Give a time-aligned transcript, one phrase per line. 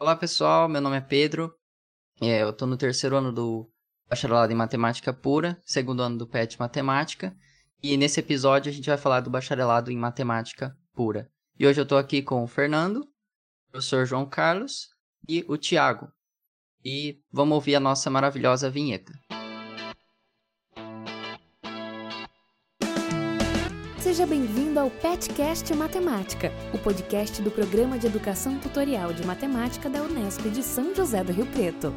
[0.00, 1.52] Olá pessoal, meu nome é Pedro.
[2.20, 3.68] É, eu estou no terceiro ano do
[4.08, 7.36] bacharelado em matemática pura, segundo ano do PET Matemática.
[7.82, 11.28] E nesse episódio a gente vai falar do bacharelado em matemática pura.
[11.58, 14.88] E hoje eu estou aqui com o Fernando, o professor João Carlos
[15.28, 16.08] e o Tiago.
[16.84, 19.12] E vamos ouvir a nossa maravilhosa vinheta.
[24.18, 30.02] Seja bem-vindo ao PetCast Matemática, o podcast do Programa de Educação Tutorial de Matemática da
[30.02, 31.94] Unesp de São José do Rio Preto.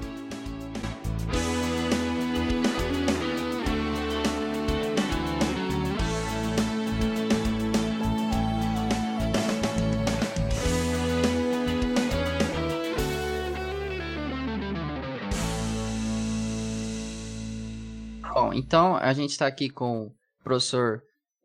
[18.31, 21.02] Bom, então a gente está aqui com o professor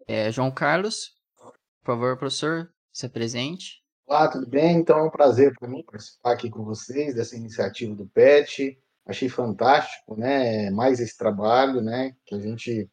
[0.07, 1.15] é, João Carlos.
[1.83, 3.83] Por favor, professor, se apresente.
[4.07, 4.79] Olá, tudo bem?
[4.79, 8.79] Então é um prazer para mim participar aqui com vocês dessa iniciativa do PET.
[9.05, 10.71] Achei fantástico, né?
[10.71, 12.15] Mais esse trabalho, né?
[12.25, 12.89] Que a gente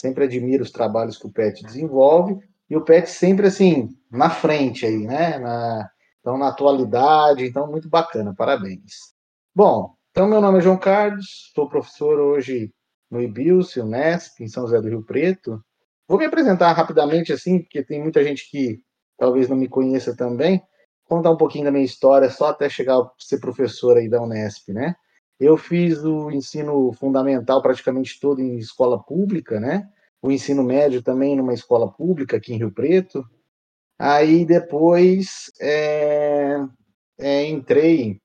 [0.00, 2.38] sempre admira os trabalhos que o PET desenvolve
[2.68, 5.38] e o PET sempre assim na frente aí, né?
[5.38, 9.14] Na, então na atualidade, então muito bacana, parabéns.
[9.54, 12.72] Bom, então meu nome é João Carlos, sou professor hoje
[13.10, 15.62] no IBILS, Unesp, em São José do Rio Preto.
[16.06, 18.82] Vou me apresentar rapidamente assim, porque tem muita gente que
[19.18, 20.62] talvez não me conheça também.
[21.04, 24.72] Contar um pouquinho da minha história, só até chegar a ser professor aí da Unesp,
[24.72, 24.94] né?
[25.38, 29.88] Eu fiz o ensino fundamental praticamente todo em escola pública, né?
[30.22, 33.24] O ensino médio também numa escola pública aqui em Rio Preto.
[33.98, 36.58] Aí depois é,
[37.18, 38.20] é, entrei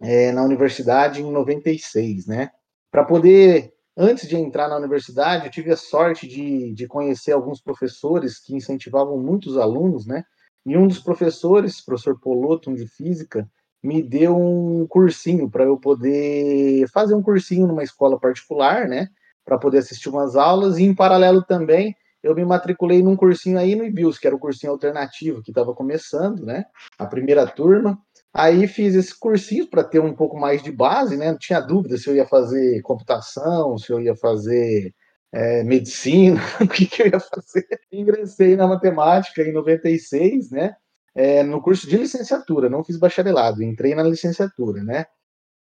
[0.00, 2.50] é, na universidade em 96, né?
[2.90, 7.60] Para poder antes de entrar na universidade, eu tive a sorte de, de conhecer alguns
[7.60, 10.24] professores que incentivavam muitos alunos, né?
[10.64, 13.48] E um dos professores, professor Poloto, de física,
[13.82, 19.08] me deu um cursinho para eu poder fazer um cursinho numa escola particular, né?
[19.44, 23.76] Para poder assistir umas aulas, e em paralelo também eu me matriculei num cursinho aí
[23.76, 26.64] no IBIUS, que era o cursinho alternativo que estava começando, né?
[26.98, 27.96] A primeira turma.
[28.38, 31.30] Aí fiz esse cursinho para ter um pouco mais de base, né?
[31.30, 34.94] Não tinha dúvida se eu ia fazer computação, se eu ia fazer
[35.32, 37.66] é, medicina, o que, que, eu ia fazer.
[37.90, 40.76] Ingressei na matemática em 96, né?
[41.14, 45.06] É, no curso de licenciatura, não fiz bacharelado, entrei na licenciatura, né?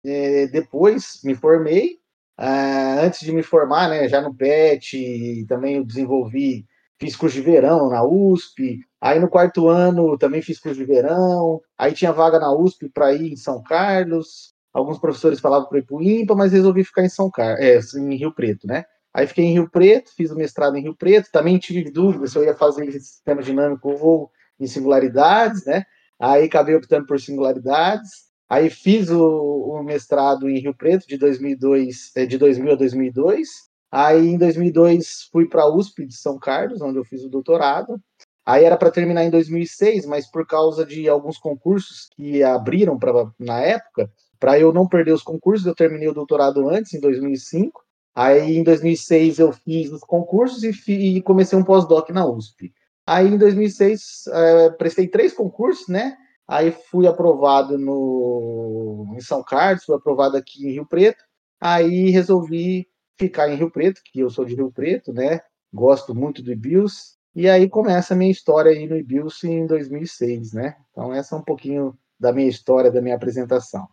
[0.06, 2.00] É, depois me formei.
[2.38, 6.66] Ah, antes de me formar, né, já no PET, também eu desenvolvi
[7.02, 11.60] fiz curso de verão na USP, aí no quarto ano também fiz curso de verão,
[11.78, 15.86] aí tinha vaga na USP para ir em São Carlos, alguns professores falavam para ir
[15.86, 18.86] para o IMPA, mas resolvi ficar em São Carlos, é, em Rio Preto, né?
[19.14, 22.38] Aí fiquei em Rio Preto, fiz o mestrado em Rio Preto, também tive dúvida se
[22.38, 25.84] eu ia fazer sistema dinâmico ou em singularidades, né?
[26.20, 28.32] Aí acabei optando por singularidades.
[28.48, 33.50] Aí fiz o, o mestrado em Rio Preto de 2002, é, de 2000 a 2002.
[33.92, 38.00] Aí em 2002 fui para a USP de São Carlos, onde eu fiz o doutorado.
[38.46, 43.12] Aí era para terminar em 2006, mas por causa de alguns concursos que abriram pra,
[43.40, 47.84] na época, para eu não perder os concursos, eu terminei o doutorado antes, em 2005.
[48.16, 52.74] Aí em 2006 eu fiz os concursos e, e comecei um pós-doc na USP.
[53.06, 56.18] Aí em 2006 é, prestei três concursos, né?
[56.48, 61.24] Aí fui aprovado no, em São Carlos, fui aprovado aqui em Rio Preto.
[61.60, 62.88] Aí resolvi
[63.18, 65.40] ficar em Rio Preto, que eu sou de Rio Preto, né?
[65.72, 67.18] Gosto muito do Ibius.
[67.34, 70.76] E aí começa a minha história aí no Ibius em 2006, né?
[70.92, 73.88] Então essa é um pouquinho da minha história, da minha apresentação.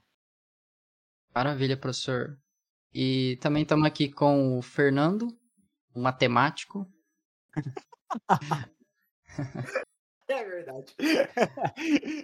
[1.33, 2.37] Maravilha, professor.
[2.93, 5.29] E também estamos aqui com o Fernando,
[5.95, 6.85] um matemático.
[10.29, 10.95] é verdade.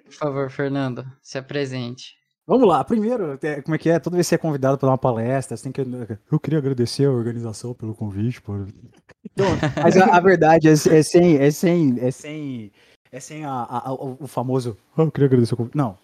[0.05, 2.17] Por favor, Fernando, se apresente.
[2.47, 3.99] Vamos lá, primeiro, como é que é?
[3.99, 5.81] Toda vez que você é convidado para uma palestra, você tem que.
[6.31, 8.41] Eu queria agradecer a organização pelo convite.
[8.41, 8.69] Por...
[9.33, 9.47] Então,
[9.83, 11.39] mas a, a, verdade é, é, sem.
[11.39, 11.99] É sem.
[11.99, 12.73] É sem.
[13.11, 14.77] É sem a, a, o famoso.
[14.97, 15.77] eu queria agradecer o convite.
[15.77, 15.97] Não.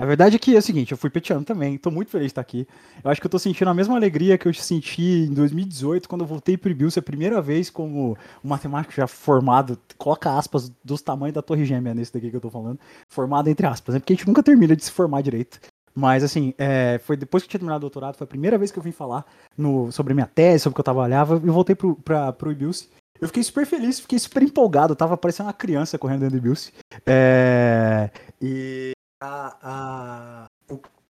[0.00, 2.30] A verdade é que é o seguinte, eu fui petiano também, tô muito feliz de
[2.30, 2.66] estar aqui.
[3.04, 6.22] Eu acho que eu tô sentindo a mesma alegria que eu senti em 2018, quando
[6.22, 11.02] eu voltei pro Bills a primeira vez como um matemático já formado, coloca aspas dos
[11.02, 14.00] tamanhos da torre gêmea nesse daqui que eu tô falando, formado entre aspas, né?
[14.00, 15.60] Porque a gente nunca termina de se formar direito.
[15.94, 18.70] Mas, assim, é, foi depois que eu tinha terminado o doutorado, foi a primeira vez
[18.70, 19.24] que eu vim falar
[19.56, 22.88] no, sobre minha tese, sobre o que eu trabalhava, e voltei pro, pra, pro IBILS.
[23.20, 26.72] Eu fiquei super feliz, fiquei super empolgado, tava parecendo uma criança correndo dentro do IBILS.
[27.06, 28.10] É,
[28.40, 28.92] e
[29.22, 30.46] a, a,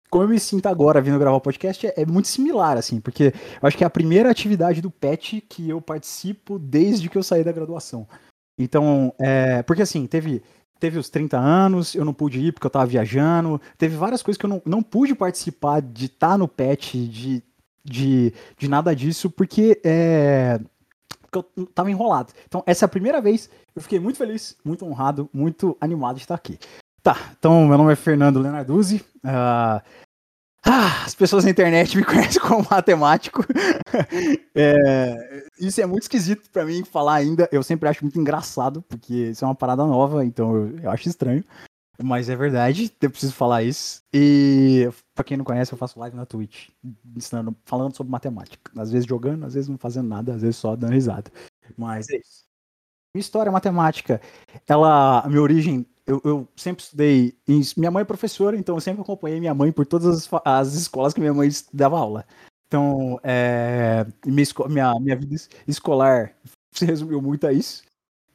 [0.10, 3.34] como eu me sinto agora vindo gravar o podcast é, é, muito similar, assim, porque
[3.62, 7.24] eu acho que é a primeira atividade do PET que eu participo desde que eu
[7.24, 8.08] saí da graduação.
[8.58, 10.42] Então, é, porque assim, teve
[10.80, 13.62] teve os 30 anos, eu não pude ir porque eu tava viajando.
[13.78, 17.44] Teve várias coisas que eu não, não pude participar de estar tá no pet, de,
[17.84, 20.60] de, de nada disso, porque é.
[21.30, 22.34] Porque eu tava enrolado.
[22.48, 23.50] Então, essa é a primeira vez.
[23.76, 26.58] Eu fiquei muito feliz, muito honrado, muito animado de estar aqui.
[27.04, 29.06] Tá, então meu nome é Fernando Lenarduzzi.
[29.24, 29.82] Uh,
[30.66, 33.44] ah, as pessoas na internet me conhecem como matemático.
[34.56, 37.48] é, isso é muito esquisito para mim falar ainda.
[37.52, 41.08] Eu sempre acho muito engraçado, porque isso é uma parada nova, então eu, eu acho
[41.08, 41.44] estranho.
[42.02, 44.02] Mas é verdade, eu preciso falar isso.
[44.14, 46.70] E pra quem não conhece, eu faço live na Twitch,
[47.16, 48.72] ensinando, falando sobre matemática.
[48.78, 51.30] Às vezes jogando, às vezes não fazendo nada, às vezes só dando risada.
[51.78, 52.46] Mas é isso.
[53.14, 54.22] Minha história matemática,
[54.68, 57.38] ela, minha origem eu, eu, sempre estudei.
[57.48, 60.74] Em, minha mãe é professora, então eu sempre acompanhei minha mãe por todas as, as
[60.74, 62.26] escolas que minha mãe dava aula.
[62.68, 65.36] Então, é, minha, minha, minha vida
[65.68, 66.36] escolar
[66.74, 67.84] se resumiu muito a isso.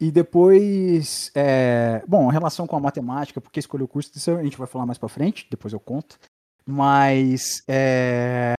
[0.01, 4.59] E depois, é, bom, a relação com a matemática, porque escolhi o curso, a gente
[4.59, 6.19] vai falar mais pra frente, depois eu conto.
[6.65, 8.55] Mas é,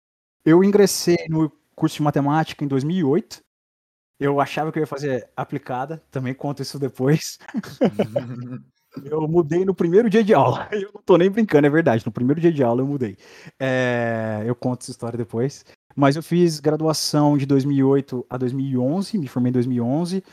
[0.45, 3.39] eu ingressei no curso de matemática em 2008.
[4.19, 7.37] Eu achava que eu ia fazer aplicada, também conto isso depois.
[9.03, 10.67] Eu mudei no primeiro dia de aula.
[10.73, 12.05] Eu não tô nem brincando, é verdade.
[12.05, 13.17] No primeiro dia de aula eu mudei.
[13.59, 15.65] É, eu conto essa história depois.
[15.95, 20.23] Mas eu fiz graduação de 2008 a 2011, me formei em 2011.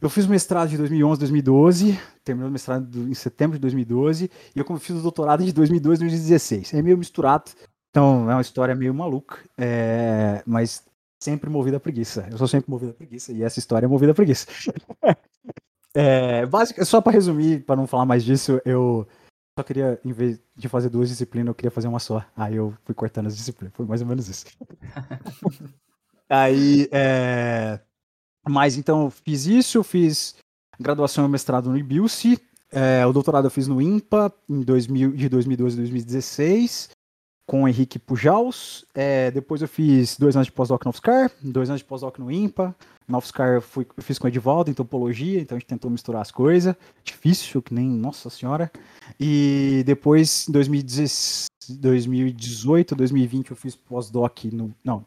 [0.00, 4.58] Eu fiz mestrado de 2011 a 2012, terminei o mestrado em setembro de 2012, e
[4.58, 6.74] eu fiz o doutorado de 2012 a 2016.
[6.74, 7.52] É meio misturado,
[7.90, 10.84] então é uma história meio maluca, é, mas
[11.22, 12.28] sempre movida a preguiça.
[12.30, 14.46] Eu sou sempre movido a preguiça, e essa história é movida a preguiça.
[15.94, 19.06] É, básico, só para resumir, para não falar mais disso, eu
[19.58, 22.24] só queria, em vez de fazer duas disciplinas, eu queria fazer uma só.
[22.36, 23.72] Aí eu fui cortando as disciplinas.
[23.74, 24.46] Foi mais ou menos isso.
[26.28, 27.78] Aí, é...
[28.48, 30.34] Mas então, fiz isso, fiz
[30.78, 32.38] graduação e mestrado no IBILSE,
[32.74, 36.90] é, o doutorado eu fiz no IMPA em 2000, de 2012 a 2016
[37.46, 38.84] com o Henrique Pujaus.
[38.94, 42.30] É, depois eu fiz dois anos de pós-doc no UFSCar, dois anos de pós-doc no
[42.30, 42.74] IMPA.
[43.06, 45.90] No UFSCar eu, fui, eu fiz com o Edivaldo em topologia, então a gente tentou
[45.90, 46.74] misturar as coisas.
[47.02, 48.70] Difícil, que nem, nossa senhora.
[49.20, 54.74] E depois, em 2018, 2020, eu fiz pós-doc no...
[54.82, 55.04] Não,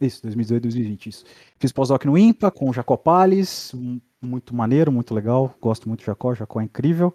[0.00, 1.24] isso, 2018, 2020, isso.
[1.58, 3.72] Fiz pós-doc no IMPA com o Jacopales,
[4.20, 5.54] muito maneiro, muito legal.
[5.60, 7.14] Gosto muito do Jacó, Jacó é incrível.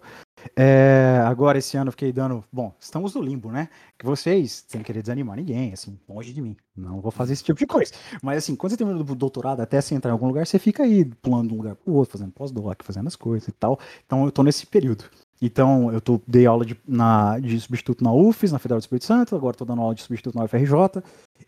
[0.56, 2.42] É, agora, esse ano, eu fiquei dando.
[2.52, 3.68] Bom, estamos no limbo, né?
[3.98, 6.56] Que vocês, sem querer desanimar ninguém, assim, longe de mim.
[6.76, 7.92] Não vou fazer esse tipo de coisa.
[8.22, 10.82] Mas, assim, quando você termina o doutorado, até você entrar em algum lugar, você fica
[10.82, 13.78] aí pulando de um lugar pro outro, fazendo pós-doc, fazendo as coisas e tal.
[14.04, 15.04] Então, eu tô nesse período.
[15.40, 19.04] Então, eu tô, dei aula de, na, de substituto na UFES, na Federal do Espírito
[19.04, 21.02] Santo, agora tô dando aula de substituto na UFRJ.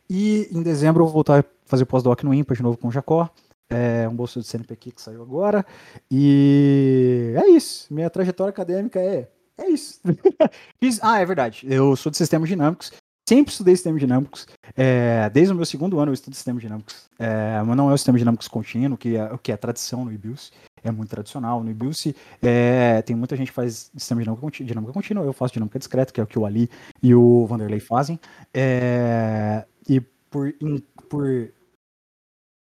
[0.08, 2.92] E em dezembro eu vou voltar a fazer pós-doc no IMPA de novo com o
[2.92, 3.28] Jacó.
[3.70, 5.64] É um bolso de CNPq que saiu agora.
[6.10, 7.92] E é isso.
[7.92, 9.28] Minha trajetória acadêmica é.
[9.56, 10.00] É isso.
[11.00, 11.66] Ah, é verdade.
[11.68, 12.92] Eu sou de sistemas dinâmicos.
[13.26, 14.46] Sempre estudei sistemas dinâmicos.
[14.76, 17.08] É, desde o meu segundo ano eu estudo sistemas dinâmicos.
[17.18, 20.52] É, mas não é o sistema dinâmicos contínuo, que é que é tradição no IBIUS.
[20.82, 21.64] É muito tradicional.
[21.64, 22.08] No IBIUS
[22.42, 25.24] é, tem muita gente que faz sistema dinâmica, dinâmica contínua.
[25.24, 26.68] Eu faço dinâmica discreta, que é o que o Ali
[27.02, 28.20] e o Vanderlei fazem.
[28.52, 30.78] É, e por, in,
[31.08, 31.52] por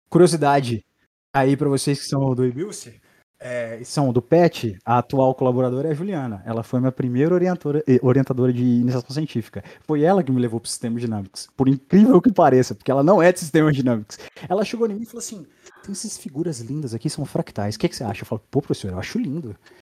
[0.09, 0.85] curiosidade
[1.33, 3.01] aí para vocês que são do Ibilce,
[3.39, 6.41] é, são do PET, a atual colaboradora é a Juliana.
[6.45, 9.63] Ela foi minha primeira eh, orientadora de iniciação científica.
[9.81, 11.47] Foi ela que me levou para sistemas dinâmicos.
[11.55, 14.17] Por incrível que pareça, porque ela não é de sistemas dinâmicos.
[14.47, 15.45] Ela chegou em mim e falou assim:
[15.83, 17.75] tem essas figuras lindas aqui, são fractais.
[17.75, 18.23] O que, que você acha?
[18.23, 19.55] Eu falo, pô, professor, eu acho lindo.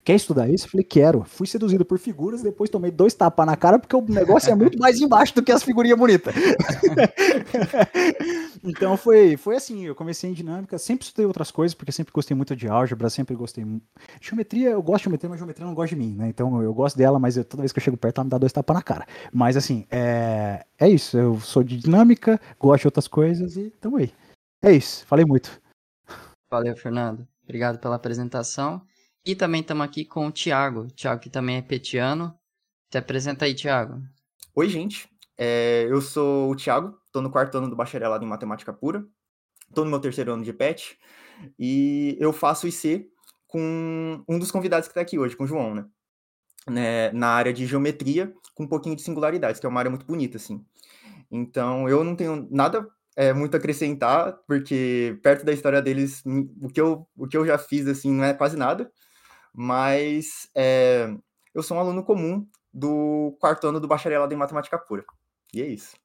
[0.10, 0.66] Quer estudar isso?
[0.66, 1.24] Eu falei, quero.
[1.24, 4.76] Fui seduzido por figuras, depois tomei dois tapas na cara, porque o negócio é muito
[4.80, 6.34] mais embaixo do que as figurinhas bonitas.
[8.66, 12.36] então foi, foi assim, eu comecei em dinâmica, sempre estudei outras coisas, porque sempre gostei
[12.36, 13.64] muito de álgebra, sempre gostei.
[14.20, 16.28] Geometria, eu gosto de geometria, mas geometria não gosta de mim, né?
[16.28, 18.40] Então eu gosto dela, mas eu, toda vez que eu chego perto, ela me dá
[18.40, 19.06] dois tapas na cara.
[19.32, 21.20] Mas assim, é, é isso.
[21.20, 24.12] Eu sou de dinâmica, gosto de outras coisas e tamo aí.
[24.60, 25.62] É isso, falei muito.
[26.50, 27.28] Valeu, Fernando.
[27.44, 28.82] Obrigado pela apresentação.
[29.26, 30.82] E também estamos aqui com o Thiago.
[30.82, 32.34] O Thiago que também é petiano.
[32.90, 34.02] Se apresenta aí, Thiago.
[34.56, 35.10] Oi, gente.
[35.38, 39.06] É, eu sou o Thiago, estou no quarto ano do bacharelado em matemática pura.
[39.68, 40.98] Estou no meu terceiro ano de PET.
[41.58, 43.10] E eu faço IC
[43.48, 45.86] com um dos convidados que está aqui hoje, com o João, né?
[46.68, 47.12] né?
[47.12, 50.38] Na área de geometria, com um pouquinho de singularidades, que é uma área muito bonita,
[50.38, 50.66] assim.
[51.32, 56.24] Então, eu não tenho nada é, muito acrescentar, porque perto da história deles,
[56.62, 58.92] o que eu, o que eu já fiz, assim, não é quase nada
[59.54, 61.08] mas é,
[61.54, 65.04] eu sou um aluno comum do quarto ano do bacharelado em matemática pura.
[65.54, 65.96] E é isso.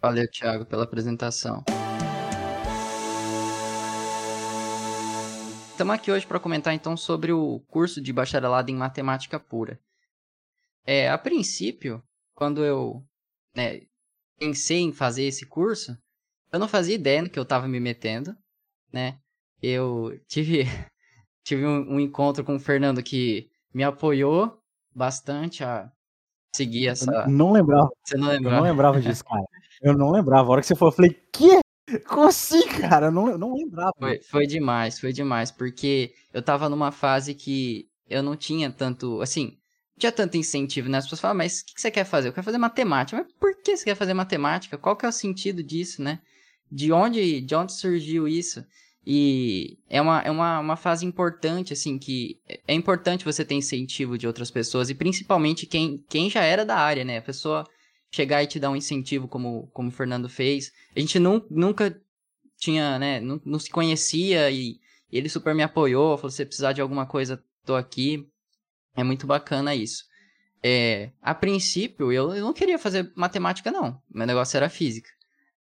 [0.00, 1.62] Valeu, Thiago, pela apresentação.
[5.80, 9.80] estamos aqui hoje para comentar então sobre o curso de bacharelado em matemática pura.
[10.84, 12.02] É, a princípio,
[12.34, 13.02] quando eu
[13.56, 13.80] né,
[14.38, 15.96] pensei em fazer esse curso,
[16.52, 18.36] eu não fazia ideia no que eu estava me metendo,
[18.92, 19.18] né?
[19.62, 20.64] Eu tive,
[21.50, 24.58] tive um, um, encontro com o Fernando que me apoiou
[24.94, 25.90] bastante a
[26.54, 27.10] seguir essa.
[27.10, 27.90] Eu não lembrava.
[28.04, 28.56] Você não lembrava?
[28.56, 29.42] Eu não lembrava disso, cara.
[29.82, 30.46] Eu não lembrava.
[30.46, 31.58] A hora que você falou, eu falei, que?
[32.06, 33.06] Como assim, cara?
[33.06, 33.94] Eu não, eu não lembrava.
[33.98, 35.50] Foi, foi demais, foi demais.
[35.50, 39.22] Porque eu tava numa fase que eu não tinha tanto.
[39.22, 39.56] Assim,
[39.98, 40.98] tinha tanto incentivo, né?
[40.98, 42.28] As pessoas falam, mas o que, que você quer fazer?
[42.28, 43.22] Eu quero fazer matemática.
[43.22, 44.76] Mas por que você quer fazer matemática?
[44.76, 46.20] Qual que é o sentido disso, né?
[46.70, 48.62] De onde, de onde surgiu isso?
[49.06, 54.18] E é uma, é uma, uma fase importante, assim, que é importante você ter incentivo
[54.18, 57.18] de outras pessoas, e principalmente quem, quem já era da área, né?
[57.18, 57.66] A pessoa
[58.10, 60.72] chegar e te dar um incentivo como, como o Fernando fez.
[60.94, 61.98] A gente não, nunca
[62.58, 64.78] tinha, né, não, não se conhecia e
[65.10, 68.28] ele super me apoiou, falou, se precisar de alguma coisa, tô aqui.
[68.94, 70.04] É muito bacana isso.
[70.62, 74.00] É, a princípio, eu, eu não queria fazer matemática, não.
[74.10, 75.08] Meu negócio era física.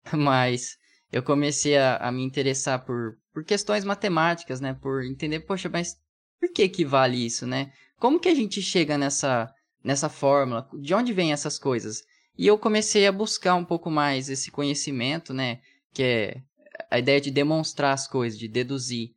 [0.12, 0.78] Mas
[1.16, 4.74] eu comecei a, a me interessar por, por questões matemáticas, né?
[4.74, 5.96] Por entender, poxa, mas
[6.38, 7.72] por que que vale isso, né?
[7.98, 9.50] Como que a gente chega nessa,
[9.82, 10.68] nessa fórmula?
[10.78, 12.02] De onde vêm essas coisas?
[12.36, 15.60] E eu comecei a buscar um pouco mais esse conhecimento, né?
[15.94, 16.42] Que é
[16.90, 19.14] a ideia de demonstrar as coisas, de deduzir.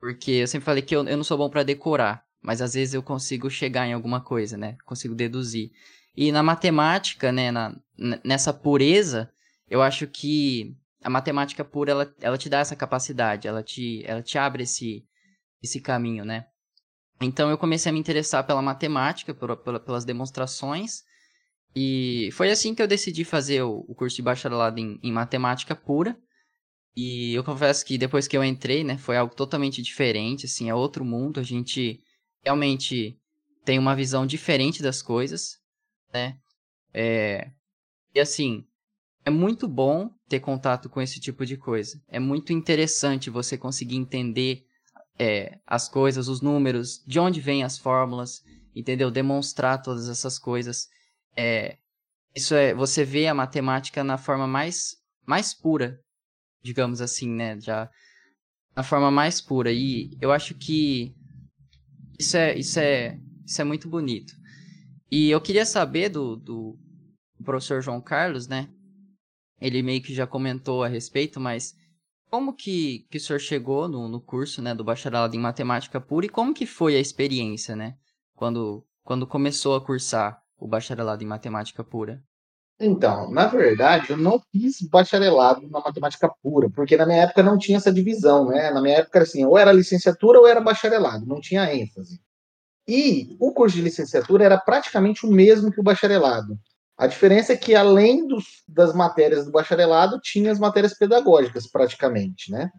[0.00, 2.94] Porque eu sempre falei que eu, eu não sou bom para decorar, mas às vezes
[2.94, 4.78] eu consigo chegar em alguma coisa, né?
[4.86, 5.72] Consigo deduzir.
[6.16, 7.50] E na matemática, né?
[7.50, 7.78] Na,
[8.24, 9.30] nessa pureza,
[9.68, 10.74] eu acho que
[11.04, 15.04] a matemática pura, ela, ela te dá essa capacidade, ela te, ela te abre esse,
[15.62, 16.46] esse caminho, né?
[17.20, 21.02] Então eu comecei a me interessar pela matemática, por, por, pelas demonstrações,
[21.76, 25.74] e foi assim que eu decidi fazer o, o curso de bacharelado em, em, matemática
[25.76, 26.16] pura.
[26.96, 30.74] E eu confesso que depois que eu entrei, né, foi algo totalmente diferente, assim, é
[30.74, 31.40] outro mundo.
[31.40, 32.00] A gente
[32.42, 33.18] realmente
[33.64, 35.58] tem uma visão diferente das coisas,
[36.12, 36.38] né?
[36.92, 37.50] É...
[38.14, 38.64] E assim,
[39.24, 42.00] é muito bom ter contato com esse tipo de coisa.
[42.08, 44.64] É muito interessante você conseguir entender
[45.18, 48.42] é, as coisas, os números, de onde vêm as fórmulas,
[48.74, 49.10] entendeu?
[49.10, 50.88] Demonstrar todas essas coisas
[51.36, 51.78] é,
[52.34, 56.00] isso é, você vê a matemática na forma mais, mais pura,
[56.62, 57.60] digamos assim, né?
[57.60, 57.88] Já
[58.74, 59.72] na forma mais pura.
[59.72, 61.14] E eu acho que
[62.18, 64.34] isso é, isso é, isso é muito bonito.
[65.10, 66.76] E eu queria saber do, do
[67.44, 68.68] professor João Carlos, né?
[69.60, 71.74] Ele meio que já comentou a respeito, mas
[72.30, 76.26] como que, que o senhor chegou no, no curso, né, do bacharelado em matemática pura
[76.26, 77.94] e como que foi a experiência, né?
[78.34, 82.22] Quando, quando começou a cursar o bacharelado em matemática pura?
[82.80, 87.56] Então, na verdade, eu não fiz bacharelado na matemática pura, porque na minha época não
[87.56, 88.70] tinha essa divisão, né?
[88.72, 92.20] Na minha época era assim, ou era licenciatura ou era bacharelado, não tinha ênfase.
[92.86, 96.58] E o curso de licenciatura era praticamente o mesmo que o bacharelado.
[96.96, 102.50] A diferença é que, além dos, das matérias do bacharelado, tinha as matérias pedagógicas, praticamente,
[102.52, 102.70] né?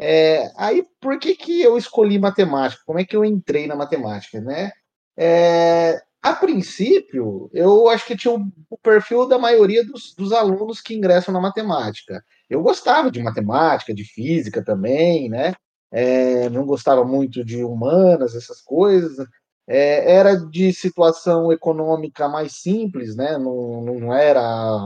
[0.00, 2.82] É, aí, por que, que eu escolhi matemática?
[2.86, 4.70] Como é que eu entrei na matemática, né?
[5.16, 8.34] É, a princípio, eu acho que tinha
[8.70, 12.22] o perfil da maioria dos, dos, alunos que ingressam na matemática.
[12.50, 15.54] Eu gostava de matemática, de física também, né?
[15.90, 19.26] É, não gostava muito de humanas, essas coisas.
[19.68, 23.36] É, era de situação econômica mais simples, né?
[23.36, 24.40] Não, não era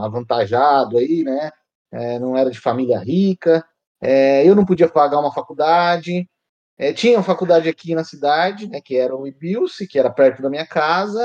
[0.05, 1.51] avantajado aí, né?
[1.91, 3.65] É, não era de família rica.
[4.01, 6.29] É, eu não podia pagar uma faculdade.
[6.77, 10.41] É, tinha uma faculdade aqui na cidade, né, que era o Ibilce, que era perto
[10.41, 11.21] da minha casa,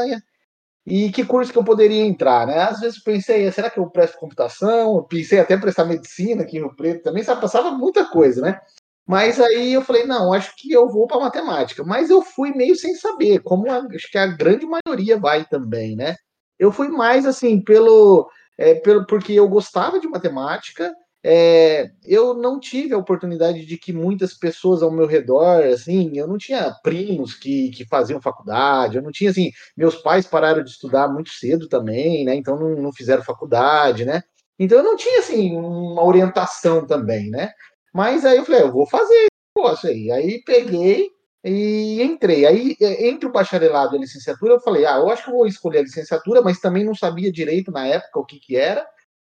[0.86, 2.62] e que curso que eu poderia entrar, né?
[2.62, 4.96] Às vezes pensei, será que eu presto computação?
[4.96, 7.40] Eu pensei até prestar medicina aqui no Preto também, sabe?
[7.42, 8.60] Passava muita coisa, né?
[9.08, 11.82] Mas aí eu falei, não, acho que eu vou para matemática.
[11.82, 15.96] Mas eu fui meio sem saber, como a, acho que a grande maioria vai também,
[15.96, 16.14] né?
[16.58, 20.92] Eu fui mais assim pelo, é, pelo porque eu gostava de matemática
[21.24, 26.28] é, eu não tive a oportunidade de que muitas pessoas ao meu redor, assim, eu
[26.28, 30.70] não tinha primos que, que faziam faculdade, eu não tinha, assim, meus pais pararam de
[30.70, 34.22] estudar muito cedo também, né, então não, não fizeram faculdade, né,
[34.58, 37.50] então eu não tinha, assim, uma orientação também, né,
[37.92, 39.26] mas aí eu falei, eu vou fazer
[39.56, 41.10] esse aí, aí peguei
[41.44, 45.30] e entrei, aí entre o bacharelado e a licenciatura eu falei, ah, eu acho que
[45.30, 48.56] eu vou escolher a licenciatura, mas também não sabia direito na época o que que
[48.56, 48.86] era,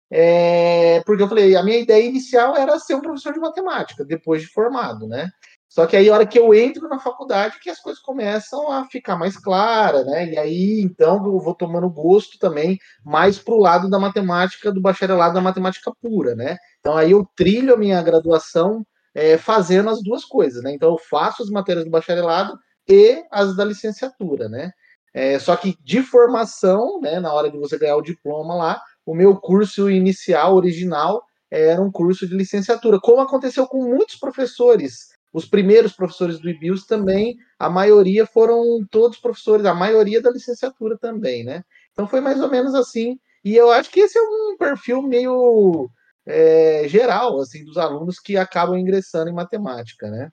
[0.09, 4.41] é, porque eu falei, a minha ideia inicial era ser um professor de matemática, depois
[4.41, 5.29] de formado, né?
[5.77, 8.85] Só que aí, a hora que eu entro na faculdade, que as coisas começam a
[8.85, 10.27] ficar mais claras, né?
[10.27, 14.81] E aí, então, eu vou tomando gosto também mais para o lado da matemática, do
[14.81, 16.57] bacharelado da matemática pura, né?
[16.79, 20.73] Então, aí eu trilho a minha graduação é, fazendo as duas coisas, né?
[20.73, 22.57] Então eu faço as matérias do bacharelado
[22.89, 24.71] e as da licenciatura, né?
[25.13, 29.13] É, só que de formação, né, na hora de você ganhar o diploma lá, o
[29.13, 35.15] meu curso inicial, original, era um curso de licenciatura, como aconteceu com muitos professores.
[35.33, 40.97] Os primeiros professores do IBIUS também, a maioria foram todos professores, a maioria da licenciatura
[40.97, 41.63] também, né?
[41.91, 43.19] Então foi mais ou menos assim.
[43.43, 45.89] E eu acho que esse é um perfil meio
[46.25, 50.29] é, geral, assim, dos alunos que acabam ingressando em matemática, né?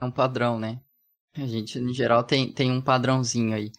[0.00, 0.80] É um padrão, né?
[1.34, 3.70] A gente, em geral, tem, tem um padrãozinho aí.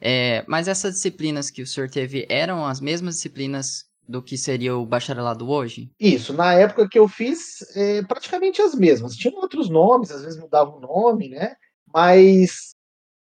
[0.00, 4.76] É, mas essas disciplinas que o senhor teve eram as mesmas disciplinas do que seria
[4.76, 5.90] o bacharelado hoje?
[5.98, 9.14] Isso, na época que eu fiz, é, praticamente as mesmas.
[9.14, 11.54] Tinham outros nomes, às vezes mudava o nome, né?
[11.94, 12.74] Mas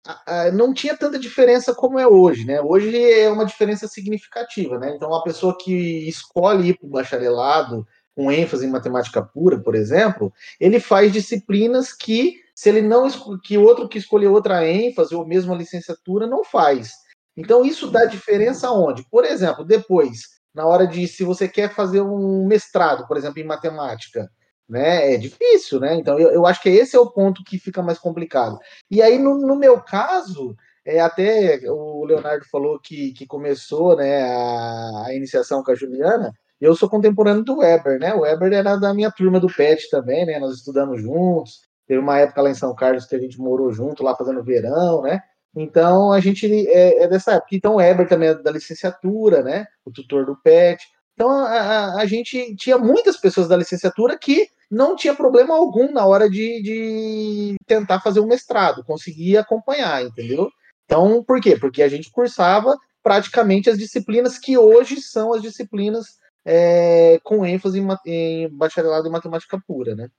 [0.05, 2.61] a, a, não tinha tanta diferença como é hoje, né?
[2.61, 4.93] Hoje é uma diferença significativa, né?
[4.93, 9.75] Então, a pessoa que escolhe ir para o bacharelado com ênfase em matemática pura, por
[9.75, 13.07] exemplo, ele faz disciplinas que se ele não
[13.39, 16.91] que outro que escolheu outra ênfase ou mesmo a licenciatura não faz.
[17.35, 19.03] Então isso dá diferença onde?
[19.09, 23.45] Por exemplo, depois, na hora de se você quer fazer um mestrado, por exemplo, em
[23.45, 24.29] matemática,
[24.67, 25.13] né?
[25.13, 25.95] É difícil, né?
[25.95, 28.57] Então eu, eu acho que esse é o ponto que fica mais complicado.
[28.89, 30.55] E aí, no, no meu caso,
[30.85, 36.33] é, até o Leonardo falou que, que começou né, a, a iniciação com a Juliana.
[36.59, 38.13] Eu sou contemporâneo do Weber, né?
[38.13, 40.39] O Weber era da minha turma do PET também, né?
[40.39, 41.61] Nós estudamos juntos.
[41.85, 45.01] Teve uma época lá em São Carlos que a gente morou junto, lá fazendo verão,
[45.01, 45.21] né?
[45.55, 47.55] Então a gente é, é dessa época.
[47.55, 49.65] Então o Eber também é da licenciatura, né?
[49.85, 50.83] O tutor do PET.
[51.13, 55.91] Então a, a, a, gente tinha muitas pessoas da licenciatura que não tinha problema algum
[55.91, 60.49] na hora de, de tentar fazer um mestrado, conseguia acompanhar, entendeu?
[60.85, 61.55] Então, por quê?
[61.55, 67.79] Porque a gente cursava praticamente as disciplinas que hoje são as disciplinas é, com ênfase
[67.79, 70.09] em, em bacharelado em matemática pura, né?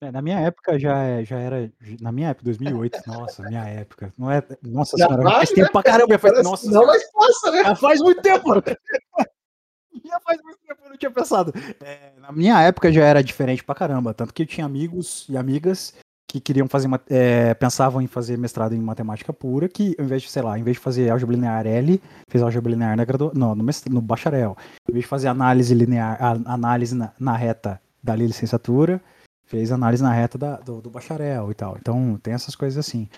[0.00, 1.72] É, na minha época já, é, já era.
[2.00, 3.00] Na minha época, 2008.
[3.06, 4.12] Nossa, minha época.
[4.16, 5.68] Não é, nossa já senhora, faz, tempo né?
[5.72, 6.18] pra caramba.
[6.18, 7.64] Faz, nossa, não, mas passa, né?
[7.64, 8.54] Já faz muito tempo.
[10.04, 11.52] já faz muito tempo, eu não tinha pensado.
[11.82, 14.14] É, na minha época já era diferente pra caramba.
[14.14, 15.94] Tanto que eu tinha amigos e amigas
[16.28, 16.88] que queriam fazer.
[17.10, 20.62] É, pensavam em fazer mestrado em matemática pura, que ao invés de, sei lá, em
[20.62, 24.56] vez de fazer álgebra linear L, fez álgebra linear na gradua, não, no, no bacharel.
[24.88, 29.02] Em vez de fazer análise linear, análise na, na reta da licenciatura
[29.48, 31.76] fez análise na reta da, do, do, bacharel e tal.
[31.80, 33.08] Então tem essas coisas assim.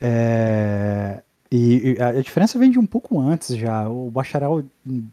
[0.00, 3.88] É, e, e, a diferença vem de um pouco antes já.
[3.88, 4.64] O bacharel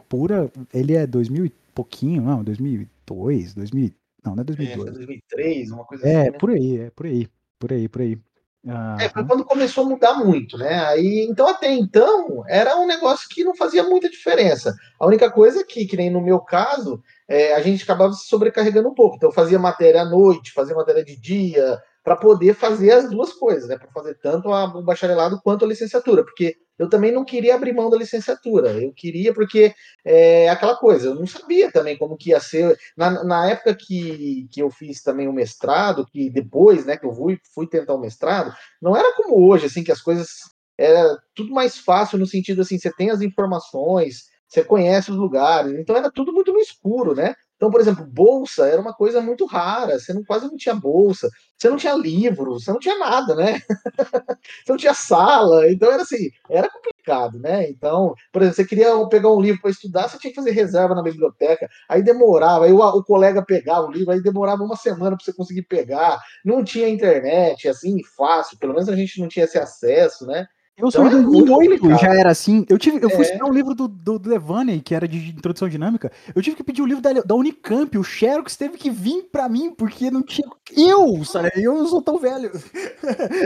[0.10, 3.92] pura, ele é 2000 e pouquinho, não, 2002, 2000,
[4.26, 4.88] não, não é 2002.
[4.88, 6.28] É, 2003, uma coisa é, assim.
[6.28, 6.38] É, né?
[6.38, 7.28] por aí, é por aí,
[7.60, 8.20] por aí, por aí.
[8.68, 10.86] Ah, é, foi quando começou a mudar muito, né?
[10.86, 14.76] Aí, então, até então, era um negócio que não fazia muita diferença.
[15.00, 17.02] A única coisa que, que nem no meu caso,
[17.32, 19.16] é, a gente acabava se sobrecarregando um pouco.
[19.16, 23.32] Então, eu fazia matéria à noite, fazia matéria de dia, para poder fazer as duas
[23.32, 23.78] coisas, né?
[23.78, 27.90] Para fazer tanto o bacharelado quanto a licenciatura, porque eu também não queria abrir mão
[27.90, 28.72] da licenciatura.
[28.72, 32.78] Eu queria porque é aquela coisa, eu não sabia também como que ia ser.
[32.98, 37.14] Na, na época que, que eu fiz também o mestrado, que depois, né, que eu
[37.14, 40.28] fui, fui tentar o mestrado, não era como hoje, assim, que as coisas
[40.78, 45.72] era tudo mais fácil no sentido assim, você tem as informações, você conhece os lugares,
[45.80, 47.34] então era tudo muito no escuro, né?
[47.56, 51.30] Então, por exemplo, bolsa era uma coisa muito rara, você não, quase não tinha bolsa,
[51.58, 53.62] você não tinha livro, você não tinha nada, né?
[54.66, 57.70] você não tinha sala, então era assim, era complicado, né?
[57.70, 60.96] Então, por exemplo, você queria pegar um livro para estudar, você tinha que fazer reserva
[60.96, 65.16] na biblioteca, aí demorava, aí o, o colega pegava o livro, aí demorava uma semana
[65.16, 69.46] para você conseguir pegar, não tinha internet, assim, fácil, pelo menos a gente não tinha
[69.46, 70.46] esse acesso, né?
[70.82, 72.66] Eu sou então, em 2008, já era assim.
[72.68, 73.22] Eu, tive, eu fui é.
[73.22, 76.12] estudar um livro do, do, do Levane, que era de introdução dinâmica.
[76.34, 77.96] Eu tive que pedir o livro da, da Unicamp.
[77.98, 80.48] O Xerox teve que vir pra mim, porque não tinha.
[80.76, 81.52] Eu, sabe?
[81.56, 82.52] Eu não sou tão velho.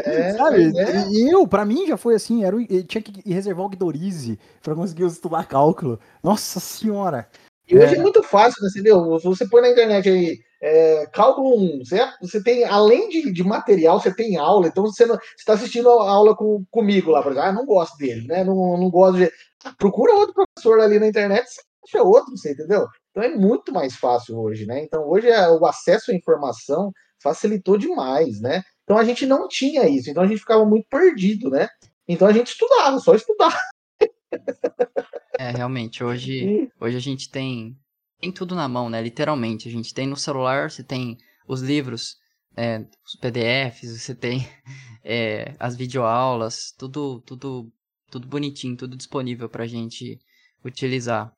[0.05, 0.71] É, sabe?
[0.77, 1.33] É.
[1.33, 2.45] Eu, pra mim, já foi assim.
[2.45, 5.99] Era, eu tinha que reservar o Guidorize pra conseguir estudar cálculo.
[6.23, 7.27] Nossa senhora.
[7.67, 8.69] E hoje é, é muito fácil, né?
[8.69, 9.19] Você, viu?
[9.19, 13.99] você põe na internet aí é, cálculo 1, você, você tem, além de, de, material,
[13.99, 15.05] você tem aula, então você
[15.37, 18.43] está assistindo a aula com, comigo lá, por exemplo, ah, não gosto dele, né?
[18.43, 19.31] Não, não gosto de.
[19.77, 21.61] Procura outro professor ali na internet, você
[21.97, 22.87] acha outro, você entendeu?
[23.11, 24.83] Então é muito mais fácil hoje, né?
[24.83, 28.63] Então hoje é, o acesso à informação facilitou demais, né?
[28.85, 31.67] Então a gente não tinha isso, então a gente ficava muito perdido, né?
[32.07, 33.55] Então a gente estudava, só estudava.
[35.37, 37.77] É, realmente, hoje, hoje a gente tem,
[38.19, 39.01] tem tudo na mão, né?
[39.01, 39.67] Literalmente.
[39.67, 42.15] A gente tem no celular, você tem os livros,
[42.55, 44.39] é, os PDFs, você tem
[45.03, 47.71] é, as videoaulas, tudo, tudo,
[48.09, 50.19] tudo bonitinho, tudo disponível pra gente
[50.63, 51.31] utilizar.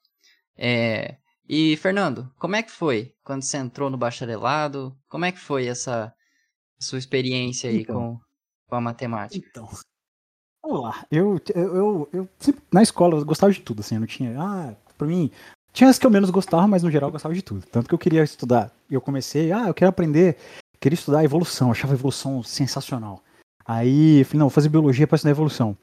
[0.58, 4.98] É, E, Fernando, como é que foi quando você entrou no bacharelado?
[5.08, 6.14] Como é que foi essa
[6.80, 7.96] sua experiência aí Então.
[8.16, 8.20] com,
[8.70, 9.46] com a matemática?
[9.50, 9.68] Então.
[10.64, 11.06] Vamos lá.
[11.10, 14.36] Eu, eu, eu, eu sempre- na escola eu gostava de tudo, assim, eu não tinha.
[14.40, 15.32] Ah, pra mim.
[15.78, 17.64] Tinha as que eu menos gostava, mas no geral eu gostava de tudo.
[17.68, 18.74] Tanto que eu queria estudar.
[18.90, 20.36] E eu comecei, ah, eu quero aprender.
[20.80, 23.24] Queria estudar evolução, achava evolução sensacional.
[23.64, 25.78] Aí eu falei, não, vou fazer biologia pra estudar evolução.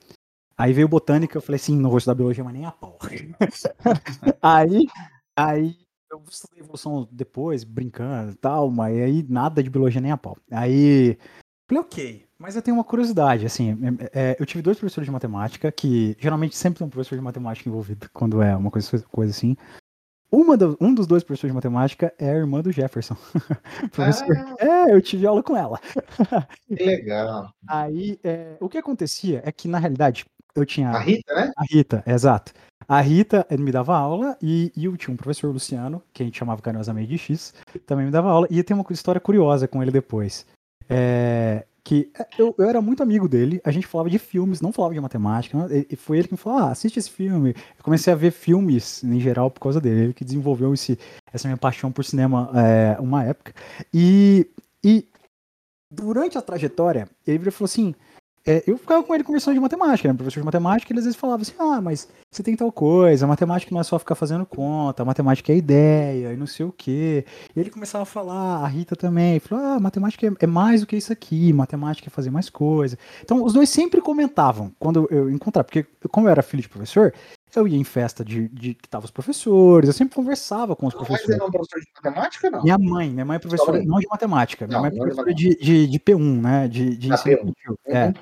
[0.58, 2.98] Aí veio botânica, eu falei assim, não vou estudar biologia, mas nem a pau.
[4.42, 4.88] aí,
[5.36, 5.76] aí
[6.10, 10.36] eu estudei evolução depois, brincando e tal, mas aí nada de biologia nem a pau.
[10.50, 11.16] Aí
[11.68, 13.78] Falei, ok, mas eu tenho uma curiosidade, assim,
[14.12, 17.22] é, é, eu tive dois professores de matemática, que geralmente sempre tem um professor de
[17.22, 19.56] matemática envolvido, quando é uma coisa, coisa assim.
[20.34, 23.16] Uma do- um dos dois professores de matemática é a irmã do Jefferson.
[23.92, 24.54] Professor- Ah,
[24.88, 25.78] É, eu tive aula com ela.
[26.66, 27.50] que legal.
[27.68, 30.24] Aí, é, o que acontecia é que, na realidade,
[30.56, 31.52] eu tinha A Rita, né?
[31.56, 32.52] a Rita, exato.
[32.86, 36.26] A Rita eh, me dava aula e, e eu tinha um professor Luciano, que a
[36.26, 37.54] gente chamava carinhosamente de X,
[37.86, 38.46] também me dava aula.
[38.50, 40.44] E tem uma história curiosa com ele depois.
[40.88, 44.72] É, que eh, eu, eu era muito amigo dele, a gente falava de filmes, não
[44.72, 45.68] falava de matemática.
[45.90, 47.50] E foi ele que me falou: ah, assiste esse filme.
[47.50, 50.00] Eu comecei a ver filmes em geral por causa dele.
[50.04, 50.98] Ele que desenvolveu esse,
[51.32, 53.54] essa minha paixão por cinema é, uma época.
[53.92, 54.48] E,
[54.82, 55.06] e
[55.90, 57.94] durante a trajetória, ele falou assim:
[58.46, 60.14] é, eu ficava com ele conversando de matemática, né?
[60.14, 63.72] Professor de matemática, ele às vezes falava assim: ah, mas você tem tal coisa, matemática
[63.74, 67.24] não é só ficar fazendo conta, matemática é ideia e não sei o quê.
[67.56, 70.86] E ele começava a falar, a Rita também, falou: ah, matemática é, é mais do
[70.86, 72.98] que isso aqui, matemática é fazer mais coisa.
[73.22, 77.12] Então, os dois sempre comentavam quando eu encontrava, porque como eu era filho de professor,
[77.56, 80.94] eu ia em festa de, de que estavam os professores, eu sempre conversava com os
[80.94, 81.34] Mas professores.
[81.34, 82.62] ele é um professor de matemática, não?
[82.62, 85.14] Minha mãe, minha mãe é professora não de matemática, minha Não, mãe é não de
[85.14, 86.66] professora de, de, de P1, né?
[86.68, 87.40] De, de Ah, ensino P1.
[87.42, 87.78] infantil.
[87.86, 88.12] É.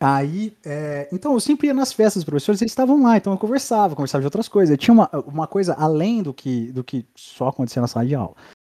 [0.00, 3.38] Aí, é, então eu sempre ia nas festas dos professores, eles estavam lá, então eu
[3.38, 4.76] conversava, conversava de outras coisas.
[4.76, 8.34] Tinha uma, uma coisa além do que, do que só acontecia na sala de aula,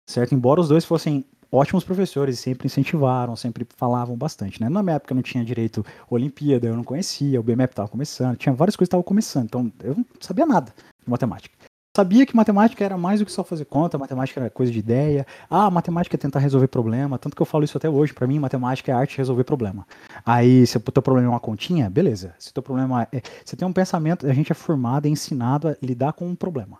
[0.09, 0.35] certo?
[0.35, 4.69] Embora os dois fossem ótimos professores, sempre incentivaram, sempre falavam bastante, né?
[4.69, 8.55] Na minha época não tinha direito Olimpíada, eu não conhecia, o BMEP estava começando, tinha
[8.55, 11.55] várias coisas que estavam começando, então eu não sabia nada de matemática.
[11.95, 15.27] Sabia que matemática era mais do que só fazer conta, matemática era coisa de ideia.
[15.51, 17.19] Ah, matemática é tentar resolver problema.
[17.19, 18.15] Tanto que eu falo isso até hoje.
[18.15, 19.87] Pra mim, matemática é arte de resolver problema.
[20.25, 22.35] Aí, se o teu problema é uma continha, beleza.
[22.39, 23.21] Se o teu problema é.
[23.45, 26.79] Você tem um pensamento, a gente é formado, é ensinado a lidar com um problema.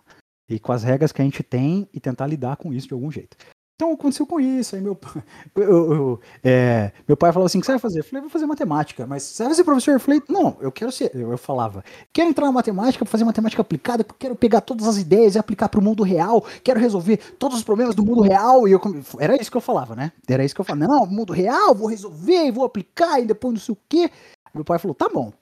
[0.49, 3.11] E com as regras que a gente tem e tentar lidar com isso de algum
[3.11, 3.37] jeito.
[3.75, 4.75] Então aconteceu com isso.
[4.75, 4.97] Aí meu,
[5.55, 7.99] eu- eu- é, meu pai falou assim: o que você vai fazer?
[7.99, 9.05] Eu falei, vou fazer matemática.
[9.07, 9.93] Mas você vai ser professor?
[9.93, 11.11] Eu falei, não, eu quero ser.
[11.15, 11.83] Eu, eu falava,
[12.13, 15.69] quero entrar na matemática, fazer matemática aplicada, porque quero pegar todas as ideias e aplicar
[15.69, 18.67] para o mundo real, quero resolver todos os problemas do mundo real.
[18.67, 18.81] E eu,
[19.19, 20.11] era isso que eu falava, né?
[20.27, 23.61] Era isso que eu falava, não, mundo real, vou resolver, vou aplicar e depois não
[23.61, 24.09] sei o quê.
[24.53, 25.33] Meu pai falou, tá bom.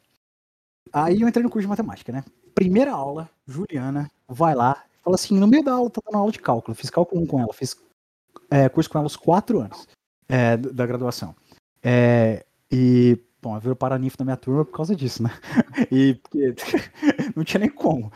[0.94, 2.24] Aí eu entrei no curso de matemática, né?
[2.56, 6.40] Primeira aula, Juliana vai lá, fala assim, no meio da aula, tá dando aula de
[6.40, 7.76] cálculo, fiz cálculo 1 com ela, fiz
[8.50, 9.88] é, curso com ela aos quatro anos
[10.28, 11.36] é, da graduação.
[11.84, 15.32] É, e, bom, eu virou paraninfo na minha turma por causa disso, né?
[15.92, 16.56] E porque
[17.36, 18.12] não tinha nem como.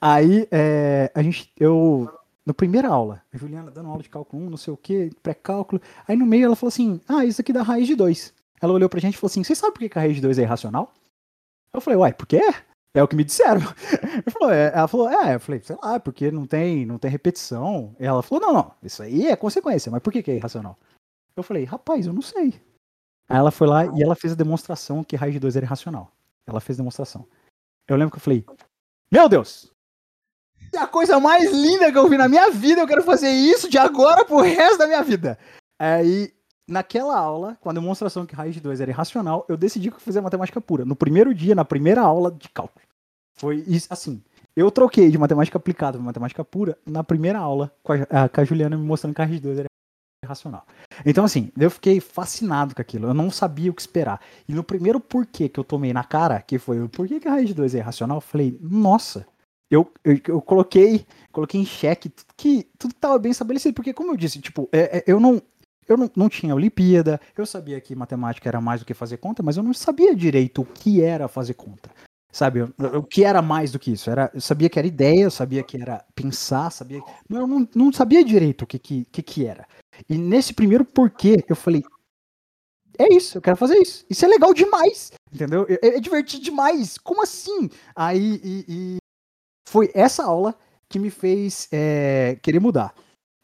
[0.00, 2.08] Aí, é, a gente, eu,
[2.44, 5.80] na primeira aula, a Juliana dando aula de cálculo 1, não sei o que, pré-cálculo,
[6.08, 8.34] aí no meio ela falou assim, ah, isso aqui dá raiz de 2.
[8.60, 10.38] Ela olhou pra gente e falou assim, vocês sabem por que a raiz de 2
[10.38, 10.92] é irracional?
[11.72, 12.42] Eu falei, uai, por quê?
[12.92, 13.60] É o que me disseram.
[14.32, 17.94] Falei, é, ela falou, é, eu falei, sei lá, porque não tem, não tem repetição.
[17.98, 20.76] Ela falou, não, não, isso aí é consequência, mas por que, que é irracional?
[21.36, 22.60] Eu falei, rapaz, eu não sei.
[23.28, 26.10] Aí ela foi lá e ela fez a demonstração que raiz de 2 era irracional.
[26.46, 27.26] Ela fez a demonstração.
[27.86, 28.44] Eu lembro que eu falei,
[29.10, 29.70] meu Deus!
[30.72, 33.68] É a coisa mais linda que eu vi na minha vida, eu quero fazer isso
[33.68, 35.38] de agora pro resto da minha vida.
[35.78, 36.32] Aí,
[36.70, 39.98] naquela aula, com a demonstração que raiz de 2 era irracional, eu decidi que eu
[40.00, 40.84] ia fazer matemática pura.
[40.84, 42.84] No primeiro dia, na primeira aula de cálculo.
[43.36, 44.22] Foi isso, assim.
[44.56, 48.40] Eu troquei de matemática aplicada para matemática pura na primeira aula, com a, a- com
[48.40, 49.66] a Juliana me mostrando que a raiz de 2 era
[50.24, 50.66] irracional.
[51.06, 53.06] Então, assim, eu fiquei fascinado com aquilo.
[53.08, 54.20] Eu não sabia o que esperar.
[54.48, 57.32] E no primeiro porquê que eu tomei na cara, que foi o porquê que a
[57.32, 59.26] raiz de 2 é irracional, eu falei, nossa.
[59.70, 63.72] Eu, eu, eu coloquei, coloquei em xeque tudo que tudo que tava bem estabelecido.
[63.72, 65.40] Porque, como eu disse, tipo, é- é- eu não.
[65.90, 69.42] Eu não, não tinha Olimpíada, eu sabia que matemática era mais do que fazer conta,
[69.42, 71.90] mas eu não sabia direito o que era fazer conta.
[72.32, 74.08] Sabe, o que era mais do que isso?
[74.08, 77.00] Era, eu sabia que era ideia, eu sabia que era pensar, sabia.
[77.28, 79.66] Mas eu não, não sabia direito o que, que, que, que era.
[80.08, 81.82] E nesse primeiro porquê, eu falei:
[82.98, 84.04] é isso, eu quero fazer isso.
[84.08, 85.66] Isso é legal demais, entendeu?
[85.68, 86.98] É, é divertido demais.
[86.98, 87.68] Como assim?
[87.96, 88.96] Aí e- e
[89.68, 90.54] foi essa aula
[90.88, 92.94] que me fez é, querer mudar.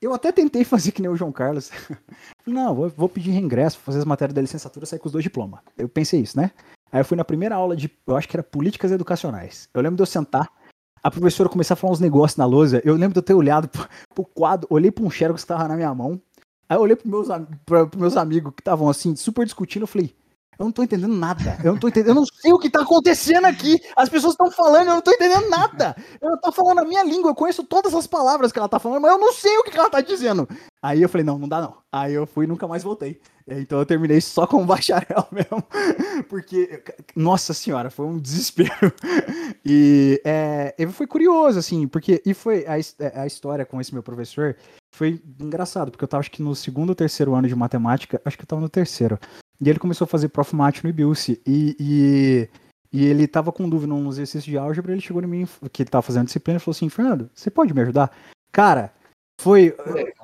[0.01, 1.71] Eu até tentei fazer que nem o João Carlos.
[2.47, 5.61] Não, vou, vou pedir reingresso, fazer as matérias da licenciatura, sair com os dois diplomas.
[5.77, 6.51] Eu pensei isso, né?
[6.93, 9.69] Aí eu fui na primeira aula de, eu acho que era políticas educacionais.
[9.73, 10.51] Eu lembro de eu sentar,
[11.03, 13.69] a professora começar a falar uns negócios na lousa, eu lembro de eu ter olhado
[13.69, 16.21] pro, pro quadro, olhei pra um xerox que tava na minha mão,
[16.69, 17.29] aí eu olhei pros meus,
[17.65, 20.15] pros meus amigos que estavam assim, super discutindo, eu falei,
[20.59, 22.81] eu não tô entendendo nada, eu não tô entendendo, eu não sei o que tá
[22.83, 26.85] acontecendo aqui, as pessoas estão falando, eu não tô entendendo nada, ela tá falando a
[26.85, 29.57] minha língua, eu conheço todas as palavras que ela tá falando, mas eu não sei
[29.59, 30.49] o que ela tá dizendo.
[30.83, 31.79] Aí eu falei, não, não dá não.
[31.91, 33.21] Aí eu fui e nunca mais voltei.
[33.49, 35.63] Então eu terminei só com bacharel mesmo.
[36.29, 36.83] Porque,
[37.15, 38.93] nossa senhora, foi um desespero.
[39.65, 42.23] E é, foi curioso, assim, porque.
[42.25, 44.57] E foi a, a história com esse meu professor
[44.93, 48.37] foi engraçado, porque eu tava acho que no segundo ou terceiro ano de matemática, acho
[48.37, 49.19] que eu tava no terceiro.
[49.61, 51.41] E ele começou a fazer prof mate no IBILSE.
[51.47, 52.49] E, e,
[52.93, 55.91] e ele tava com dúvida num exercício de álgebra, ele chegou em mim, que ele
[55.91, 58.11] tava fazendo disciplina, e falou assim: Fernando, você pode me ajudar?
[58.53, 58.93] Cara,
[59.41, 59.75] foi.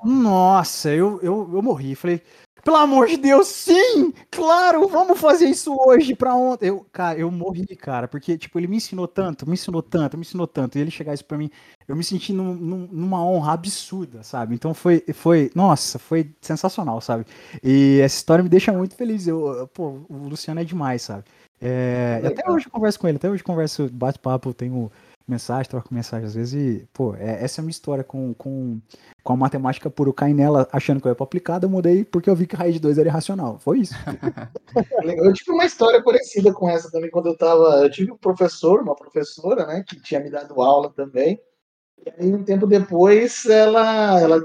[0.04, 1.94] Nossa, eu, eu, eu morri.
[1.94, 2.22] Falei,
[2.64, 4.12] pelo amor de Deus, sim!
[4.30, 6.68] Claro, vamos fazer isso hoje pra ontem.
[6.68, 10.22] Eu, cara, eu morri, cara, porque, tipo, ele me ensinou tanto, me ensinou tanto, me
[10.22, 10.78] ensinou tanto.
[10.78, 11.50] E ele chegar isso pra mim,
[11.88, 14.54] eu me senti num- num- numa honra absurda, sabe?
[14.54, 17.24] Então foi, foi, nossa, foi sensacional, sabe?
[17.62, 19.26] E essa história me deixa muito feliz.
[19.26, 21.24] Eu, pô, o Luciano é demais, sabe?
[21.60, 24.90] É, e até hoje eu converso com ele, até hoje eu converso, bate-papo, tenho
[25.26, 28.80] mensagem, troco mensagem às vezes e, pô, é- essa é a minha história com, com,
[29.22, 30.10] com a matemática pura.
[30.10, 32.56] Eu caí nela achando que eu ia pra aplicada, eu mudei porque eu vi que
[32.56, 33.58] raiz de 2 era irracional.
[33.58, 33.94] Foi isso.
[35.04, 37.82] Eu tive uma história parecida com essa também quando eu tava.
[37.82, 41.38] Eu tive um professor, uma professora, né, que tinha me dado aula também.
[42.04, 44.36] E aí, um tempo depois, ela, ela,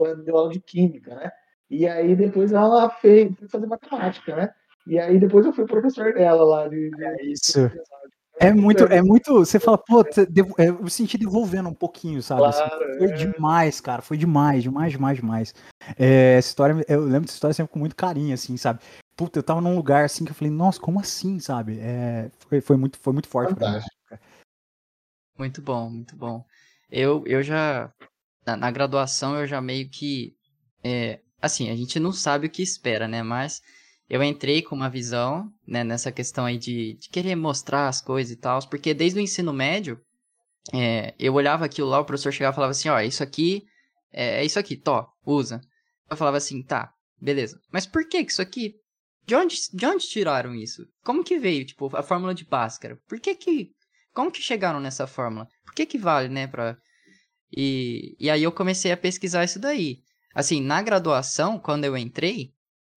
[0.00, 1.30] ela deu aula de química, né?
[1.70, 4.50] E aí, depois, ela fez, foi fazer matemática, né?
[4.86, 6.68] E aí, depois, eu fui professor dela lá.
[6.68, 7.70] De, de- É isso.
[8.38, 9.32] É muito, é muito.
[9.38, 12.44] Você fala, pô, é, eu senti devolvendo um pouquinho, sabe?
[12.44, 13.14] assim, Claro, foi é.
[13.14, 14.02] demais, cara.
[14.02, 15.54] Foi demais, demais, demais, demais.
[15.98, 18.80] É, essa história, eu lembro dessa história sempre com muito carinho, assim, sabe?
[19.16, 21.78] Puta, eu tava num lugar assim que eu falei, nossa, como assim, sabe?
[21.80, 23.74] É, foi, foi, muito, foi muito forte pra mim.
[23.74, 23.96] Fantástico.
[25.38, 26.44] Muito bom, muito bom.
[26.90, 27.92] Eu, eu já,
[28.46, 30.36] na, na graduação, eu já meio que,
[30.84, 33.22] é, assim, a gente não sabe o que espera, né?
[33.22, 33.62] Mas
[34.08, 38.32] eu entrei com uma visão, né, nessa questão aí de, de querer mostrar as coisas
[38.32, 40.00] e tal, porque desde o ensino médio,
[40.72, 43.64] é, eu olhava aquilo lá, o professor chegava e falava assim, ó, isso aqui,
[44.12, 45.60] é, é isso aqui, tó, usa.
[46.08, 47.58] Eu falava assim, tá, beleza.
[47.72, 48.74] Mas por que que isso aqui,
[49.26, 50.86] de onde, de onde tiraram isso?
[51.04, 52.98] Como que veio, tipo, a fórmula de Bhaskara?
[53.08, 53.70] Por que que
[54.16, 55.46] como que chegaram nessa fórmula?
[55.62, 56.78] Por que que vale, né, pra...
[57.54, 59.98] E, e aí eu comecei a pesquisar isso daí.
[60.34, 62.50] Assim, na graduação, quando eu entrei,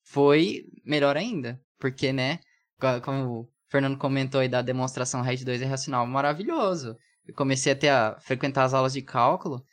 [0.10, 1.60] foi melhor ainda.
[1.80, 2.39] Porque, né,
[2.80, 6.98] co- como o Fernando comentou aí da demonstração RED 2 irracional, maravilhoso.
[7.28, 9.63] Eu comecei a, ter a frequentar as aulas de cálculo,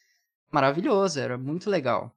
[0.52, 2.14] maravilhoso, era muito legal.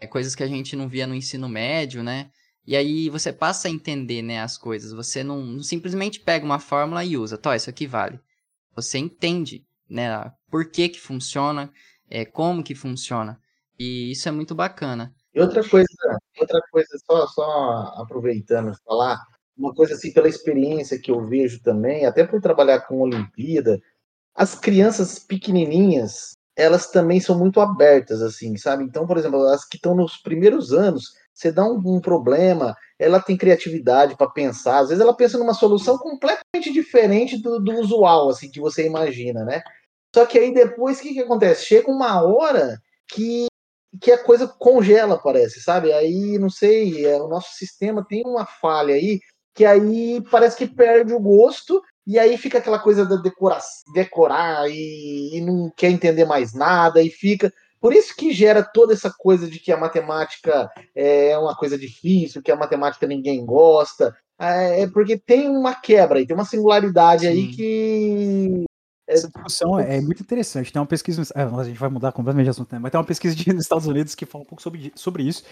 [0.00, 2.30] É coisas que a gente não via no ensino médio, né?
[2.66, 4.92] E aí você passa a entender, né, as coisas.
[4.92, 7.38] Você não, não simplesmente pega uma fórmula e usa.
[7.38, 8.20] Tó, isso aqui vale
[8.74, 11.72] você entende, né, por que que funciona,
[12.10, 13.40] é, como que funciona.
[13.78, 15.14] E isso é muito bacana.
[15.34, 15.86] E outra coisa,
[16.44, 19.18] outra coisa, só, só aproveitando falar,
[19.56, 23.80] uma coisa assim, pela experiência que eu vejo também, até por trabalhar com Olimpíada,
[24.34, 28.84] as crianças pequenininhas, elas também são muito abertas, assim, sabe?
[28.84, 33.20] Então, por exemplo, as que estão nos primeiros anos, você dá um, um problema, ela
[33.20, 38.28] tem criatividade para pensar, às vezes ela pensa numa solução completamente diferente do, do usual,
[38.28, 39.62] assim, que você imagina, né?
[40.14, 41.66] Só que aí depois, o que, que acontece?
[41.66, 43.46] Chega uma hora que
[44.00, 45.92] que a coisa congela, parece, sabe?
[45.92, 49.20] Aí, não sei, é, o nosso sistema tem uma falha aí,
[49.54, 53.58] que aí parece que perde o gosto, e aí fica aquela coisa da decora
[53.94, 57.52] decorar e, e não quer entender mais nada, e fica.
[57.80, 62.42] Por isso que gera toda essa coisa de que a matemática é uma coisa difícil,
[62.42, 64.14] que a matemática ninguém gosta.
[64.38, 67.50] É é porque tem uma quebra aí, tem uma singularidade aí Sim.
[67.52, 68.64] que.
[69.06, 70.72] Essa discussão é, é muito interessante.
[70.72, 71.20] Tem uma pesquisa.
[71.20, 72.78] nos- ah, a gente vai mudar completamente de assunto, né?
[72.78, 75.44] Mas tem uma pesquisa de, nos Estados Unidos que fala um pouco sobre, sobre isso.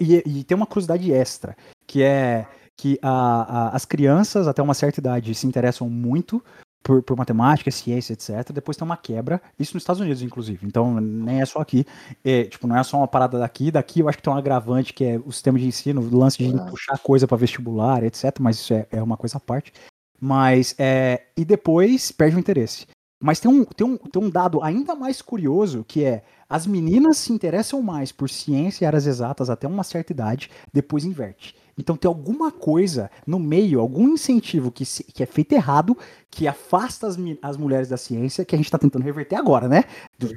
[0.00, 4.74] E, e tem uma curiosidade extra, que é que a- a- as crianças, até uma
[4.74, 6.42] certa idade, se interessam muito
[6.80, 8.52] por, por matemática, ciência, etc.
[8.52, 10.64] Depois tem uma quebra, isso nos Estados Unidos, inclusive.
[10.64, 11.84] Então, nem é só aqui.
[12.24, 13.70] É, tipo, não é só uma parada daqui.
[13.72, 16.38] Daqui eu acho que tem um agravante, que é o sistema de ensino, o lance
[16.38, 16.66] de Ah.
[16.66, 18.38] puxar coisa para vestibular, etc.
[18.38, 19.72] Mas isso é, é uma coisa à parte.
[20.20, 22.86] Mas, é, e depois perde o interesse.
[23.20, 27.18] Mas tem um, tem, um, tem um dado ainda mais curioso que é as meninas
[27.18, 31.54] se interessam mais por ciência e áreas exatas até uma certa idade, depois inverte.
[31.76, 35.96] Então tem alguma coisa no meio, algum incentivo que, se- que é feito errado,
[36.30, 39.84] que afasta as, as mulheres da ciência, que a gente está tentando reverter agora, né?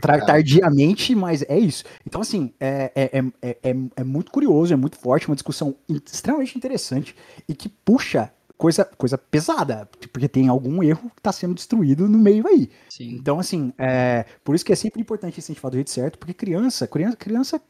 [0.02, 0.20] Tra-.
[0.24, 1.84] Tardiamente, mas é isso.
[2.06, 5.76] Então, assim, é, é, é, é, é- é muito curioso, é muito forte, uma discussão
[6.06, 7.16] extremamente interessante
[7.48, 8.32] e que puxa
[8.62, 12.70] coisa, coisa pesada, porque tem algum erro que está sendo destruído no meio aí.
[12.90, 13.16] Sim.
[13.16, 16.86] Então, assim, é, por isso que é sempre importante incentivar do jeito certo, porque criança,
[16.86, 17.62] criança, criança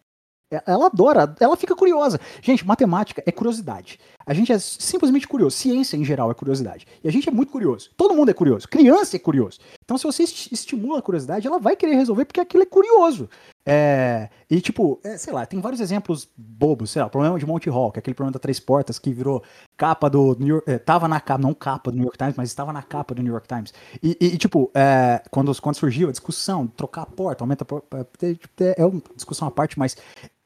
[0.51, 2.19] é, ela adora, ela fica curiosa.
[2.41, 3.99] Gente, matemática é curiosidade.
[4.25, 5.55] A gente é simplesmente curioso.
[5.55, 6.85] Ciência, em geral, é curiosidade.
[7.01, 7.89] E a gente é muito curioso.
[7.95, 8.67] Todo mundo é curioso.
[8.67, 9.59] Criança é curioso.
[9.91, 13.29] Então, se você estimula a curiosidade, ela vai querer resolver porque aquilo é curioso.
[13.65, 16.91] É, e, tipo, é, sei lá, tem vários exemplos bobos.
[16.91, 19.11] Sei lá, o problema de Monty Hall, que é aquele problema da Três Portas que
[19.11, 19.43] virou
[19.75, 20.71] capa do New York.
[20.71, 23.21] É, tava na capa, não capa do New York Times, mas estava na capa do
[23.21, 23.73] New York Times.
[24.01, 28.07] E, e tipo, é, quando, quando surgiu a discussão, trocar a porta, aumenta a porta.
[28.21, 29.97] É, é uma discussão à parte, mas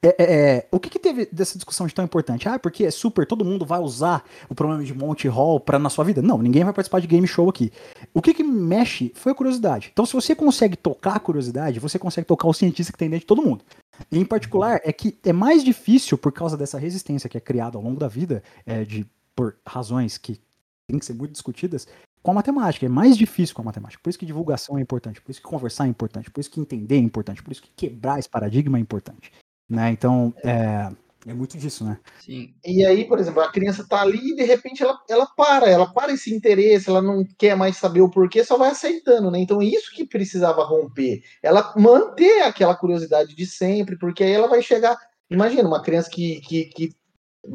[0.02, 2.48] é, é, é, o que, que, teve dessa discussão de tão importante?
[2.48, 5.90] Ah, porque é super, todo mundo vai usar o problema de Monty Hall pra, na
[5.90, 6.22] sua vida?
[6.22, 7.72] Não, ninguém vai participar de game show aqui.
[8.14, 9.90] O que, que mexe foi curiosidade.
[9.92, 13.22] Então, se você consegue tocar a curiosidade, você consegue tocar o cientista que tem dentro
[13.22, 13.64] de todo mundo.
[14.10, 17.78] E, em particular, é que é mais difícil, por causa dessa resistência que é criada
[17.78, 20.40] ao longo da vida, é, de, por razões que
[20.88, 21.86] têm que ser muito discutidas,
[22.22, 22.84] com a matemática.
[22.84, 24.02] É mais difícil com a matemática.
[24.02, 26.60] Por isso que divulgação é importante, por isso que conversar é importante, por isso que
[26.60, 29.30] entender é importante, por isso que quebrar esse paradigma é importante.
[29.68, 29.90] Né?
[29.90, 30.90] Então, é,
[31.26, 31.98] é muito disso, né?
[32.20, 32.54] Sim.
[32.64, 35.92] E aí, por exemplo, a criança tá ali e de repente ela, ela para, ela
[35.92, 39.40] para esse interesse, ela não quer mais saber o porquê, só vai aceitando, né?
[39.40, 41.22] Então, isso que precisava romper.
[41.42, 44.96] Ela manter aquela curiosidade de sempre, porque aí ela vai chegar.
[45.28, 46.90] Imagina, uma criança que, que, que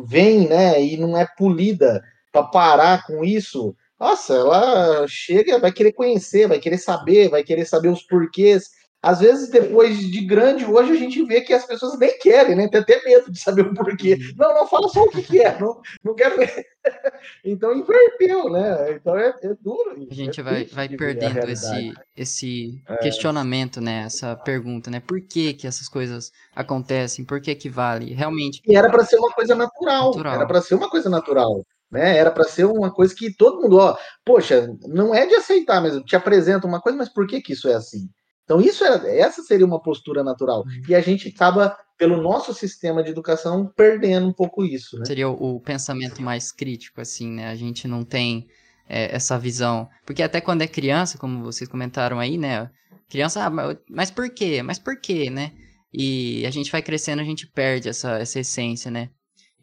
[0.05, 3.75] vem, né, e não é polida para parar com isso.
[3.99, 8.69] Nossa, ela chega, vai querer conhecer, vai querer saber, vai querer saber os porquês
[9.01, 12.67] às vezes, depois de grande, hoje a gente vê que as pessoas nem querem, né?
[12.67, 14.13] Tem até medo de saber o porquê.
[14.13, 14.35] Uhum.
[14.37, 16.67] Não, não, fala só o que, que é, não, não quero ver.
[17.43, 18.91] então inverteu, né?
[18.91, 20.07] Então é, é duro.
[20.09, 22.97] A gente é vai, vai perdendo esse, esse é.
[22.97, 24.03] questionamento, né?
[24.05, 24.99] Essa pergunta, né?
[24.99, 27.25] Por que, que essas coisas acontecem?
[27.25, 28.13] Por que que vale?
[28.13, 28.61] Realmente.
[28.67, 30.11] E era para ser uma coisa natural.
[30.11, 30.35] natural.
[30.35, 31.65] Era para ser uma coisa natural.
[31.89, 32.17] Né?
[32.17, 36.03] Era para ser uma coisa que todo mundo, ó, poxa, não é de aceitar mesmo.
[36.03, 38.07] Te apresenta uma coisa, mas por que que isso é assim?
[38.51, 40.65] Então, isso era, essa seria uma postura natural.
[40.65, 40.81] Uhum.
[40.89, 44.99] E a gente acaba, pelo nosso sistema de educação, perdendo um pouco isso.
[44.99, 45.05] Né?
[45.05, 47.47] Seria o, o pensamento mais crítico, assim, né?
[47.47, 48.49] A gente não tem
[48.89, 49.87] é, essa visão.
[50.05, 52.69] Porque até quando é criança, como vocês comentaram aí, né?
[53.09, 54.61] Criança, ah, mas por quê?
[54.61, 55.53] Mas por quê, né?
[55.93, 59.11] E a gente vai crescendo, a gente perde essa, essa essência, né?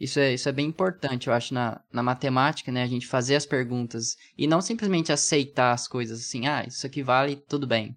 [0.00, 2.84] Isso é, isso é bem importante, eu acho, na, na matemática, né?
[2.84, 7.02] A gente fazer as perguntas e não simplesmente aceitar as coisas assim, ah, isso aqui
[7.02, 7.94] vale, tudo bem.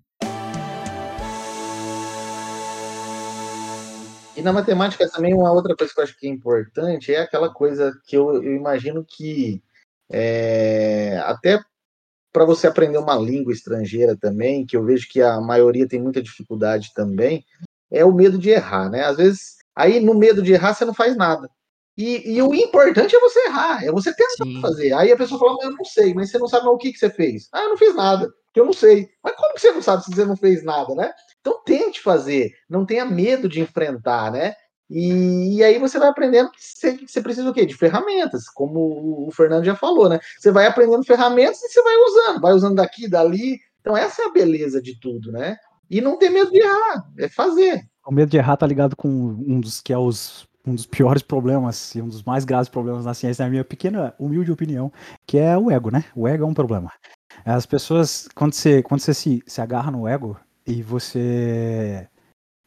[4.35, 7.53] E na matemática também uma outra coisa que eu acho que é importante é aquela
[7.53, 9.61] coisa que eu, eu imagino que
[10.09, 11.59] é, até
[12.31, 16.21] para você aprender uma língua estrangeira também, que eu vejo que a maioria tem muita
[16.21, 17.45] dificuldade também,
[17.91, 19.03] é o medo de errar, né?
[19.03, 21.49] Às vezes, aí no medo de errar você não faz nada.
[21.97, 24.61] E, e o importante é você errar, é você tentar Sim.
[24.61, 24.93] fazer.
[24.93, 27.09] Aí a pessoa fala, eu não sei, mas você não sabe o que, que você
[27.09, 27.49] fez.
[27.51, 29.09] Ah, eu não fiz nada, porque eu não sei.
[29.23, 31.11] Mas como que você não sabe se você não fez nada, né?
[31.39, 34.53] Então tente fazer, não tenha medo de enfrentar, né?
[34.89, 37.65] E, e aí você vai aprendendo que você, que você, precisa o quê?
[37.65, 40.19] De ferramentas, como o Fernando já falou, né?
[40.37, 43.57] Você vai aprendendo ferramentas e você vai usando, vai usando daqui, dali.
[43.79, 45.55] Então essa é a beleza de tudo, né?
[45.89, 47.81] E não ter medo de errar, é fazer.
[48.05, 51.23] O medo de errar tá ligado com um dos que é os um dos piores
[51.23, 54.91] problemas e um dos mais graves problemas na ciência, na minha pequena, humilde opinião,
[55.25, 56.05] que é o ego, né?
[56.15, 56.91] O ego é um problema.
[57.45, 62.07] As pessoas, quando você, quando você se, se agarra no ego, e você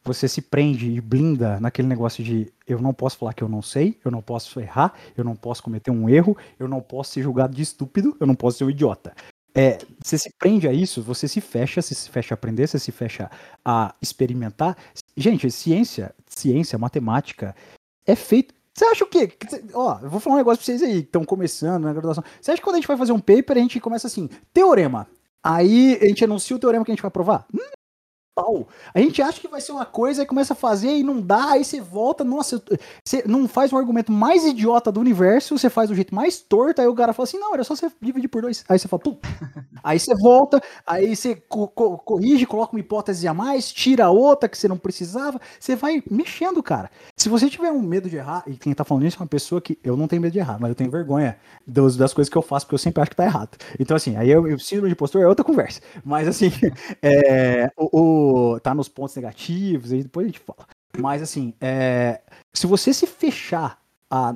[0.03, 3.63] você se prende e blinda naquele negócio de eu não posso falar que eu não
[3.63, 7.23] sei, eu não posso errar, eu não posso cometer um erro, eu não posso ser
[7.23, 9.15] julgado de estúpido, eu não posso ser um idiota.
[9.55, 12.77] É, você se prende a isso, você se fecha, você se fecha a aprender, você
[12.77, 13.31] se fecha
[13.63, 14.77] a experimentar.
[15.17, 17.55] Gente, ciência, ciência, matemática,
[18.05, 18.53] é feito.
[18.75, 19.31] Você acha o quê?
[19.73, 22.23] Ó, eu vou falar um negócio pra vocês aí, que estão começando na graduação.
[22.41, 25.07] Você acha que quando a gente vai fazer um paper, a gente começa assim, teorema.
[25.41, 27.47] Aí a gente anuncia o teorema que a gente vai provar?
[28.35, 28.67] Pau.
[28.93, 31.51] A gente acha que vai ser uma coisa e começa a fazer e não dá,
[31.51, 32.61] aí você volta, nossa,
[33.01, 36.81] você não faz um argumento mais idiota do universo, você faz do jeito mais torto,
[36.81, 38.65] aí o cara fala assim, não, era só você dividir por dois.
[38.67, 39.17] Aí você fala, pum.
[39.83, 44.49] Aí você volta, aí você co co corrige, coloca uma hipótese a mais, tira outra
[44.49, 46.89] que você não precisava, você vai mexendo, cara.
[47.15, 49.61] Se você tiver um medo de errar, e quem tá falando isso é uma pessoa
[49.61, 52.37] que eu não tenho medo de errar, mas eu tenho vergonha das, das coisas que
[52.37, 53.55] eu faço, porque eu sempre acho que tá errado.
[53.79, 55.81] Então, assim, aí eu, eu síndrome de postura é outra conversa.
[56.03, 56.51] Mas, assim,
[57.03, 58.24] é, o
[58.61, 60.67] tá nos pontos negativos, aí depois a gente fala.
[60.97, 62.21] Mas assim, é,
[62.53, 64.35] se você se fechar a,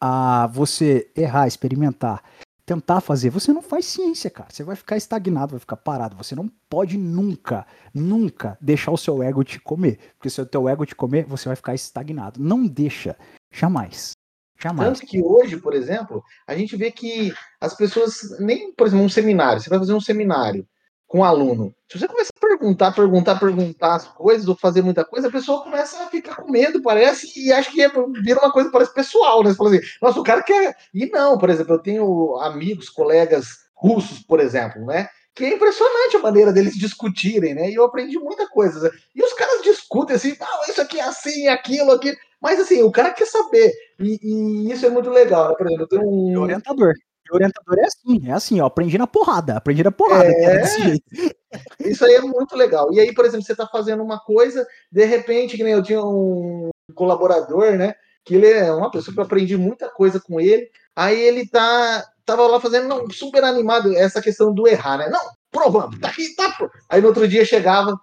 [0.00, 2.22] a você errar, experimentar,
[2.64, 4.50] tentar fazer, você não faz ciência, cara.
[4.50, 6.16] Você vai ficar estagnado, vai ficar parado.
[6.16, 9.98] Você não pode nunca, nunca deixar o seu ego te comer.
[10.16, 12.38] Porque se o teu ego te comer, você vai ficar estagnado.
[12.38, 13.16] Não deixa,
[13.50, 14.12] jamais.
[14.60, 14.98] Jamais.
[14.98, 19.08] Tanto que hoje, por exemplo, a gente vê que as pessoas, nem, por exemplo, um
[19.08, 20.66] seminário, você vai fazer um seminário
[21.06, 25.04] com um aluno, se você começa a perguntar, perguntar, perguntar as coisas, ou fazer muita
[25.04, 27.90] coisa, a pessoa começa a ficar com medo, parece, e acha que é,
[28.22, 29.50] vira uma coisa, parece pessoal, né?
[29.50, 30.76] Você fala assim, nossa, o cara quer.
[30.92, 35.08] E não, por exemplo, eu tenho amigos, colegas russos, por exemplo, né?
[35.34, 37.70] Que é impressionante a maneira deles discutirem, né?
[37.70, 38.92] E eu aprendi muita coisa.
[39.14, 42.16] E os caras discutem assim, ah, isso aqui é assim, aquilo, aquilo.
[42.40, 43.72] Mas assim, o cara quer saber.
[44.00, 45.54] E, e isso é muito legal, né?
[45.56, 46.32] Por exemplo, eu tenho um.
[46.32, 46.92] E orientador.
[47.32, 48.66] Orientador é assim, é assim, ó.
[48.66, 50.66] Aprendi na porrada, aprendi na porrada, é...
[50.66, 51.02] jeito.
[51.80, 52.92] Isso aí é muito legal.
[52.92, 56.02] E aí, por exemplo, você está fazendo uma coisa, de repente, que nem eu tinha
[56.02, 57.94] um colaborador, né?
[58.24, 60.68] Que ele é uma pessoa que eu aprendi muita coisa com ele.
[60.94, 65.08] Aí ele tá tava lá fazendo não, super animado essa questão do errar, né?
[65.08, 66.54] Não, provando, tá aqui, tá.
[66.88, 67.98] Aí no outro dia chegava,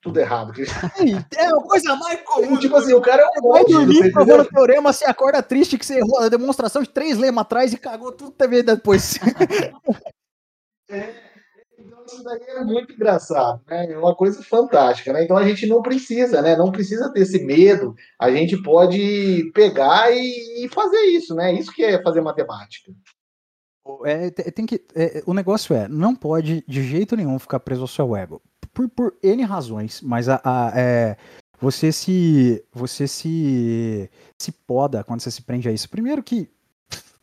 [0.00, 0.52] tudo errado.
[1.36, 2.56] É uma coisa mais comum.
[2.58, 5.84] Tipo assim, o cara é um Vai dormir provando o teorema, você acorda triste que
[5.84, 9.18] você errou a demonstração de três lemas atrás e cagou tudo TV depois.
[10.88, 11.14] é,
[11.78, 13.92] então isso daí é muito engraçado, né?
[13.92, 15.24] É uma coisa fantástica, né?
[15.24, 16.56] Então a gente não precisa, né?
[16.56, 17.94] Não precisa ter esse medo.
[18.20, 21.52] A gente pode pegar e, fazer isso, né?
[21.52, 22.92] Isso que é fazer matemática.
[24.04, 27.86] É, tem que, é, o negócio é, não pode de jeito nenhum ficar preso ao
[27.86, 28.42] seu ego
[28.76, 31.16] por, por N razões, mas a, a é,
[31.58, 35.88] você se você se se poda quando você se prende a isso.
[35.88, 36.46] Primeiro que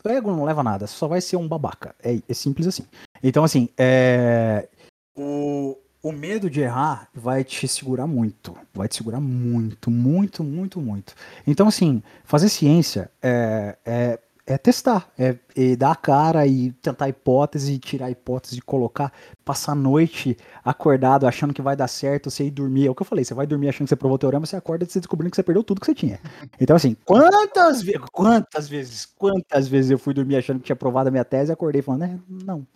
[0.06, 1.96] ego não leva nada, só vai ser um babaca.
[2.04, 2.84] É, é simples assim.
[3.22, 4.68] Então, assim, é,
[5.16, 8.58] o, o medo de errar vai te segurar muito.
[8.74, 11.14] Vai te segurar muito, muito, muito, muito.
[11.48, 17.08] Então, assim, fazer ciência é, é é testar, é, é, dar a cara e tentar
[17.08, 19.12] hipótese, tirar a hipótese, colocar,
[19.46, 22.88] passar a noite acordado achando que vai dar certo, você ir dormir.
[22.88, 24.58] É o que eu falei, você vai dormir achando que você provou o teorema, você
[24.58, 26.20] acorda você descobrindo que você perdeu tudo que você tinha.
[26.60, 31.08] Então, assim, quantas vezes, quantas vezes, quantas vezes eu fui dormir achando que tinha provado
[31.08, 32.68] a minha tese e acordei falando, é, não.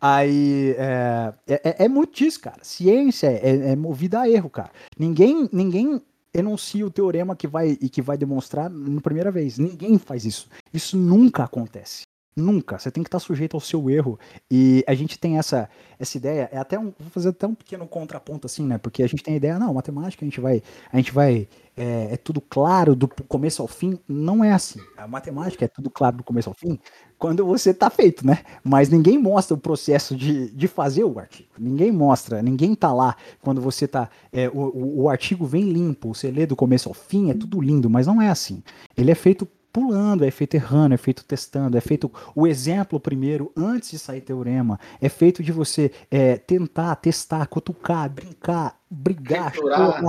[0.00, 2.58] Aí, é, é, é, muito disso, cara.
[2.62, 4.70] Ciência é, é movida a erro, cara.
[4.98, 6.02] Ninguém, ninguém
[6.34, 9.58] enuncia o teorema que vai e que vai demonstrar na primeira vez.
[9.58, 10.48] Ninguém faz isso.
[10.72, 12.02] Isso nunca acontece.
[12.34, 12.78] Nunca.
[12.78, 14.18] Você tem que estar sujeito ao seu erro.
[14.50, 15.68] E a gente tem essa,
[15.98, 16.48] essa ideia.
[16.50, 16.92] É até um.
[16.98, 18.78] Vou fazer até um pequeno contraponto, assim, né?
[18.78, 20.62] Porque a gente tem a ideia, não, matemática, a gente vai.
[20.90, 21.46] A gente vai.
[21.76, 23.98] É, é tudo claro do começo ao fim.
[24.08, 24.80] Não é assim.
[24.96, 26.78] A matemática é tudo claro do começo ao fim
[27.22, 28.38] quando você está feito, né?
[28.64, 31.50] Mas ninguém mostra o processo de, de fazer o artigo.
[31.56, 34.10] Ninguém mostra, ninguém tá lá quando você tá.
[34.32, 37.60] É, o, o, o artigo vem limpo, você lê do começo ao fim, é tudo
[37.60, 38.60] lindo, mas não é assim.
[38.96, 43.50] Ele é feito pulando, é feito errando, é feito testando, é feito o exemplo primeiro
[43.56, 50.02] antes de sair teorema, é feito de você é, tentar, testar, cutucar, brincar, brigar, chorar.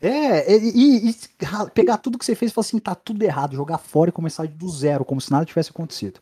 [0.00, 1.14] É, e, e,
[1.74, 4.46] pegar tudo que você fez e falar assim, tá tudo errado, jogar fora e começar
[4.46, 6.20] do zero, como se nada tivesse acontecido.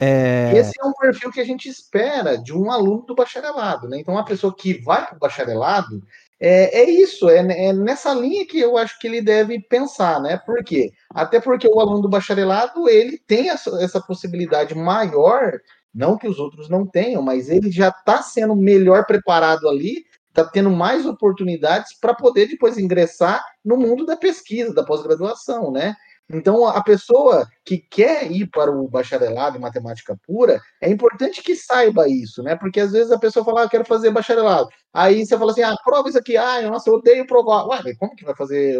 [0.00, 0.52] É...
[0.56, 3.98] Esse é um perfil que a gente espera de um aluno do bacharelado, né?
[3.98, 6.02] Então, uma pessoa que vai para o bacharelado,
[6.40, 10.38] é, é isso, é, é, nessa linha que eu acho que ele deve pensar, né?
[10.38, 10.92] Por quê?
[11.10, 15.58] Até porque o aluno do bacharelado, ele tem essa, essa possibilidade maior,
[15.92, 20.44] não que os outros não tenham, mas ele já está sendo melhor preparado ali, está
[20.44, 25.96] tendo mais oportunidades para poder depois ingressar no mundo da pesquisa, da pós-graduação, né?
[26.30, 31.56] Então, a pessoa que quer ir para o bacharelado em matemática pura, é importante que
[31.56, 32.54] saiba isso, né?
[32.54, 34.68] Porque às vezes a pessoa fala, ah, eu quero fazer bacharelado.
[34.92, 37.66] Aí você fala assim, ah, prova isso aqui, ah, nossa, eu odeio provar.
[37.66, 38.78] Ué, como que vai fazer?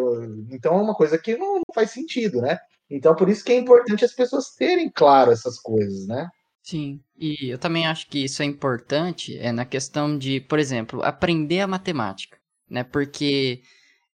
[0.50, 2.58] Então é uma coisa que não, não faz sentido, né?
[2.90, 6.28] Então, por isso que é importante as pessoas terem claro essas coisas, né?
[6.62, 11.02] Sim, e eu também acho que isso é importante é na questão de, por exemplo,
[11.02, 12.36] aprender a matemática,
[12.68, 12.84] né?
[12.84, 13.62] Porque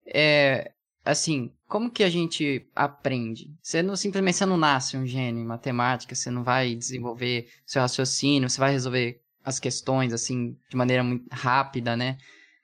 [0.06, 0.70] é,
[1.04, 3.52] assim, como que a gente aprende?
[3.60, 7.82] Você não simplesmente você não nasce um gênio em matemática, você não vai desenvolver seu
[7.82, 12.16] raciocínio, você vai resolver as questões assim de maneira muito rápida, né?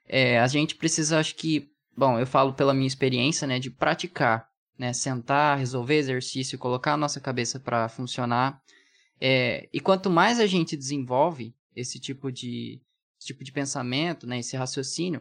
[0.06, 4.48] É, a gente precisa, acho que, bom, eu falo pela minha experiência, né, de praticar,
[4.78, 8.62] né, sentar, resolver exercício, colocar a nossa cabeça para funcionar.
[9.20, 12.80] É, e quanto mais a gente desenvolve esse tipo de
[13.18, 15.20] esse tipo de pensamento, né, esse raciocínio,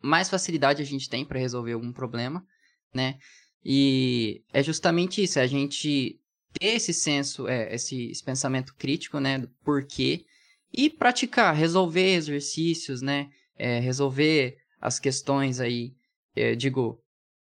[0.00, 2.46] mais facilidade a gente tem para resolver algum problema,
[2.94, 3.18] né?
[3.64, 6.20] E é justamente isso, é a gente
[6.52, 10.24] ter esse senso, é, esse, esse pensamento crítico, né, do porquê,
[10.72, 15.94] e praticar, resolver exercícios, né, é, resolver as questões aí,
[16.34, 17.00] eu digo,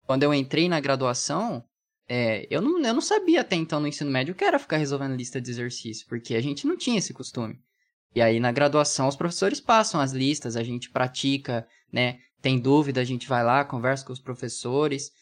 [0.07, 1.65] quando eu entrei na graduação,
[2.09, 5.15] é, eu, não, eu não sabia até então no ensino médio que era ficar resolvendo
[5.15, 7.61] lista de exercícios, porque a gente não tinha esse costume.
[8.13, 13.01] E aí na graduação os professores passam as listas, a gente pratica, né, tem dúvida,
[13.01, 15.13] a gente vai lá, conversa com os professores.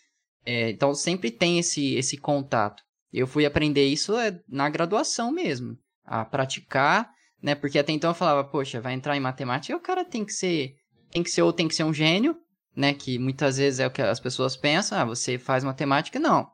[0.45, 2.83] É, então sempre tem esse, esse contato.
[3.13, 7.11] Eu fui aprender isso é, na graduação mesmo, a praticar,
[7.43, 7.55] né?
[7.55, 10.33] Porque até então eu falava, poxa, vai entrar em matemática, e o cara tem que
[10.33, 10.75] ser,
[11.11, 12.37] tem que ser ou tem que ser um gênio,
[12.77, 12.93] né?
[12.93, 16.49] Que muitas vezes é o que as pessoas pensam, ah, você faz matemática, não.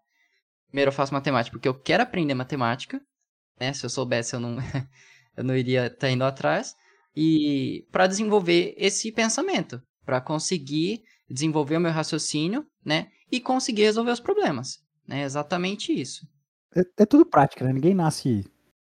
[0.68, 3.00] Primeiro eu faço matemática porque eu quero aprender matemática,
[3.58, 3.72] né?
[3.72, 4.56] Se eu soubesse, eu não,
[5.36, 6.74] eu não iria estar tá indo atrás.
[7.16, 13.08] E para desenvolver esse pensamento, para conseguir desenvolver o meu raciocínio, né?
[13.30, 14.82] E conseguir resolver os problemas.
[15.08, 16.26] É exatamente isso.
[16.74, 17.72] É, é tudo prática, né?
[17.72, 18.44] Ninguém nasce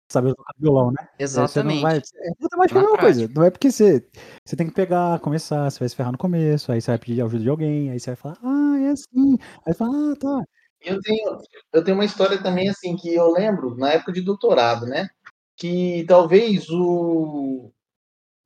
[0.10, 1.08] sabendo tocar violão, né?
[1.20, 1.82] Exatamente.
[1.82, 3.28] Vai, é matemática é a mesma coisa.
[3.34, 4.06] Não é porque você,
[4.44, 7.22] você tem que pegar, começar, você vai se ferrar no começo, aí você vai pedir
[7.22, 9.38] ajuda de alguém, aí você vai falar, ah, é assim.
[9.66, 10.44] Aí você fala, ah, tá.
[10.82, 11.38] Eu tenho,
[11.74, 15.10] eu tenho uma história também, assim, que eu lembro, na época de doutorado, né?
[15.56, 17.72] Que talvez o,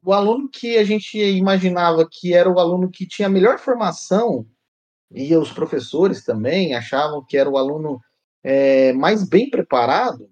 [0.03, 4.47] o aluno que a gente imaginava que era o aluno que tinha a melhor formação,
[5.13, 7.99] e os professores também achavam que era o aluno
[8.43, 10.29] é, mais bem preparado,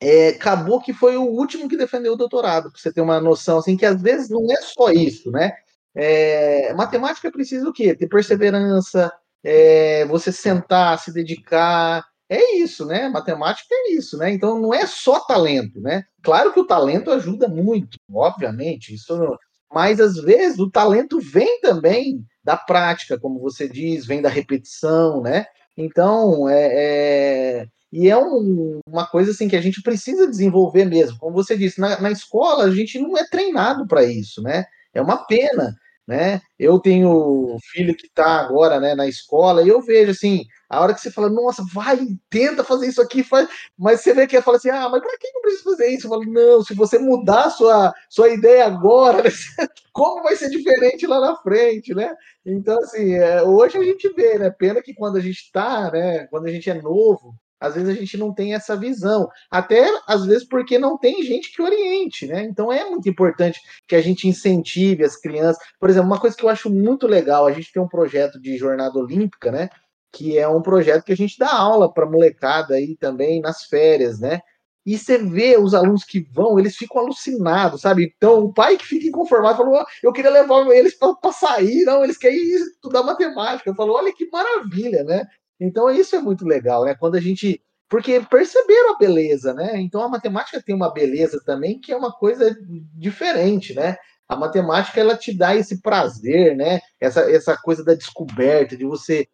[0.00, 3.58] é, acabou que foi o último que defendeu o doutorado, para você ter uma noção,
[3.58, 5.52] assim, que às vezes não é só isso, né?
[5.94, 7.94] É, matemática precisa o quê?
[7.94, 9.12] Ter perseverança,
[9.42, 13.08] é, você sentar, se dedicar, é isso, né?
[13.08, 14.30] Matemática é isso, né?
[14.32, 16.04] Então não é só talento, né?
[16.22, 19.38] Claro que o talento ajuda muito, obviamente, isso,
[19.72, 25.22] mas às vezes o talento vem também da prática, como você diz, vem da repetição,
[25.22, 25.46] né?
[25.76, 27.66] Então, é, é
[27.96, 31.16] e é um, uma coisa assim que a gente precisa desenvolver mesmo.
[31.16, 34.64] Como você disse, na, na escola a gente não é treinado para isso, né?
[34.92, 35.76] É uma pena,
[36.06, 36.40] né?
[36.58, 40.92] Eu tenho filho que está agora né, na escola e eu vejo assim, a hora
[40.92, 41.98] que você fala, nossa, vai,
[42.28, 43.48] tenta fazer isso aqui, faz...
[43.78, 46.06] mas você vê que fala assim, ah, mas para que não precisa fazer isso?
[46.06, 49.22] Eu falo, não, se você mudar sua, sua ideia agora,
[49.92, 52.14] como vai ser diferente lá na frente, né?
[52.44, 54.50] Então, assim, é, hoje a gente vê, né?
[54.50, 56.26] Pena que quando a gente está, né?
[56.26, 59.28] Quando a gente é novo, às vezes a gente não tem essa visão.
[59.50, 62.44] Até às vezes porque não tem gente que oriente, né?
[62.44, 65.62] Então é muito importante que a gente incentive as crianças.
[65.80, 68.56] Por exemplo, uma coisa que eu acho muito legal, a gente tem um projeto de
[68.56, 69.68] jornada olímpica, né?
[70.12, 74.20] Que é um projeto que a gente dá aula para molecada aí também nas férias,
[74.20, 74.40] né?
[74.86, 78.12] E você vê os alunos que vão, eles ficam alucinados, sabe?
[78.16, 82.18] Então, o pai que fica inconformado falou: eu queria levar eles para sair, não, eles
[82.18, 83.70] querem estudar matemática.
[83.70, 85.26] Eu falo: olha que maravilha, né?
[85.60, 86.94] Então isso é muito legal, né?
[86.94, 87.62] Quando a gente.
[87.88, 89.80] Porque perceberam a beleza, né?
[89.80, 92.56] Então a matemática tem uma beleza também que é uma coisa
[92.94, 93.96] diferente, né?
[94.28, 96.80] A matemática ela te dá esse prazer, né?
[97.00, 99.26] Essa, essa coisa da descoberta, de você.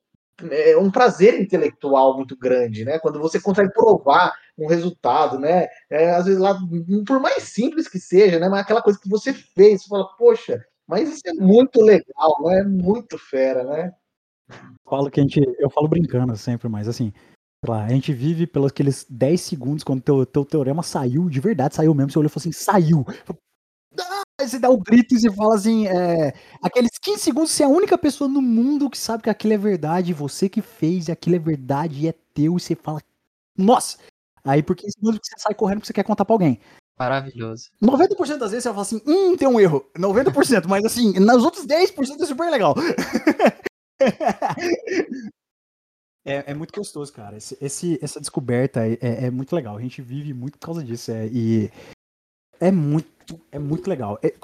[0.51, 2.99] É um prazer intelectual muito grande, né?
[2.99, 5.67] Quando você consegue provar um resultado, né?
[5.91, 6.59] É, às vezes lá,
[7.07, 8.49] por mais simples que seja, né?
[8.49, 12.61] Mas aquela coisa que você fez, você fala, poxa, mas isso é muito legal, né?
[12.61, 13.93] É muito fera, né?
[14.89, 15.41] Falo que a gente.
[15.59, 17.13] Eu falo brincando sempre, mas assim.
[17.67, 21.75] Lá, a gente vive pelos aqueles 10 segundos quando teu, teu teorema saiu, de verdade
[21.75, 22.11] saiu mesmo.
[22.11, 23.05] Você olhou e falou assim: saiu.
[23.99, 24.23] Ah!
[24.41, 26.33] Você dá o um grito e você fala assim: é,
[26.63, 29.59] aqueles 15 segundos, você é a única pessoa no mundo que sabe que aquilo é
[29.59, 33.01] verdade, você que fez, aquilo é verdade, e é teu, e você fala:
[33.57, 33.99] nossa!
[34.43, 36.59] Aí por 15 segundos você sai correndo porque você quer contar pra alguém.
[36.99, 37.71] Maravilhoso.
[37.83, 39.85] 90% das vezes você fala assim: hum, tem um erro.
[39.97, 42.75] 90%, mas assim, nos outros 10% é super legal.
[46.25, 47.37] É, é, muito gostoso, cara.
[47.37, 49.77] Esse, esse essa descoberta é, é, é, muito legal.
[49.77, 51.11] A gente vive muito por causa disso.
[51.11, 51.71] É, e
[52.61, 54.19] é muito, é muito legal.
[54.23, 54.35] É,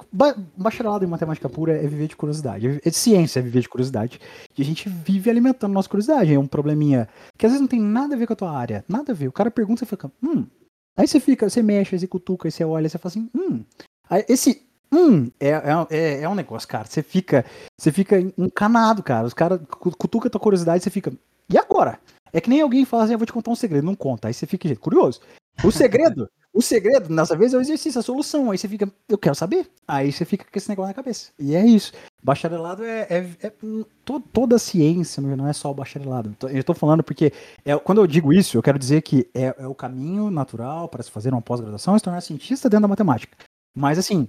[0.57, 2.67] bacharelado em matemática pura é viver de curiosidade.
[2.67, 4.19] É, é ciência é viver de curiosidade.
[4.57, 6.33] E a gente vive alimentando nossa curiosidade.
[6.33, 8.83] É um probleminha que às vezes não tem nada a ver com a tua área.
[8.87, 9.27] Nada a ver.
[9.27, 10.47] O cara pergunta e fica, hum.
[10.97, 13.63] Aí você fica, você mexe, você cutuca, você olha, você fala assim, hum.
[14.09, 16.85] Aí esse Hum, é, é, é, é, um negócio, cara.
[16.85, 17.45] Você fica,
[17.77, 19.25] você fica encanado, cara.
[19.25, 21.11] Os caras cutuca tua curiosidade, você fica.
[21.49, 21.99] E agora?
[22.31, 24.27] É que nem alguém fala assim, eu vou te contar um segredo, não conta.
[24.27, 25.21] Aí você fica curioso.
[25.63, 28.51] O segredo, o segredo, dessa vez, é o exercício, a solução.
[28.51, 29.69] Aí você fica, eu quero saber.
[29.87, 31.31] Aí você fica com esse negócio na cabeça.
[31.39, 31.93] E é isso.
[32.21, 33.49] Bacharelado é, é, é
[34.05, 36.35] to, toda a ciência, não é só o bacharelado.
[36.43, 37.31] Eu estou falando porque,
[37.65, 41.03] é, quando eu digo isso, eu quero dizer que é, é o caminho natural para
[41.03, 43.37] se fazer uma pós-graduação e se tornar cientista dentro da matemática.
[43.75, 44.27] Mas assim,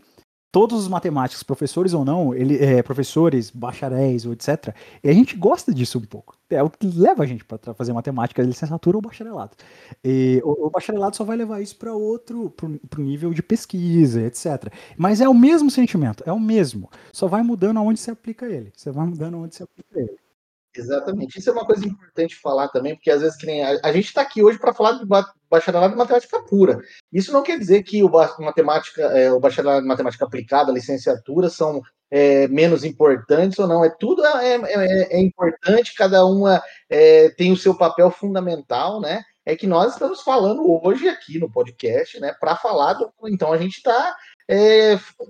[0.50, 5.36] todos os matemáticos, professores ou não, ele, é, professores, bacharéis ou etc., e a gente
[5.36, 6.36] gosta disso um pouco.
[6.50, 9.56] É o que leva a gente para fazer matemática, licenciatura ou bacharelado.
[10.02, 14.22] E o, o bacharelado só vai levar isso para outro, para o nível de pesquisa,
[14.22, 14.72] etc.
[14.96, 16.88] Mas é o mesmo sentimento, é o mesmo.
[17.12, 18.72] Só vai mudando aonde se aplica ele.
[18.74, 20.27] Você vai mudando aonde se aplica ele.
[20.78, 21.38] Exatamente.
[21.38, 24.06] Isso é uma coisa importante falar também, porque às vezes que nem a, a gente
[24.06, 25.04] está aqui hoje para falar de
[25.50, 26.80] bacharelado em matemática pura.
[27.12, 28.08] Isso não quer dizer que o,
[28.38, 33.84] matemática, é, o bacharelado em matemática aplicada, a licenciatura, são é, menos importantes ou não.
[33.84, 39.00] É tudo é, é, é, é importante, cada uma é, tem o seu papel fundamental,
[39.00, 39.22] né?
[39.48, 43.10] é que nós estamos falando hoje aqui no podcast, né, para falar do.
[43.28, 44.14] Então a gente está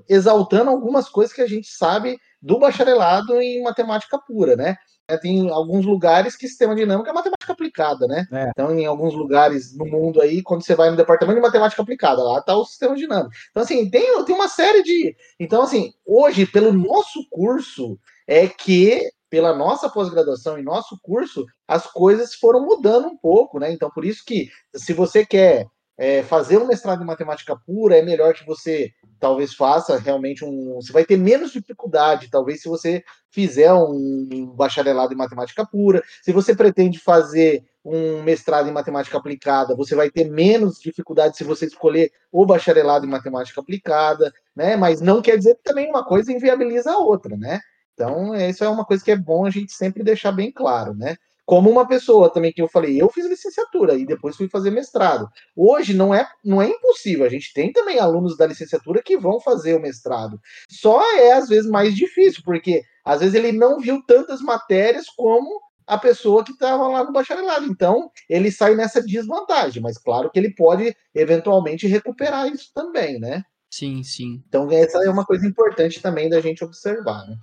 [0.09, 4.77] exaltando algumas coisas que a gente sabe do bacharelado em matemática pura, né?
[5.09, 8.27] É, tem alguns lugares que sistema dinâmico é matemática aplicada, né?
[8.31, 8.51] É.
[8.51, 12.23] Então, em alguns lugares no mundo aí, quando você vai no departamento de matemática aplicada,
[12.23, 13.31] lá está o sistema dinâmico.
[13.51, 15.17] Então, assim, tem, tem uma série de.
[15.41, 21.87] Então, assim, hoje, pelo nosso curso, é que pela nossa pós-graduação e nosso curso, as
[21.87, 23.73] coisas foram mudando um pouco, né?
[23.73, 25.67] Então, por isso que, se você quer
[25.99, 30.77] é, fazer um mestrado em matemática pura, é melhor que você talvez faça realmente um.
[30.77, 36.01] Você vai ter menos dificuldade, talvez, se você fizer um bacharelado em matemática pura.
[36.23, 41.43] Se você pretende fazer um mestrado em matemática aplicada, você vai ter menos dificuldade se
[41.43, 44.77] você escolher o bacharelado em matemática aplicada, né?
[44.77, 47.61] Mas não quer dizer que também uma coisa inviabiliza a outra, né?
[47.95, 51.17] Então, isso é uma coisa que é bom a gente sempre deixar bem claro, né?
[51.49, 55.27] Como uma pessoa também que eu falei, eu fiz licenciatura e depois fui fazer mestrado.
[55.57, 59.41] Hoje não é, não é impossível, a gente tem também alunos da licenciatura que vão
[59.41, 60.39] fazer o mestrado.
[60.71, 65.59] Só é às vezes mais difícil, porque às vezes ele não viu tantas matérias como
[65.87, 67.65] a pessoa que estava lá no bacharelado.
[67.65, 73.43] Então, ele sai nessa desvantagem, mas claro que ele pode eventualmente recuperar isso também, né?
[73.73, 74.43] Sim, sim.
[74.47, 77.39] Então, essa é uma coisa importante também da gente observar, né?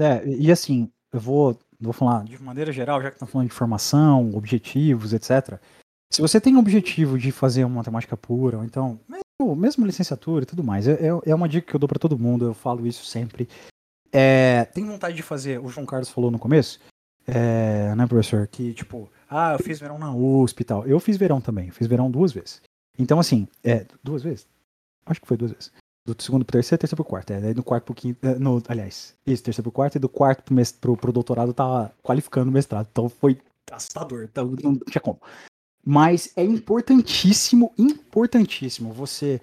[0.00, 3.54] É, e assim, eu vou vou falar de maneira geral, já que estamos falando de
[3.54, 5.58] formação, objetivos, etc.
[6.10, 10.44] Se você tem o objetivo de fazer uma matemática pura, ou então, mesmo, mesmo licenciatura
[10.44, 12.54] e tudo mais, é, é, é uma dica que eu dou para todo mundo, eu
[12.54, 13.48] falo isso sempre.
[14.12, 16.78] É, tem vontade de fazer, o João Carlos falou no começo,
[17.26, 20.86] é, né, professor, que tipo, ah, eu fiz verão na USP e tal.
[20.86, 22.62] Eu fiz verão também, fiz verão duas vezes.
[22.98, 24.46] Então, assim, é, duas vezes?
[25.04, 25.72] Acho que foi duas vezes
[26.06, 27.32] do segundo pro terceiro, terceiro pro quarto.
[27.32, 28.26] É, daí no quarto pro quinto.
[28.26, 31.52] É, no, aliás, isso, terceiro pro quarto, e do quarto pro, mest, pro, pro doutorado
[31.52, 32.88] tava qualificando o mestrado.
[32.90, 33.40] Então foi
[33.70, 35.20] assustador, então não tinha como.
[35.84, 39.40] Mas é importantíssimo, importantíssimo você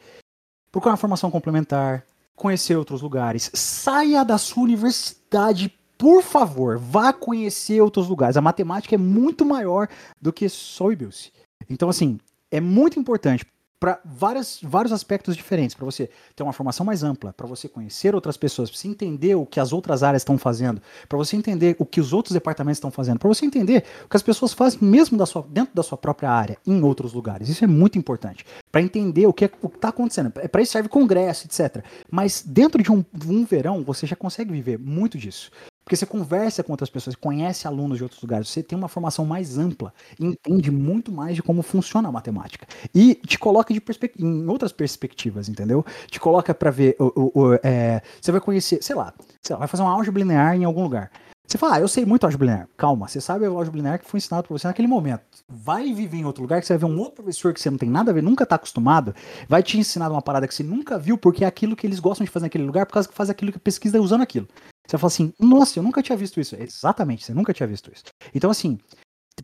[0.71, 2.05] procurar uma formação complementar,
[2.35, 8.37] conhecer outros lugares, saia da sua universidade, por favor, vá conhecer outros lugares.
[8.37, 9.87] A matemática é muito maior
[10.19, 11.31] do que só o.
[11.69, 13.45] Então, assim, é muito importante
[13.81, 18.37] para vários aspectos diferentes, para você ter uma formação mais ampla, para você conhecer outras
[18.37, 20.79] pessoas, para você entender o que as outras áreas estão fazendo,
[21.09, 24.15] para você entender o que os outros departamentos estão fazendo, para você entender o que
[24.15, 27.49] as pessoas fazem mesmo da sua, dentro da sua própria área, em outros lugares.
[27.49, 28.45] Isso é muito importante.
[28.71, 30.31] Para entender o que é, está acontecendo.
[30.35, 31.83] É para isso serve congresso, etc.
[32.09, 35.49] Mas dentro de um, um verão, você já consegue viver muito disso.
[35.91, 39.25] Porque você conversa com outras pessoas, conhece alunos de outros lugares, você tem uma formação
[39.25, 42.65] mais ampla, entende muito mais de como funciona a matemática.
[42.95, 43.83] E te coloca de
[44.17, 45.85] em outras perspectivas, entendeu?
[46.09, 46.95] Te coloca para ver.
[46.97, 50.21] O, o, o é, você vai conhecer, sei lá, sei lá, vai fazer uma álgebra
[50.21, 51.11] linear em algum lugar.
[51.45, 52.69] Você fala, ah, eu sei muito álgebra linear.
[52.77, 55.23] Calma, você sabe a álgebra linear que foi ensinado para você naquele momento.
[55.49, 57.77] Vai viver em outro lugar que você vai ver um outro professor que você não
[57.77, 59.13] tem nada a ver, nunca está acostumado,
[59.49, 62.23] vai te ensinar uma parada que você nunca viu, porque é aquilo que eles gostam
[62.23, 64.47] de fazer naquele lugar, por causa que faz aquilo que pesquisa usando aquilo.
[64.87, 66.55] Você fala assim, nossa, eu nunca tinha visto isso.
[66.55, 68.03] Exatamente, você nunca tinha visto isso.
[68.33, 68.77] Então, assim,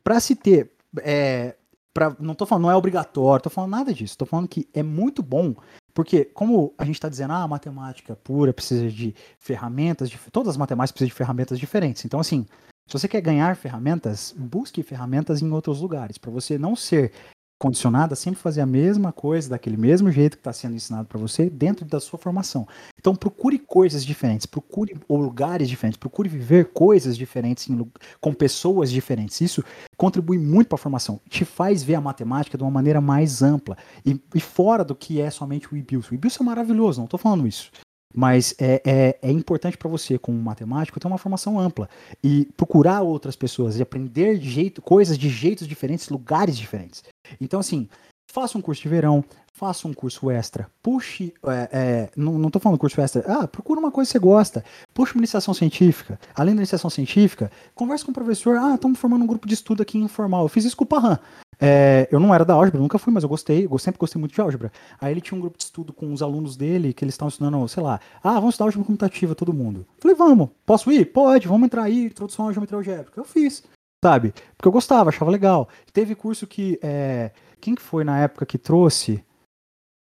[0.03, 0.71] para se ter.
[0.99, 1.55] É,
[1.93, 4.17] pra, não tô falando, não é obrigatório, tô falando nada disso.
[4.17, 5.55] Tô falando que é muito bom,
[5.93, 10.51] porque, como a gente está dizendo, ah, a matemática pura precisa de ferramentas, de, todas
[10.51, 12.05] as matemáticas precisam de ferramentas diferentes.
[12.05, 12.45] Então, assim,
[12.87, 17.11] se você quer ganhar ferramentas, busque ferramentas em outros lugares, para você não ser
[17.59, 21.19] condicionada a sempre fazer a mesma coisa, daquele mesmo jeito que está sendo ensinado para
[21.19, 22.67] você, dentro da sua formação.
[22.99, 27.91] Então procure coisas diferentes, procure lugares diferentes, procure viver coisas diferentes em,
[28.21, 29.41] com pessoas diferentes.
[29.41, 29.63] Isso
[29.95, 33.77] contribui muito para a formação, te faz ver a matemática de uma maneira mais ampla
[34.05, 36.11] e, e fora do que é somente o IBILS.
[36.11, 37.71] O IBILS é maravilhoso, não estou falando isso.
[38.13, 41.89] Mas é, é, é importante para você, como matemático, ter uma formação ampla
[42.23, 47.03] e procurar outras pessoas e aprender de jeito, coisas de jeitos diferentes, lugares diferentes.
[47.39, 47.87] Então, assim,
[48.31, 52.77] faça um curso de verão, faça um curso extra, puxe, é, é, não, tô falando
[52.77, 56.61] curso extra, ah, procura uma coisa que você gosta, puxe uma iniciação científica, além da
[56.61, 60.43] iniciação científica, converse com o professor, ah, estamos formando um grupo de estudo aqui informal,
[60.43, 61.17] eu fiz isso com o Parran,
[61.59, 64.33] é, eu não era da álgebra, nunca fui, mas eu gostei, eu sempre gostei muito
[64.33, 64.71] de álgebra.
[65.01, 67.67] Aí ele tinha um grupo de estudo com os alunos dele, que eles estavam estudando,
[67.67, 69.85] sei lá, ah, vamos estudar álgebra comutativa, todo mundo.
[69.99, 71.05] Falei, vamos, posso ir?
[71.05, 73.19] Pode, vamos entrar aí, introdução à geometria algébrica.
[73.19, 73.63] Eu fiz,
[74.03, 74.33] sabe?
[74.55, 75.67] Porque eu gostava, achava legal.
[75.91, 79.23] Teve curso que, é, quem que foi na época que trouxe?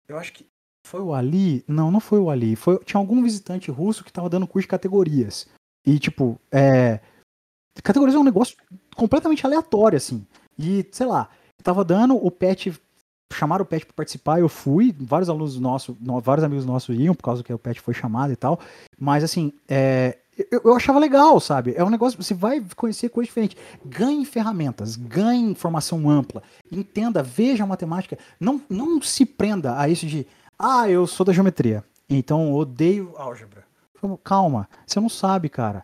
[0.08, 0.46] Eu acho que
[0.86, 1.64] foi o Ali?
[1.68, 2.56] Não, não foi o Ali.
[2.56, 5.48] Foi, tinha algum visitante russo que estava dando curso de categorias.
[5.86, 7.00] E, tipo, é,
[7.82, 8.56] categorias é um negócio
[8.96, 10.26] completamente aleatório, assim.
[10.58, 11.30] E, sei lá,
[11.66, 12.72] tava dando, o Pet
[13.34, 17.24] chamaram o Pet para participar, eu fui, vários alunos nossos, vários amigos nossos iam, por
[17.24, 18.60] causa que o Pet foi chamado e tal,
[19.00, 20.18] mas assim, é,
[20.52, 21.74] eu, eu, achava legal, sabe?
[21.76, 23.58] É um negócio, você vai conhecer coisa diferente.
[23.84, 28.18] Ganhe ferramentas, ganhe informação ampla, entenda, veja a matemática.
[28.40, 33.66] Não, não se prenda a isso de, ah, eu sou da geometria, então odeio álgebra.
[34.24, 35.84] Calma, você não sabe, cara.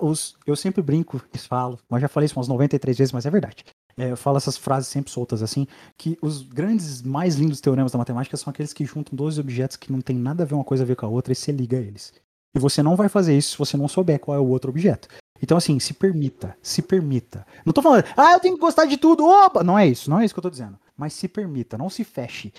[0.00, 3.30] Os, eu sempre brinco e falo, mas já falei isso umas 93 vezes, mas é
[3.30, 3.64] verdade.
[3.96, 5.66] É, eu falo essas frases sempre soltas assim,
[5.96, 9.92] que os grandes, mais lindos teoremas da matemática são aqueles que juntam dois objetos que
[9.92, 11.76] não tem nada a ver uma coisa a ver com a outra e você liga
[11.76, 12.12] eles.
[12.54, 15.08] E você não vai fazer isso se você não souber qual é o outro objeto.
[15.42, 17.44] Então, assim, se permita, se permita.
[17.66, 19.64] Não tô falando, ah, eu tenho que gostar de tudo, opa!
[19.64, 20.78] Não é isso, não é isso que eu tô dizendo.
[20.96, 22.52] Mas se permita, não se feche.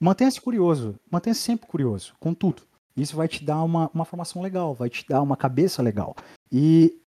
[0.00, 2.62] Mantenha-se curioso, mantenha-se sempre curioso, com tudo.
[2.96, 6.16] Isso vai te dar uma, uma formação legal, vai te dar uma cabeça legal.
[6.50, 7.00] E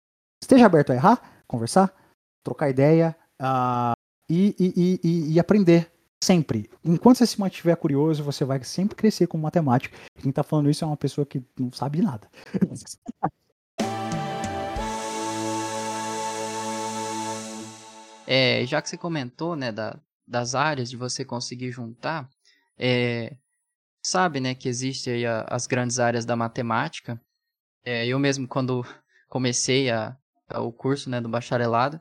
[0.42, 1.94] esteja aberto a errar, conversar,
[2.42, 3.94] trocar ideia uh,
[4.28, 5.92] e, e, e, e aprender
[6.24, 6.70] Sempre.
[6.82, 9.94] Enquanto você se mantiver curioso, você vai sempre crescer como matemático.
[10.22, 12.30] Quem tá falando isso é uma pessoa que não sabe nada.
[18.26, 22.26] É, já que você comentou, né, da, das áreas de você conseguir juntar,
[22.78, 23.36] é,
[24.02, 27.20] sabe, né, que existe aí a, as grandes áreas da matemática.
[27.84, 28.82] É, eu mesmo, quando
[29.28, 30.16] comecei a,
[30.48, 32.00] a, o curso, né, do bacharelado,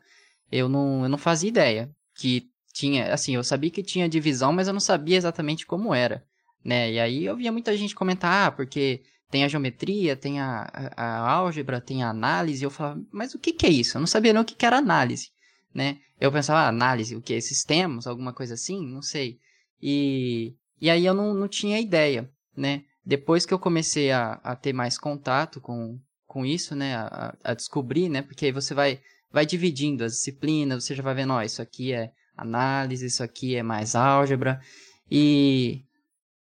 [0.53, 4.67] eu não, eu não fazia ideia que tinha, assim, eu sabia que tinha divisão, mas
[4.67, 6.23] eu não sabia exatamente como era,
[6.63, 6.91] né?
[6.91, 11.03] E aí eu via muita gente comentar, ah, porque tem a geometria, tem a, a,
[11.03, 13.97] a álgebra, tem a análise, eu falava, mas o que que é isso?
[13.97, 15.31] Eu não sabia nem o que que era análise,
[15.73, 15.97] né?
[16.19, 17.41] Eu pensava, ah, análise, o que?
[17.41, 18.85] Sistemas, alguma coisa assim?
[18.85, 19.39] Não sei.
[19.81, 22.83] E, e aí eu não, não tinha ideia, né?
[23.05, 26.95] Depois que eu comecei a, a ter mais contato com, com isso, né?
[26.95, 28.21] A, a descobrir, né?
[28.21, 29.01] Porque aí você vai,
[29.33, 33.55] vai dividindo as disciplinas, você já vai vendo, ó, isso aqui é análise, isso aqui
[33.55, 34.61] é mais álgebra.
[35.09, 35.83] E,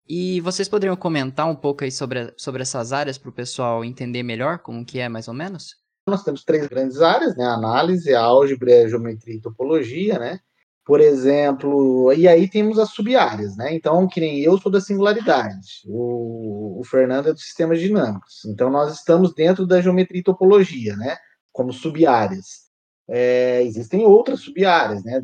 [0.08, 4.22] e vocês poderiam comentar um pouco aí sobre, sobre essas áreas para o pessoal entender
[4.22, 5.82] melhor como que é mais ou menos?
[6.06, 7.46] Nós temos três grandes áreas, né?
[7.46, 10.40] Análise, álgebra, geometria e topologia, né?
[10.86, 13.74] Por exemplo, e aí temos as sub-áreas, né?
[13.74, 18.44] Então, que nem eu sou da singularidade, o, o Fernando é dos sistemas dinâmicos.
[18.46, 21.16] Então, nós estamos dentro da geometria e topologia, né?
[21.54, 22.64] Como sub-áreas.
[23.08, 25.22] É, existem outras sub-áreas, né?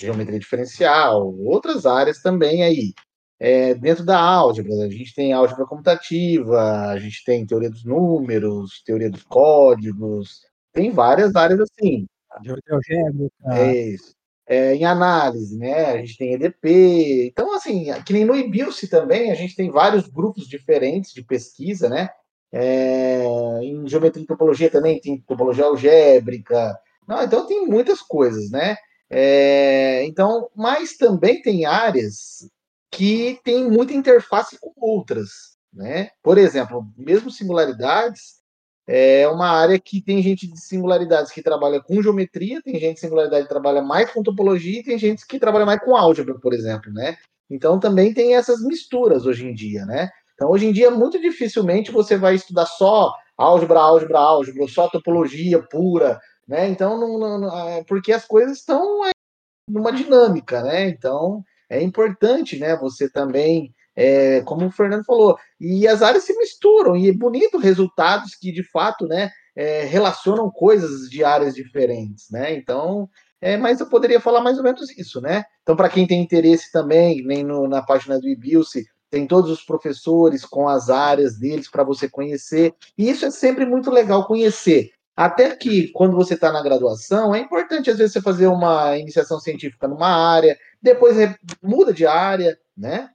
[0.00, 2.92] geometria diferencial, outras áreas também aí.
[3.38, 8.82] É, dentro da álgebra, a gente tem álgebra computativa, a gente tem teoria dos números,
[8.84, 10.40] teoria dos códigos,
[10.72, 12.06] tem várias áreas assim.
[12.42, 13.34] Geometria algébrica.
[13.52, 14.14] É isso.
[14.46, 15.86] É, em análise, né?
[15.86, 17.28] A gente tem EDP.
[17.28, 21.88] Então, assim, que nem no IBILSE também, a gente tem vários grupos diferentes de pesquisa,
[21.88, 22.10] né?
[22.52, 23.24] É,
[23.62, 26.78] em geometria e topologia também tem topologia algébrica.
[27.06, 28.76] Não, então tem muitas coisas, né?
[29.10, 32.48] É, então, mas também tem áreas
[32.90, 36.10] que tem muita interface com outras, né?
[36.22, 38.42] Por exemplo, mesmo singularidades
[38.86, 43.00] é uma área que tem gente de singularidades que trabalha com geometria, tem gente de
[43.00, 46.52] singularidade que trabalha mais com topologia e tem gente que trabalha mais com álgebra, por
[46.52, 47.16] exemplo, né?
[47.50, 50.10] Então também tem essas misturas hoje em dia, né?
[50.34, 55.62] Então hoje em dia muito dificilmente você vai estudar só álgebra, álgebra, álgebra, só topologia
[55.62, 56.68] pura, né?
[56.68, 59.02] Então, não, não, é, porque as coisas estão
[59.68, 60.88] numa dinâmica, né?
[60.88, 62.76] Então, é importante, né?
[62.76, 67.58] Você também, é, como o Fernando falou, e as áreas se misturam e é bonito
[67.58, 69.30] resultados que de fato, né?
[69.56, 72.54] É, relacionam coisas de áreas diferentes, né?
[72.54, 73.08] Então,
[73.40, 75.44] é, mas eu poderia falar mais ou menos isso, né?
[75.62, 79.62] Então, para quem tem interesse também, nem no, na página do Ibilce, tem todos os
[79.62, 82.74] professores com as áreas deles para você conhecer.
[82.98, 84.90] E isso é sempre muito legal conhecer.
[85.16, 89.38] Até que, quando você está na graduação, é importante, às vezes, você fazer uma iniciação
[89.38, 91.16] científica numa área, depois
[91.62, 93.10] muda de área, né?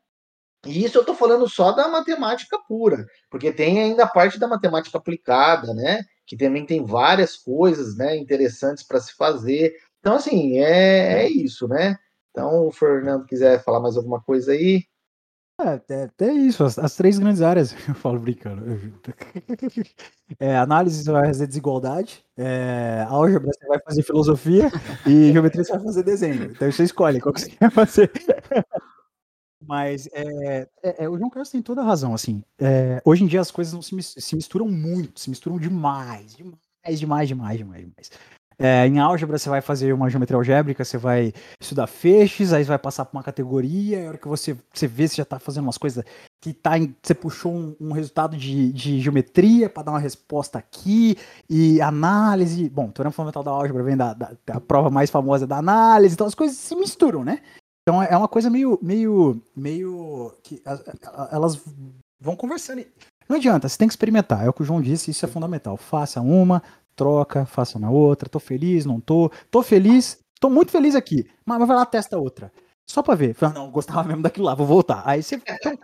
[0.66, 4.48] E isso eu estou falando só da matemática pura, porque tem ainda a parte da
[4.48, 6.04] matemática aplicada, né?
[6.26, 9.74] Que também tem várias coisas né, interessantes para se fazer.
[10.00, 11.98] Então, assim, é, é isso, né?
[12.32, 14.84] Então, o Fernando quiser falar mais alguma coisa aí.
[15.60, 18.64] É, é, é isso, as, as, três grandes áreas, eu falo brincando.
[20.40, 24.70] É, análise você vai fazer desigualdade, é, álgebra você vai fazer filosofia
[25.08, 26.44] e geometria você vai fazer desenho.
[26.44, 28.12] Então você escolhe qual que você quer fazer.
[29.60, 32.44] Mas é, é, é, o João Carlos tem toda a razão, assim.
[32.60, 36.60] É, hoje em dia as coisas não se, se misturam muito, se misturam demais, demais,
[37.00, 38.12] demais, demais, demais, demais.
[38.62, 42.78] É, em álgebra você vai fazer uma geometria algébrica, você vai estudar feixes, aí vai
[42.78, 45.64] passar por uma categoria, e a hora que você, você vê, você já está fazendo
[45.64, 46.04] umas coisas
[46.42, 50.60] que tá em, você puxou um, um resultado de, de geometria para dar uma resposta
[50.60, 51.18] aqui,
[51.50, 52.70] e análise.
[52.70, 56.16] Bom, o teorema fundamental da álgebra vem da, da, da prova mais famosa da análise,
[56.16, 57.40] então as coisas se misturam, né?
[57.82, 58.78] Então é uma coisa meio.
[58.82, 59.42] meio.
[59.56, 60.34] meio.
[60.44, 60.62] que
[61.32, 61.60] elas
[62.20, 62.86] vão conversando.
[63.28, 64.46] Não adianta, você tem que experimentar.
[64.46, 65.78] É o que o João disse, isso é fundamental.
[65.78, 66.62] Faça uma,
[67.00, 68.28] troca, faça na outra.
[68.28, 69.32] Tô feliz, não tô.
[69.50, 71.26] Tô feliz, tô muito feliz aqui.
[71.46, 72.52] Mas vai lá, testa outra.
[72.86, 73.34] Só pra ver.
[73.34, 75.02] Fala, não, gostava mesmo daquilo lá, vou voltar.
[75.06, 75.36] Aí você.
[75.36, 75.78] Então,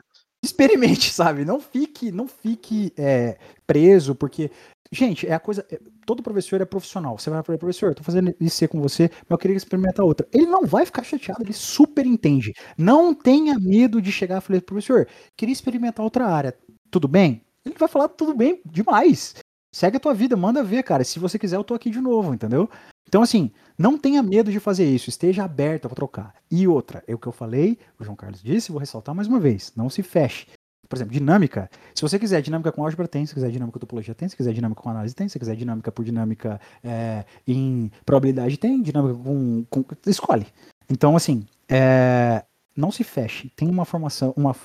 [0.43, 1.45] experimente, sabe?
[1.45, 4.51] Não fique, não fique é, preso, porque
[4.91, 5.66] Gente, é a coisa.
[5.72, 7.18] É, todo professor é profissional.
[7.18, 10.28] Você vai falar, professor, eu tô fazendo isso com você, mas eu queria experimentar outra.
[10.32, 12.53] Ele não vai ficar chateado, ele super entende.
[12.78, 16.55] Não tenha medo de chegar e falar, professor, queria experimentar outra área.
[16.91, 17.41] Tudo bem?
[17.66, 19.34] Ele vai falar, tudo bem, demais.
[19.76, 21.04] Segue a tua vida, manda ver, cara.
[21.04, 22.70] Se você quiser, eu tô aqui de novo, entendeu?
[23.06, 26.34] Então, assim, não tenha medo de fazer isso, esteja aberto para trocar.
[26.50, 29.38] E outra, é o que eu falei, o João Carlos disse, vou ressaltar mais uma
[29.38, 30.48] vez: não se feche.
[30.88, 31.70] Por exemplo, dinâmica.
[31.94, 33.26] Se você quiser dinâmica com álgebra, tem.
[33.26, 34.30] Se quiser dinâmica com topologia, tem.
[34.30, 35.28] Se quiser dinâmica com análise, tem.
[35.28, 38.82] Se quiser dinâmica por dinâmica é, em probabilidade, tem.
[38.82, 39.66] Dinâmica com.
[39.70, 40.48] com escolhe.
[40.90, 42.46] Então, assim, é,
[42.78, 43.52] não se feche.
[43.58, 44.34] Tem uma formação.
[44.38, 44.56] uma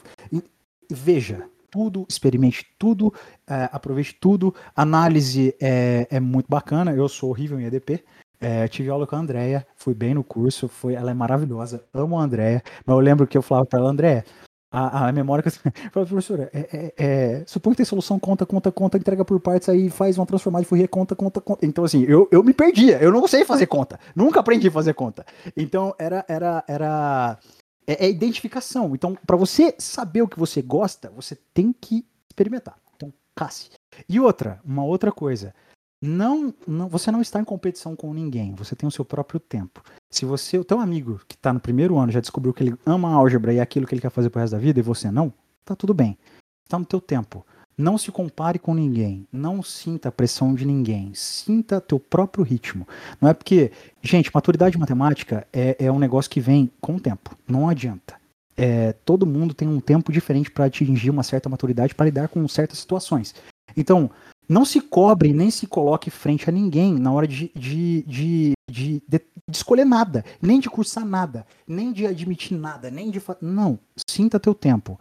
[0.88, 3.12] Veja tudo, experimente tudo,
[3.48, 4.54] é, aproveite tudo.
[4.74, 6.92] Análise é, é muito bacana.
[6.92, 8.04] Eu sou horrível em EDP.
[8.40, 12.18] É, tive aula com a Andrea, fui bem no curso, foi, ela é maravilhosa, amo
[12.18, 14.24] a Andrea, mas eu lembro que eu falava para ela, Andrea,
[14.72, 18.46] a, a memória que eu falei, professora, é, é, é, supõe que tem solução, conta,
[18.46, 21.66] conta, conta, entrega por partes, aí faz uma transformada de Fourier, conta, conta, conta.
[21.66, 24.94] Então, assim, eu, eu me perdia, eu não sei fazer conta, nunca aprendi a fazer
[24.94, 25.26] conta.
[25.56, 27.38] Então, era, era, era,
[27.86, 28.94] é, é identificação.
[28.94, 32.78] Então, para você saber o que você gosta, você tem que experimentar.
[32.96, 33.70] Então, casse.
[34.08, 35.54] E outra, uma outra coisa,
[36.02, 39.82] não, não, você não está em competição com ninguém, você tem o seu próprio tempo.
[40.10, 43.12] Se você, o teu amigo que está no primeiro ano já descobriu que ele ama
[43.12, 45.32] álgebra e é aquilo que ele quer fazer pro resto da vida e você não,
[45.64, 46.18] tá tudo bem.
[46.64, 47.44] Está no teu tempo.
[47.80, 52.86] Não se compare com ninguém, não sinta a pressão de ninguém, sinta teu próprio ritmo.
[53.18, 53.72] Não é porque,
[54.02, 58.20] gente, maturidade matemática é, é um negócio que vem com o tempo, não adianta.
[58.54, 62.46] É, todo mundo tem um tempo diferente para atingir uma certa maturidade para lidar com
[62.46, 63.34] certas situações.
[63.74, 64.10] Então,
[64.46, 69.02] não se cobre nem se coloque frente a ninguém na hora de, de, de, de,
[69.08, 73.22] de escolher nada, nem de cursar nada, nem de admitir nada, nem de.
[73.40, 75.00] Não, sinta teu tempo.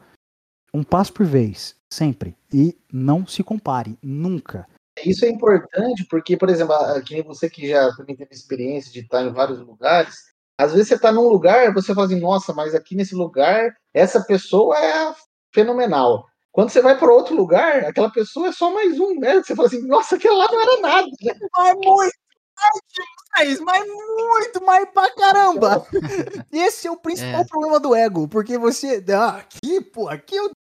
[0.73, 2.35] Um passo por vez, sempre.
[2.53, 4.67] E não se compare, nunca.
[5.05, 9.23] Isso é importante porque, por exemplo, aqui você que já também teve experiência de estar
[9.23, 10.15] em vários lugares,
[10.57, 14.21] às vezes você está num lugar, você fala assim, nossa, mas aqui nesse lugar, essa
[14.21, 15.13] pessoa é
[15.53, 16.25] fenomenal.
[16.51, 19.35] Quando você vai para outro lugar, aquela pessoa é só mais um, né?
[19.35, 21.07] Você fala assim, nossa, aquele lá não era nada.
[21.21, 21.33] Né?
[21.55, 22.13] Mas muito
[23.37, 25.87] mais, mas muito mais pra caramba.
[26.51, 27.45] Esse é o principal é.
[27.45, 30.51] problema do ego, porque você, ah, aqui, pô, aqui eu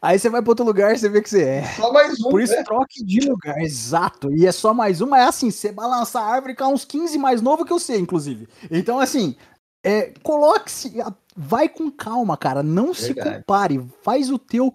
[0.00, 1.64] Aí você vai para outro lugar e você vê que você é.
[1.74, 2.30] Só mais um.
[2.30, 2.62] Por isso, né?
[2.62, 3.58] troque de lugar.
[3.60, 4.32] Exato.
[4.34, 5.18] E é só mais uma.
[5.18, 8.48] É assim: você balança a árvore com uns 15 mais novo que eu sei, inclusive.
[8.70, 9.36] Então, assim,
[9.84, 10.94] é, coloque-se.
[11.36, 12.62] Vai com calma, cara.
[12.62, 13.06] Não Verdade.
[13.06, 13.84] se compare.
[14.02, 14.72] Faz o teu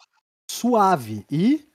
[0.51, 1.69] suave e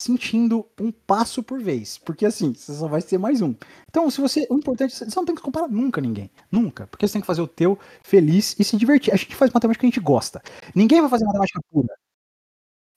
[0.00, 3.54] sentindo um passo por vez, porque assim, você só vai ser mais um.
[3.88, 7.14] Então, se você, o importante, você não tem que comparar nunca ninguém, nunca, porque você
[7.14, 9.12] tem que fazer o teu feliz e se divertir.
[9.12, 10.42] A gente faz matemática que a gente gosta.
[10.74, 11.94] Ninguém vai fazer matemática pura.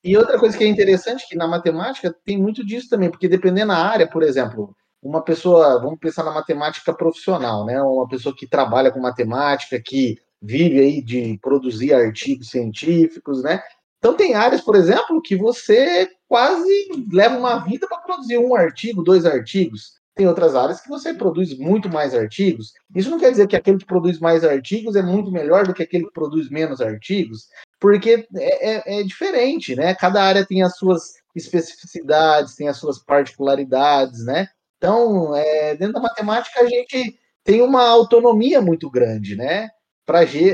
[0.04, 3.68] E outra coisa que é interessante que na matemática tem muito disso também, porque dependendo
[3.70, 7.82] da área, por exemplo, uma pessoa, vamos pensar na matemática profissional, né?
[7.82, 13.62] Uma pessoa que trabalha com matemática, que vive aí de produzir artigos científicos, né?
[13.98, 19.04] Então, tem áreas, por exemplo, que você quase leva uma vida para produzir um artigo,
[19.04, 20.00] dois artigos.
[20.16, 22.74] Tem outras áreas que você produz muito mais artigos.
[22.96, 25.84] Isso não quer dizer que aquele que produz mais artigos é muito melhor do que
[25.84, 27.48] aquele que produz menos artigos,
[27.80, 29.96] porque é, é, é diferente, né?
[29.96, 34.48] Cada área tem as suas especificidades, tem as suas particularidades, né?
[34.78, 39.70] Então, é, dentro da matemática, a gente tem uma autonomia muito grande, né?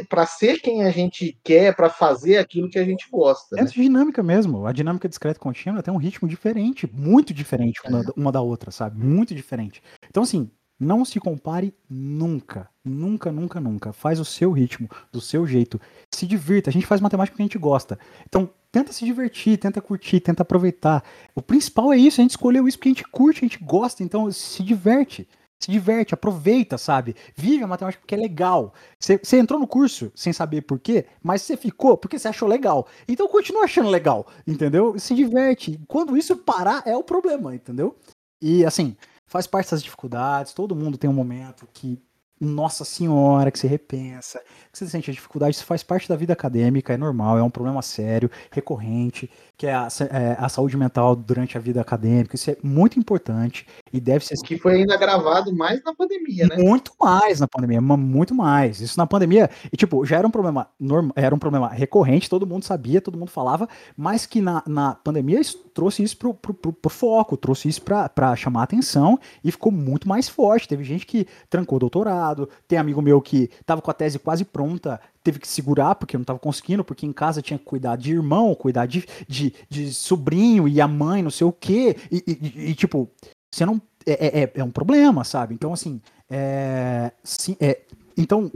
[0.09, 3.57] para ser quem a gente quer, para fazer aquilo que a gente gosta.
[3.57, 3.69] É né?
[3.71, 4.65] dinâmica mesmo.
[4.65, 8.03] A dinâmica discreta contínua tem um ritmo diferente, muito diferente uma, é.
[8.17, 9.01] uma da outra, sabe?
[9.01, 9.81] Muito diferente.
[10.09, 12.69] Então, assim, não se compare nunca.
[12.83, 13.93] Nunca, nunca, nunca.
[13.93, 15.79] Faz o seu ritmo, do seu jeito.
[16.13, 16.69] Se divirta.
[16.69, 17.97] A gente faz matemática que a gente gosta.
[18.27, 21.03] Então, tenta se divertir, tenta curtir, tenta aproveitar.
[21.33, 22.19] O principal é isso.
[22.19, 24.03] A gente escolheu isso porque a gente curte, a gente gosta.
[24.03, 25.27] Então, se diverte
[25.59, 27.15] se diverte, aproveita, sabe?
[27.35, 28.73] Vive a matemática porque é legal.
[28.99, 32.87] Você entrou no curso sem saber por quê, mas você ficou porque você achou legal.
[33.07, 34.99] Então continua achando legal, entendeu?
[34.99, 35.79] Se diverte.
[35.87, 37.95] Quando isso parar, é o problema, entendeu?
[38.41, 38.95] E assim,
[39.25, 42.01] faz parte das dificuldades, todo mundo tem um momento que
[42.39, 44.39] nossa senhora, que você repensa,
[44.71, 47.49] que você sente a dificuldade, isso faz parte da vida acadêmica, é normal, é um
[47.49, 52.51] problema sério, recorrente, que é a, é a saúde mental durante a vida acadêmica, isso
[52.51, 54.35] é muito importante e deve ser...
[54.43, 56.57] Que foi ainda gravado mais na pandemia, né?
[56.57, 58.81] Muito mais na pandemia, muito mais.
[58.81, 62.45] Isso na pandemia, e tipo, já era um problema normal, era um problema recorrente, todo
[62.45, 66.53] mundo sabia, todo mundo falava, mas que na, na pandemia isso, trouxe isso pro, pro,
[66.53, 70.67] pro, pro foco, trouxe isso para chamar atenção e ficou muito mais forte.
[70.67, 72.24] Teve gente que trancou doutorado,
[72.67, 76.21] tem amigo meu que tava com a tese quase pronta, teve que segurar porque não
[76.21, 80.67] estava conseguindo, porque em casa tinha que cuidar de irmão, cuidar de, de, de sobrinho
[80.67, 81.97] e a mãe, não sei o quê.
[82.11, 83.09] E, e, e tipo,
[83.51, 83.81] você não.
[84.07, 85.53] É, é, é, um problema, sabe?
[85.53, 86.01] Então, assim.
[86.29, 87.81] É, sim, é,
[88.17, 88.51] então.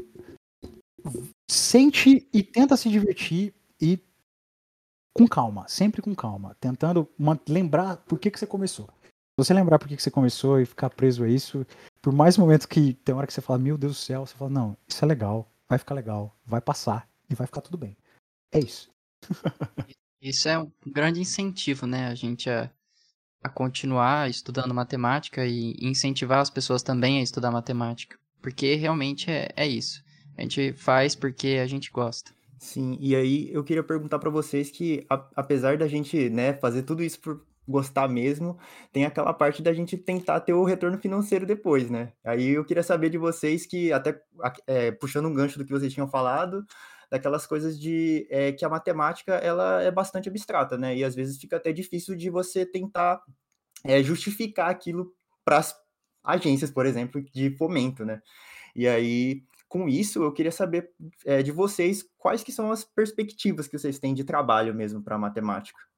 [1.49, 3.97] Sente e tenta se divertir e
[5.13, 7.07] com calma, sempre com calma, tentando
[7.47, 8.87] lembrar por que, que você começou.
[9.03, 11.65] Se você lembrar por que, que você começou e ficar preso a isso,
[12.01, 14.49] por mais momentos que tem hora que você fala, meu Deus do céu, você fala,
[14.49, 17.97] não, isso é legal, vai ficar legal, vai passar e vai ficar tudo bem.
[18.51, 18.89] É isso.
[20.21, 22.07] isso é um grande incentivo, né?
[22.07, 22.71] A gente a,
[23.43, 28.17] a continuar estudando matemática e incentivar as pessoas também a estudar matemática.
[28.41, 30.03] Porque realmente é, é isso.
[30.37, 32.31] A gente faz porque a gente gosta.
[32.57, 36.83] Sim, e aí eu queria perguntar para vocês que, a, apesar da gente né, fazer
[36.83, 38.57] tudo isso por gostar mesmo,
[38.91, 42.11] tem aquela parte da gente tentar ter o retorno financeiro depois, né?
[42.23, 44.19] Aí eu queria saber de vocês que, até
[44.65, 46.65] é, puxando um gancho do que vocês tinham falado,
[47.11, 50.95] daquelas coisas de é, que a matemática ela é bastante abstrata, né?
[50.95, 53.21] E às vezes fica até difícil de você tentar
[53.83, 55.13] é, justificar aquilo
[55.45, 55.75] para as
[56.23, 58.21] agências, por exemplo, de fomento, né?
[58.75, 60.91] E aí, com isso, eu queria saber
[61.25, 65.17] é, de vocês quais que são as perspectivas que vocês têm de trabalho mesmo para
[65.17, 65.88] matemática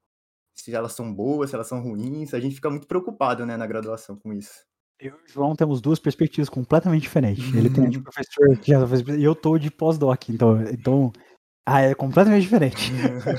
[0.62, 2.34] se elas são boas, se elas são ruins.
[2.34, 4.66] A gente fica muito preocupado, né, na graduação com isso.
[5.00, 7.54] Eu e o João temos duas perspectivas completamente diferentes.
[7.56, 11.12] Ele tem de professor que já fez, e eu tô de pós-doc, então, então
[11.66, 12.92] ah, é completamente diferente.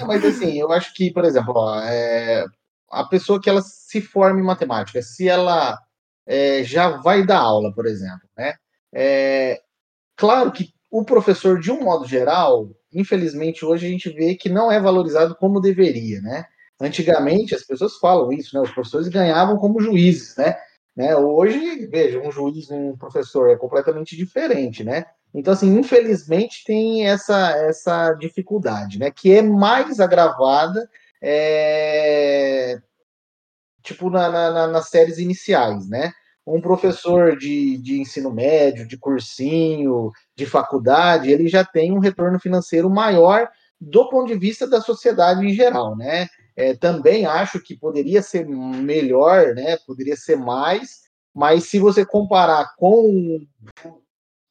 [0.07, 2.45] mas assim, eu acho que, por exemplo, ó, é,
[2.91, 5.79] a pessoa que ela se forma em matemática, se ela
[6.27, 8.55] é, já vai dar aula, por exemplo, né?
[8.93, 9.61] É,
[10.17, 14.71] claro que o professor, de um modo geral, infelizmente hoje a gente vê que não
[14.71, 16.45] é valorizado como deveria, né?
[16.83, 18.61] Antigamente, as pessoas falam isso, né?
[18.61, 20.57] Os professores ganhavam como juízes, né?
[20.97, 21.17] né?
[21.17, 25.07] Hoje, veja, um juiz e um professor é completamente diferente, né?
[25.33, 29.11] Então, assim, infelizmente tem essa, essa dificuldade, né?
[29.11, 30.89] Que é mais agravada,
[31.23, 32.79] é...
[33.83, 36.13] tipo, na, na, nas séries iniciais, né?
[36.45, 42.41] Um professor de, de ensino médio, de cursinho, de faculdade, ele já tem um retorno
[42.41, 43.49] financeiro maior
[43.85, 46.29] do ponto de vista da sociedade em geral, né?
[46.55, 49.77] É, também acho que poderia ser melhor, né?
[49.87, 51.03] Poderia ser mais,
[51.35, 53.41] mas se você comparar com
[53.85, 54.03] o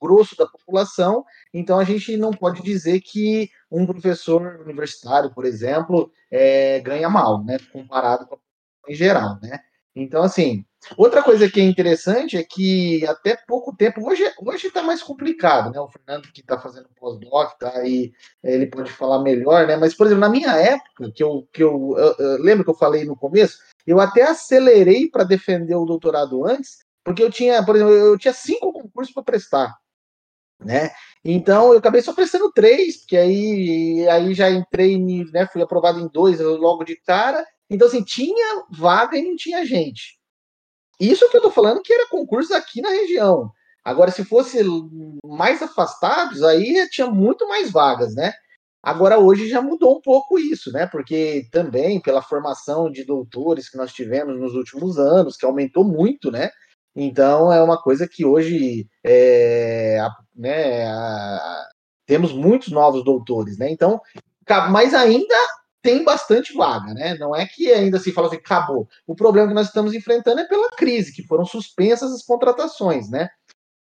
[0.02, 1.24] grosso da população,
[1.54, 7.44] então a gente não pode dizer que um professor universitário, por exemplo, é, ganha mal,
[7.44, 7.58] né?
[7.72, 9.60] Comparado com a população em geral, né?
[9.96, 10.66] Então, assim,
[10.98, 15.72] outra coisa que é interessante é que até pouco tempo, hoje hoje está mais complicado,
[15.72, 15.80] né?
[15.80, 18.12] O Fernando que está fazendo pós-doc, tá aí,
[18.44, 19.76] ele pode falar melhor, né?
[19.76, 22.76] Mas, por exemplo, na minha época, que eu, que eu, eu, eu lembro que eu
[22.76, 27.76] falei no começo, eu até acelerei para defender o doutorado antes, porque eu tinha, por
[27.76, 29.76] exemplo, eu tinha cinco concursos para prestar,
[30.60, 30.92] né?
[31.24, 34.98] Então eu acabei só prestando três, porque aí, aí já entrei,
[35.32, 35.48] né?
[35.48, 40.20] Fui aprovado em dois logo de cara, então, assim, tinha vaga e não tinha gente.
[41.02, 43.52] Isso que eu tô falando que era concurso aqui na região.
[43.84, 44.60] Agora, se fosse
[45.26, 48.32] mais afastados, aí tinha muito mais vagas, né?
[48.84, 50.86] Agora, hoje já mudou um pouco isso, né?
[50.86, 56.30] Porque também pela formação de doutores que nós tivemos nos últimos anos, que aumentou muito,
[56.30, 56.52] né?
[56.96, 59.98] Então, é uma coisa que hoje é,
[60.36, 61.68] né, a,
[62.06, 63.72] temos muitos novos doutores, né?
[63.72, 64.00] Então,
[64.70, 65.36] mas ainda
[65.82, 67.16] tem bastante vaga, né?
[67.18, 68.88] Não é que ainda se fala assim, acabou.
[69.08, 73.30] O problema que nós estamos enfrentando é pela crise, que foram suspensas as contratações, né?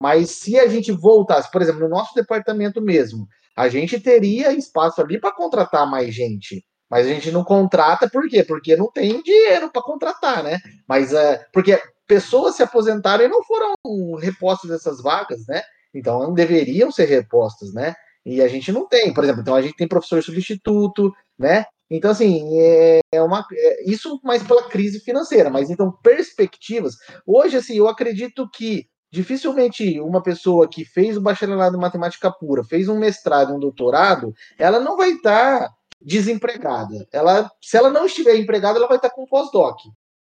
[0.00, 5.00] Mas se a gente voltasse, por exemplo, no nosso departamento mesmo, a gente teria espaço
[5.00, 6.64] ali para contratar mais gente.
[6.90, 8.42] Mas a gente não contrata por quê?
[8.42, 10.58] Porque não tem dinheiro para contratar, né?
[10.88, 13.74] Mas é porque pessoas se aposentaram e não foram
[14.18, 15.62] repostas dessas vagas, né?
[15.94, 17.94] Então não deveriam ser repostas, né?
[18.30, 21.64] E a gente não tem, por exemplo, então a gente tem professor substituto, né?
[21.90, 26.94] Então, assim, é, é uma, é, isso mais pela crise financeira, mas então, perspectivas.
[27.26, 32.62] Hoje, assim, eu acredito que dificilmente uma pessoa que fez o bacharelado em matemática pura,
[32.62, 35.68] fez um mestrado, um doutorado, ela não vai estar
[36.00, 37.08] desempregada.
[37.12, 39.80] Ela, se ela não estiver empregada, ela vai estar com pós-doc,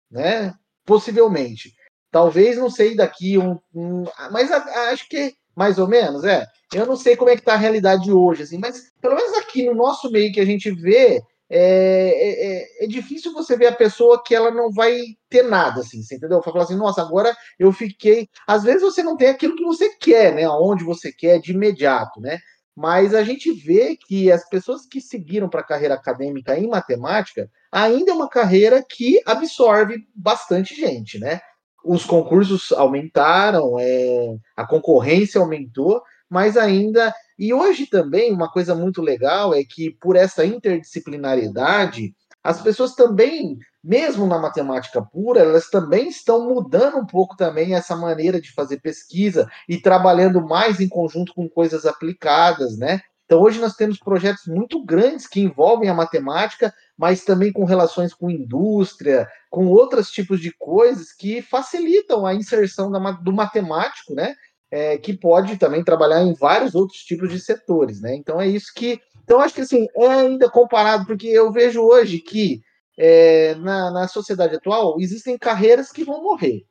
[0.10, 0.56] né?
[0.84, 1.76] Possivelmente.
[2.12, 3.60] Talvez, não sei, daqui um.
[3.76, 6.48] um mas a, acho que mais ou menos, é.
[6.74, 9.66] Eu não sei como é que tá a realidade hoje, assim, mas pelo menos aqui
[9.66, 13.76] no nosso meio que a gente vê, é, é, é, é difícil você ver a
[13.76, 14.98] pessoa que ela não vai
[15.30, 16.42] ter nada, assim, você entendeu?
[16.42, 18.30] Falar assim, nossa, agora eu fiquei.
[18.48, 20.46] Às vezes você não tem aquilo que você quer, né?
[20.46, 22.40] Aonde você quer de imediato, né?
[22.74, 27.52] Mas a gente vê que as pessoas que seguiram para a carreira acadêmica em matemática
[27.70, 31.42] ainda é uma carreira que absorve bastante gente, né?
[31.84, 37.14] Os concursos aumentaram, é, a concorrência aumentou, mas ainda.
[37.38, 42.14] E hoje também, uma coisa muito legal é que, por essa interdisciplinaridade,
[42.44, 47.96] as pessoas também, mesmo na matemática pura, elas também estão mudando um pouco também essa
[47.96, 53.02] maneira de fazer pesquisa e trabalhando mais em conjunto com coisas aplicadas, né?
[53.30, 58.12] Então, hoje nós temos projetos muito grandes que envolvem a matemática, mas também com relações
[58.12, 64.34] com indústria, com outros tipos de coisas que facilitam a inserção do matemático, né?
[64.72, 68.16] é, que pode também trabalhar em vários outros tipos de setores, né?
[68.16, 69.00] Então é isso que.
[69.24, 72.62] Então, acho que assim, é ainda comparado, porque eu vejo hoje que
[72.98, 76.64] é, na, na sociedade atual existem carreiras que vão morrer.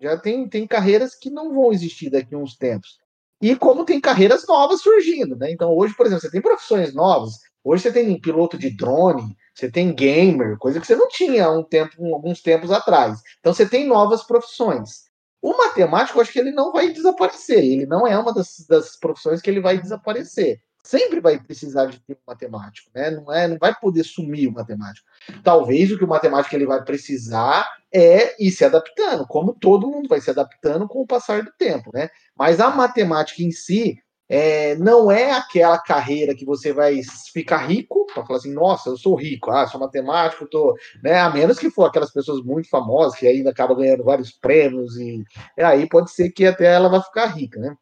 [0.00, 2.98] Já tem, tem carreiras que não vão existir daqui a uns tempos.
[3.40, 5.50] E como tem carreiras novas surgindo, né?
[5.52, 7.34] Então, hoje, por exemplo, você tem profissões novas.
[7.62, 11.62] Hoje você tem piloto de drone, você tem gamer, coisa que você não tinha um
[11.62, 13.20] tempo, alguns tempos atrás.
[13.38, 15.08] Então, você tem novas profissões.
[15.40, 17.64] O matemático, acho que ele não vai desaparecer.
[17.64, 20.60] Ele não é uma das, das profissões que ele vai desaparecer.
[20.88, 23.10] Sempre vai precisar de ter um matemático, né?
[23.10, 25.06] Não, é, não vai poder sumir o matemático.
[25.44, 30.08] Talvez o que o matemático ele vai precisar é ir se adaptando, como todo mundo
[30.08, 32.08] vai se adaptando com o passar do tempo, né?
[32.34, 33.98] Mas a matemática em si,
[34.30, 37.02] é, não é aquela carreira que você vai
[37.34, 40.74] ficar rico para falar assim, nossa, eu sou rico, ah, sou matemático, tô,
[41.04, 41.20] né?
[41.20, 45.22] A menos que for aquelas pessoas muito famosas que ainda acabam ganhando vários prêmios e
[45.58, 47.76] aí pode ser que até ela vai ficar rica, né?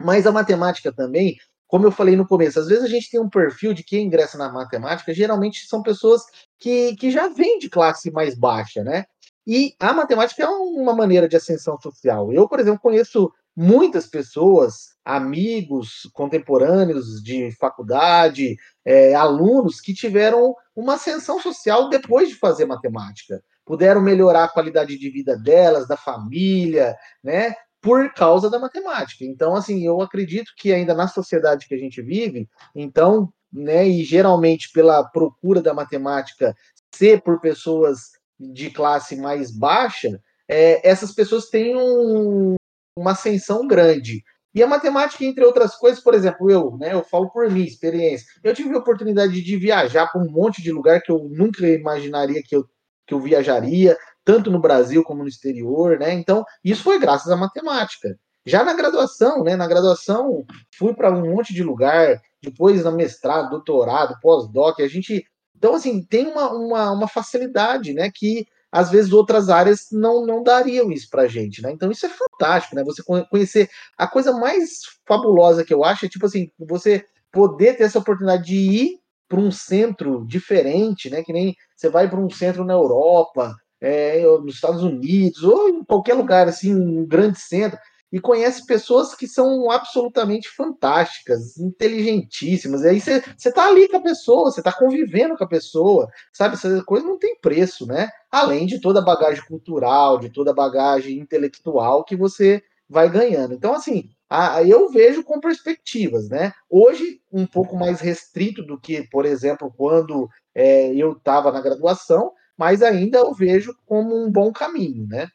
[0.00, 1.36] Mas a matemática também,
[1.72, 4.36] como eu falei no começo, às vezes a gente tem um perfil de quem ingressa
[4.36, 6.20] na matemática, geralmente são pessoas
[6.58, 9.06] que, que já vêm de classe mais baixa, né?
[9.46, 12.30] E a matemática é uma maneira de ascensão social.
[12.30, 18.54] Eu, por exemplo, conheço muitas pessoas, amigos contemporâneos de faculdade,
[18.84, 23.42] é, alunos que tiveram uma ascensão social depois de fazer matemática.
[23.64, 26.94] Puderam melhorar a qualidade de vida delas, da família,
[27.24, 27.54] né?
[27.82, 29.24] Por causa da matemática.
[29.24, 34.04] Então, assim, eu acredito que ainda na sociedade que a gente vive, então, né, e
[34.04, 36.54] geralmente pela procura da matemática
[36.94, 42.54] ser por pessoas de classe mais baixa, é, essas pessoas têm um,
[42.96, 44.22] uma ascensão grande.
[44.54, 48.26] E a matemática, entre outras coisas, por exemplo, eu, né, eu falo por mim, experiência.
[48.44, 52.42] Eu tive a oportunidade de viajar para um monte de lugar que eu nunca imaginaria
[52.44, 52.64] que eu,
[53.06, 56.12] que eu viajaria, tanto no Brasil como no exterior, né?
[56.12, 58.18] Então, isso foi graças à matemática.
[58.44, 59.56] Já na graduação, né?
[59.56, 60.44] Na graduação,
[60.76, 65.24] fui para um monte de lugar, depois na mestrado, doutorado, pós-doc, a gente.
[65.56, 68.10] Então, assim, tem uma, uma, uma facilidade, né?
[68.12, 71.70] Que às vezes outras áreas não, não dariam isso para gente, né?
[71.70, 72.82] Então isso é fantástico, né?
[72.82, 73.68] Você conhecer
[73.98, 78.44] a coisa mais fabulosa que eu acho é tipo assim, você poder ter essa oportunidade
[78.44, 81.22] de ir para um centro diferente, né?
[81.22, 85.84] Que nem você vai para um centro na Europa, é, nos Estados Unidos ou em
[85.84, 87.78] qualquer lugar assim, um grande centro
[88.12, 92.82] e conhece pessoas que são absolutamente fantásticas, inteligentíssimas.
[92.82, 96.54] E aí você está ali com a pessoa, você está convivendo com a pessoa, sabe?
[96.54, 98.10] Essa coisa não tem preço, né?
[98.30, 103.54] Além de toda a bagagem cultural, de toda a bagagem intelectual que você vai ganhando.
[103.54, 106.52] Então, assim, a, eu vejo com perspectivas, né?
[106.68, 112.30] Hoje, um pouco mais restrito do que, por exemplo, quando é, eu estava na graduação,
[112.56, 115.28] mas ainda eu vejo como um bom caminho, né?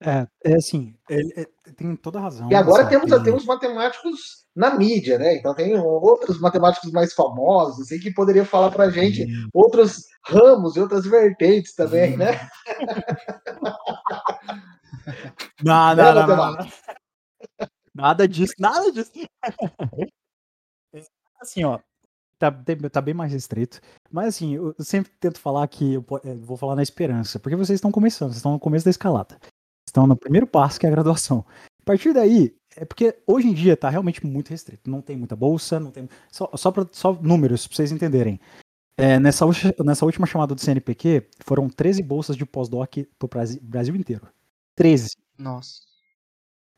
[0.00, 2.48] É, é assim, ele, é, tem toda razão.
[2.50, 3.24] E agora temos, que...
[3.24, 5.34] temos matemáticos na mídia, né?
[5.36, 9.48] Então tem outros matemáticos mais famosos, assim, que poderia falar para gente hum.
[9.52, 12.18] outros ramos e outras vertentes também, hum.
[12.18, 12.48] né?
[15.62, 16.68] não, não, não, não, não,
[17.92, 19.10] Nada disso, nada disso.
[21.40, 21.80] Assim, ó,
[22.38, 22.50] tá,
[22.90, 23.80] tá bem mais restrito.
[24.10, 27.76] Mas assim, eu sempre tento falar que eu é, vou falar na esperança, porque vocês
[27.76, 29.38] estão começando, vocês estão no começo da escalada
[29.88, 31.44] estão no primeiro passo, que é a graduação.
[31.80, 34.90] A partir daí, é porque hoje em dia está realmente muito restrito.
[34.90, 36.08] Não tem muita bolsa, não tem.
[36.30, 38.40] Só, só, pra, só números, para vocês entenderem.
[38.96, 39.44] É, nessa,
[39.84, 43.28] nessa última chamada do CNPq, foram 13 bolsas de pós-doc pro
[43.62, 44.28] Brasil inteiro.
[44.76, 45.08] 13.
[45.38, 45.80] Nossa.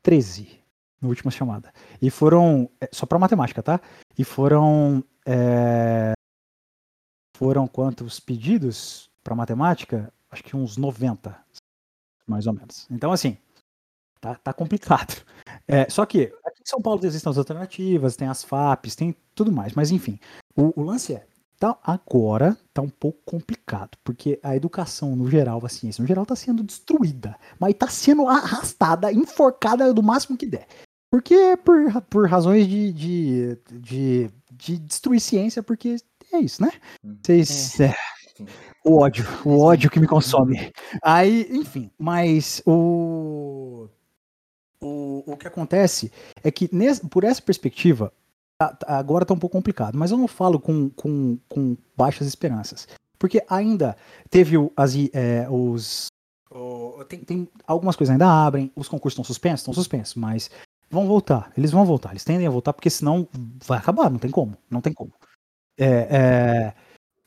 [0.03, 0.60] 13
[1.01, 1.73] na última chamada.
[2.01, 2.69] E foram.
[2.79, 3.79] É, só para matemática, tá?
[4.17, 5.03] E foram.
[5.25, 6.13] É,
[7.35, 10.13] foram quantos pedidos para matemática?
[10.29, 11.37] Acho que uns 90
[12.27, 12.87] mais ou menos.
[12.89, 13.37] Então, assim,
[14.21, 15.15] Tá, tá complicado.
[15.67, 19.51] É, só que aqui em São Paulo existem as alternativas, tem as FAPs, tem tudo
[19.51, 19.73] mais.
[19.73, 20.19] Mas enfim,
[20.55, 21.25] o, o lance é,
[21.57, 26.23] tá, agora tá um pouco complicado, porque a educação no geral, a ciência no geral
[26.23, 30.67] tá sendo destruída, mas tá sendo arrastada, enforcada do máximo que der.
[31.11, 35.97] Porque por, por razões de, de, de, de destruir ciência, porque
[36.31, 36.71] é isso, né?
[37.03, 37.77] Vocês.
[37.81, 37.93] É.
[38.85, 40.71] o ódio, o ódio que me consome.
[41.03, 43.89] Aí, enfim, mas o.
[44.83, 46.11] O, o que acontece
[46.43, 48.11] é que, nesse, por essa perspectiva,
[48.87, 52.87] agora tá um pouco complicado, mas eu não falo com, com, com baixas esperanças.
[53.19, 53.95] Porque ainda
[54.29, 56.07] teve o, as, é, os.
[56.49, 60.49] O, tem, tem algumas coisas ainda abrem, os concursos estão suspensos, estão suspensos, mas
[60.91, 61.51] vão voltar.
[61.57, 63.27] Eles vão voltar, eles tendem a voltar, porque senão
[63.65, 64.57] vai acabar, não tem como.
[64.69, 65.13] Não tem como.
[65.77, 66.73] É, é,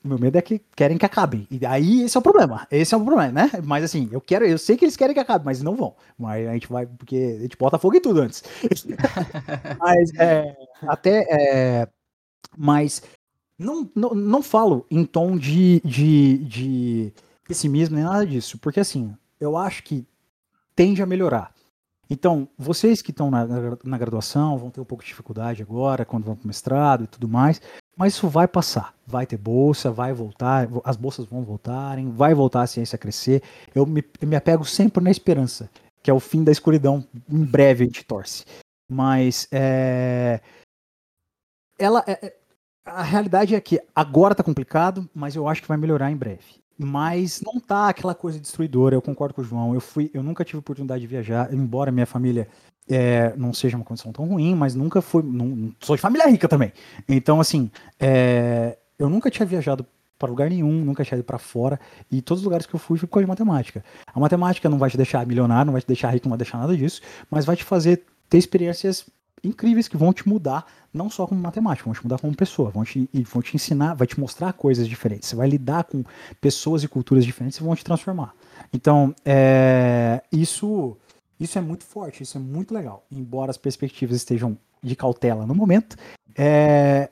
[0.04, 1.48] o meu medo é que querem que acabem.
[1.50, 2.66] E aí esse é o problema.
[2.70, 3.50] Esse é o problema, né?
[3.64, 5.96] Mas assim, eu quero, eu sei que eles querem que acabe, mas não vão.
[6.18, 8.44] Mas a gente vai, porque a gente bota fogo em tudo antes.
[9.80, 11.24] mas é, até.
[11.30, 11.88] É,
[12.56, 13.02] mas
[13.58, 17.12] não, não, não falo em tom de, de, de
[17.48, 18.58] pessimismo nem nada disso.
[18.58, 20.06] Porque assim, eu acho que
[20.76, 21.53] tende a melhorar.
[22.14, 23.44] Então, vocês que estão na,
[23.82, 27.06] na, graduação vão ter um pouco de dificuldade agora, quando vão para o mestrado e
[27.08, 27.60] tudo mais,
[27.96, 28.94] mas isso vai passar.
[29.04, 33.42] Vai ter bolsa, vai voltar, as bolsas vão voltarem, vai voltar a ciência a crescer.
[33.74, 35.68] Eu me, eu me apego sempre na esperança,
[36.04, 37.04] que é o fim da escuridão.
[37.28, 38.44] Em breve a gente torce.
[38.88, 40.40] Mas é,
[41.76, 42.36] ela, é, é
[42.84, 46.62] a realidade é que agora está complicado, mas eu acho que vai melhorar em breve.
[46.78, 49.74] Mas não tá aquela coisa destruidora, eu concordo com o João.
[49.74, 52.48] Eu fui, eu nunca tive oportunidade de viajar, embora minha família
[52.88, 55.22] é, não seja uma condição tão ruim, mas nunca fui.
[55.22, 56.72] Não, sou de família rica também.
[57.08, 59.86] Então, assim, é, eu nunca tinha viajado
[60.18, 61.78] para lugar nenhum, nunca tinha ido para fora,
[62.10, 63.84] e todos os lugares que eu fui foi de matemática.
[64.06, 66.58] A matemática não vai te deixar milionário, não vai te deixar rico, não vai deixar
[66.58, 69.06] nada disso, mas vai te fazer ter experiências
[69.48, 72.84] incríveis que vão te mudar, não só como matemático, vão te mudar como pessoa, vão
[72.84, 75.28] te, vão te ensinar, vai te mostrar coisas diferentes.
[75.28, 76.04] Você vai lidar com
[76.40, 78.34] pessoas e culturas diferentes e vão te transformar.
[78.72, 80.96] Então, é, isso,
[81.38, 83.04] isso é muito forte, isso é muito legal.
[83.10, 85.96] Embora as perspectivas estejam de cautela no momento,
[86.36, 87.10] é,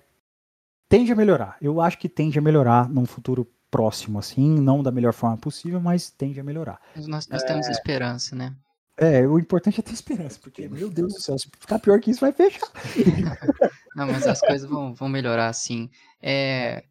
[0.88, 1.56] tende a melhorar.
[1.60, 5.80] Eu acho que tende a melhorar num futuro próximo, assim, não da melhor forma possível,
[5.80, 6.78] mas tende a melhorar.
[6.94, 7.46] Nós, nós é...
[7.46, 8.54] temos esperança, né?
[8.96, 12.10] É, o importante é ter esperança, porque, meu Deus do céu, se ficar pior que
[12.10, 12.70] isso, vai fechar.
[13.96, 15.88] Não, mas as coisas vão, vão melhorar, sim.
[16.20, 16.84] É,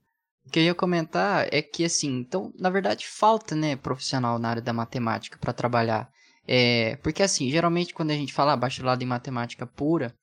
[0.45, 4.49] o que eu ia comentar é que, assim, então, na verdade, falta, né, profissional na
[4.49, 6.09] área da matemática para trabalhar.
[6.47, 10.13] É, porque, assim, geralmente quando a gente fala bacharelado em matemática pura,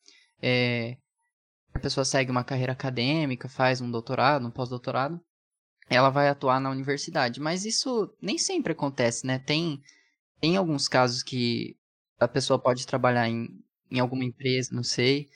[0.43, 0.97] é,
[1.73, 5.21] a pessoa segue uma carreira acadêmica, faz um doutorado, um pós-doutorado,
[5.89, 7.41] ela vai atuar na universidade.
[7.41, 9.39] Mas isso nem sempre acontece, né?
[9.39, 9.81] Tem
[10.41, 11.77] tem alguns casos que
[12.19, 13.49] a pessoa pode trabalhar em,
[13.91, 15.29] em alguma empresa, não sei.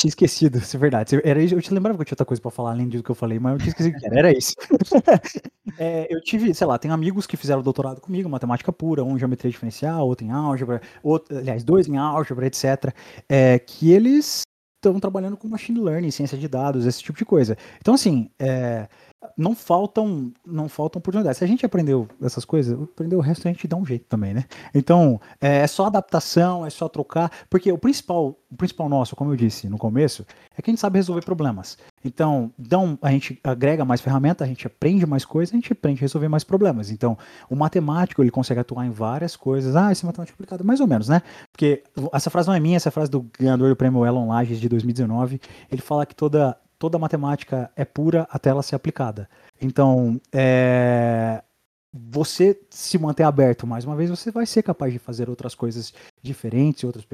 [0.00, 1.20] Tinha esquecido, isso é verdade.
[1.22, 3.14] Era eu te lembrava que eu tinha outra coisa para falar além disso que eu
[3.14, 4.54] falei, mas eu tinha esquecido que era, era isso.
[5.78, 9.18] é, eu tive, sei lá, tem amigos que fizeram doutorado comigo, matemática pura, um em
[9.18, 12.94] geometria diferencial, outro em álgebra, outro, aliás, dois em álgebra, etc.
[13.28, 14.42] É, que eles
[14.76, 17.58] estão trabalhando com machine learning, ciência de dados, esse tipo de coisa.
[17.78, 18.88] Então, assim, é,
[19.36, 21.38] não faltam não faltam oportunidades.
[21.38, 24.32] Se a gente aprendeu essas coisas, aprendeu o resto a gente dá um jeito também,
[24.32, 24.44] né?
[24.74, 29.32] Então, é, é só adaptação, é só trocar, porque o principal, o principal nosso, como
[29.32, 30.26] eu disse no começo,
[30.56, 31.78] é que a gente sabe resolver problemas.
[32.04, 36.00] Então, então a gente agrega mais ferramentas, a gente aprende mais coisas, a gente aprende
[36.00, 36.90] a resolver mais problemas.
[36.90, 37.16] Então,
[37.48, 39.76] o matemático, ele consegue atuar em várias coisas.
[39.76, 41.22] Ah, esse matemático é aplicado, mais ou menos, né?
[41.52, 41.82] Porque
[42.12, 44.68] essa frase não é minha, essa é frase do ganhador do prêmio Elon Lages de
[44.68, 45.40] 2019.
[45.70, 49.28] Ele fala que toda toda matemática é pura até ela ser aplicada.
[49.60, 51.44] Então, é,
[51.92, 55.92] você se manter aberto mais uma vez, você vai ser capaz de fazer outras coisas
[56.22, 57.04] diferentes, outras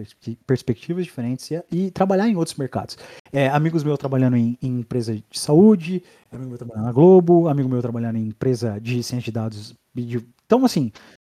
[0.47, 2.97] perspectivas diferentes e, e, trabalhar em outros mercados.
[3.33, 7.69] É, amigos meus trabalhando em, em, empresa de saúde, amigo meu trabalhando na Globo, amigo
[7.69, 9.75] meu trabalhando em empresa de ciência de dados.
[9.93, 10.93] De, então, assim,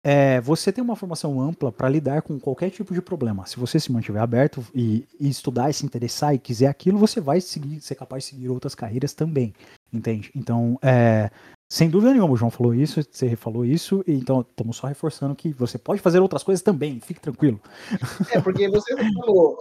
[0.09, 3.45] é, você tem uma formação ampla para lidar com qualquer tipo de problema.
[3.45, 7.19] Se você se mantiver aberto e, e, estudar e se interessar e quiser aquilo, você
[7.19, 9.53] vai seguir, ser capaz de seguir outras carreiras também,
[9.91, 10.31] entende?
[10.34, 11.29] Então, é,
[11.69, 15.51] sem dúvida nenhuma, o João falou isso, você falou isso, então estamos só reforçando que
[15.51, 17.59] você pode fazer outras coisas também, fique tranquilo.
[18.31, 19.57] É, porque você falou,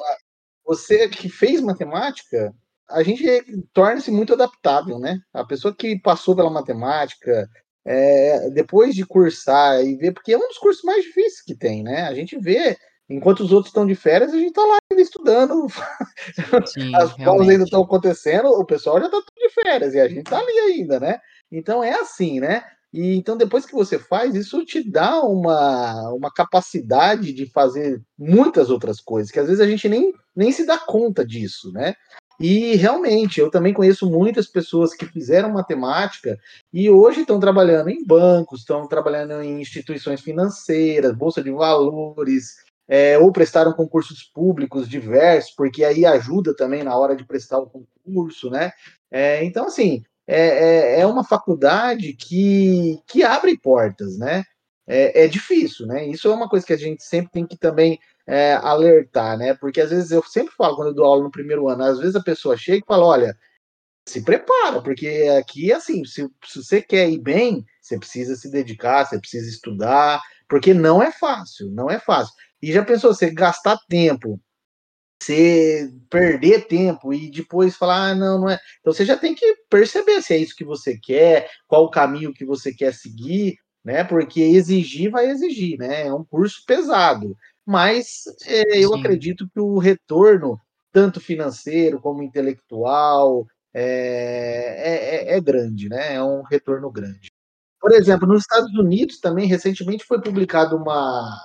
[0.65, 2.55] você que fez matemática,
[2.89, 3.27] a gente
[3.73, 5.19] torna-se muito adaptável, né?
[5.35, 7.51] A pessoa que passou pela matemática,
[7.87, 11.85] é, depois de cursar e ver, porque é um dos cursos mais difíceis que tem,
[11.85, 12.03] né?
[12.03, 12.77] A gente vê,
[13.09, 15.67] enquanto os outros estão de férias, a gente está lá ainda estudando,
[16.67, 20.09] Sim, as provas ainda estão acontecendo, o pessoal já está tudo de férias e a
[20.09, 21.21] gente está ali ainda, né?
[21.51, 22.65] Então é assim, né?
[22.93, 28.69] E então, depois que você faz, isso te dá uma, uma capacidade de fazer muitas
[28.69, 31.95] outras coisas, que às vezes a gente nem, nem se dá conta disso, né?
[32.39, 36.39] E realmente, eu também conheço muitas pessoas que fizeram matemática
[36.73, 42.57] e hoje estão trabalhando em bancos, estão trabalhando em instituições financeiras, bolsa de valores,
[42.89, 47.71] é, ou prestaram concursos públicos diversos, porque aí ajuda também na hora de prestar o
[47.71, 48.71] concurso, né?
[49.11, 50.41] É, então, assim, é,
[50.97, 54.45] é, é, uma faculdade que, que abre portas, né?
[54.87, 56.07] É, é, difícil, né?
[56.07, 59.55] Isso é uma coisa que a gente sempre tem que também é, alertar, né?
[59.55, 62.17] Porque às vezes eu sempre falo quando eu dou aula no primeiro ano, às vezes
[62.17, 63.39] a pessoa chega e fala, olha,
[64.09, 65.09] se prepara, porque
[65.39, 70.21] aqui, assim, se, se você quer ir bem, você precisa se dedicar, você precisa estudar,
[70.49, 72.33] porque não é fácil, não é fácil.
[72.63, 74.41] E já pensou, você gastar tempo,
[75.21, 78.59] você perder tempo e depois falar, ah, não, não é.
[78.81, 82.33] Então você já tem que perceber se é isso que você quer, qual o caminho
[82.33, 84.05] que você quer seguir, né?
[84.05, 86.07] Porque exigir vai exigir, né?
[86.07, 87.37] É um curso pesado.
[87.67, 90.61] Mas é, eu acredito que o retorno,
[90.93, 93.45] tanto financeiro como intelectual,
[93.75, 96.15] é, é, é grande, né?
[96.15, 97.29] É um retorno grande.
[97.81, 101.39] Por exemplo, nos Estados Unidos também recentemente foi publicado uma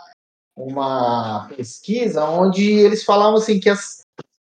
[0.55, 4.01] uma pesquisa onde eles falavam assim que as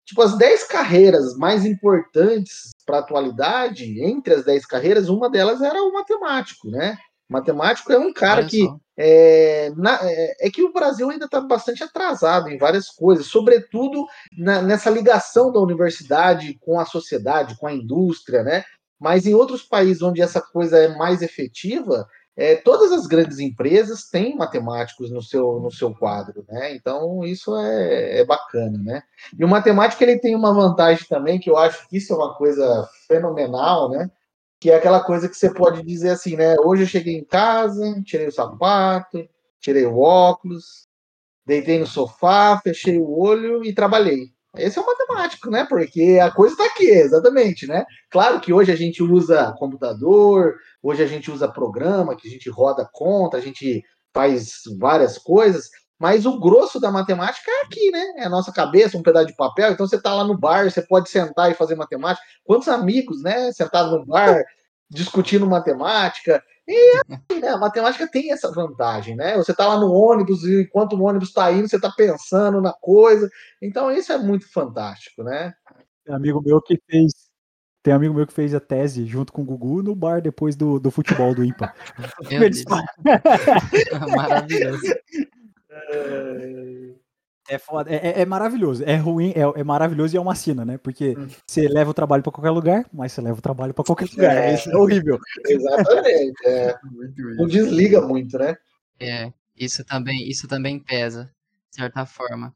[0.05, 5.62] tipo as 10 carreiras mais importantes para a atualidade, entre as 10 carreiras, uma delas
[5.62, 6.98] era o matemático, né?
[7.31, 11.85] Matemático é um cara que é, na, é, é, que o Brasil ainda está bastante
[11.85, 14.05] atrasado em várias coisas, sobretudo
[14.36, 18.65] na, nessa ligação da universidade com a sociedade, com a indústria, né?
[18.98, 22.05] Mas em outros países onde essa coisa é mais efetiva,
[22.36, 26.74] é, todas as grandes empresas têm matemáticos no seu, no seu quadro, né?
[26.74, 29.02] Então isso é, é, bacana, né?
[29.39, 32.35] E o matemático ele tem uma vantagem também que eu acho que isso é uma
[32.35, 34.11] coisa fenomenal, né?
[34.61, 36.55] Que é aquela coisa que você pode dizer assim, né?
[36.61, 39.27] Hoje eu cheguei em casa, tirei o sapato,
[39.59, 40.87] tirei o óculos,
[41.47, 44.31] deitei no sofá, fechei o olho e trabalhei.
[44.57, 45.65] Esse é o matemático, né?
[45.65, 47.85] Porque a coisa está aqui, exatamente, né?
[48.11, 52.51] Claro que hoje a gente usa computador, hoje a gente usa programa, que a gente
[52.51, 53.82] roda conta, a gente
[54.12, 55.70] faz várias coisas,
[56.01, 58.14] mas o grosso da matemática é aqui, né?
[58.16, 59.70] É a nossa cabeça, um pedaço de papel.
[59.70, 62.27] Então você está lá no bar, você pode sentar e fazer matemática.
[62.43, 63.52] Quantos amigos, né?
[63.52, 64.43] Sentados no bar,
[64.89, 66.43] discutindo matemática.
[66.66, 69.36] E assim, né, a matemática tem essa vantagem, né?
[69.36, 72.72] Você está lá no ônibus e enquanto o ônibus está indo, você está pensando na
[72.72, 73.28] coisa.
[73.60, 75.52] Então, isso é muito fantástico, né?
[76.06, 77.12] Tem amigo meu que fez.
[77.82, 80.78] Tem amigo meu que fez a tese junto com o Gugu no bar depois do,
[80.81, 81.74] do futebol do IMPA.
[84.16, 84.82] Maravilhoso.
[85.89, 86.94] É...
[87.48, 88.85] É, foda, é, é, é, maravilhoso.
[88.85, 90.78] É ruim, é, é, maravilhoso e é uma sina, né?
[90.78, 91.27] Porque hum.
[91.44, 94.36] você leva o trabalho para qualquer lugar, mas você leva o trabalho para qualquer lugar.
[94.36, 95.19] É, Isso é horrível.
[95.48, 96.47] Exatamente.
[96.47, 96.77] É.
[97.36, 98.57] Não desliga muito, né?
[99.01, 101.24] É, isso também, isso também pesa,
[101.70, 102.55] de certa forma.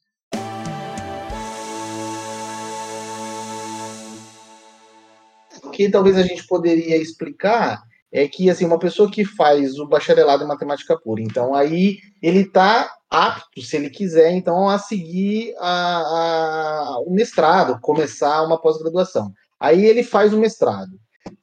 [5.62, 7.82] O que talvez a gente poderia explicar
[8.14, 12.42] é que assim uma pessoa que faz o bacharelado em matemática pura, então aí ele
[12.42, 19.32] está apto, se ele quiser, então a seguir a, a, o mestrado, começar uma pós-graduação.
[19.58, 20.92] Aí ele faz o mestrado.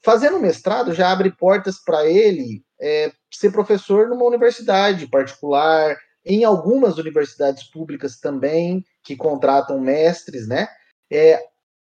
[0.02, 6.45] Fazendo o mestrado já abre portas para ele é, ser professor numa universidade particular, em
[6.45, 10.68] algumas universidades públicas também que contratam mestres, né?
[11.11, 11.38] É,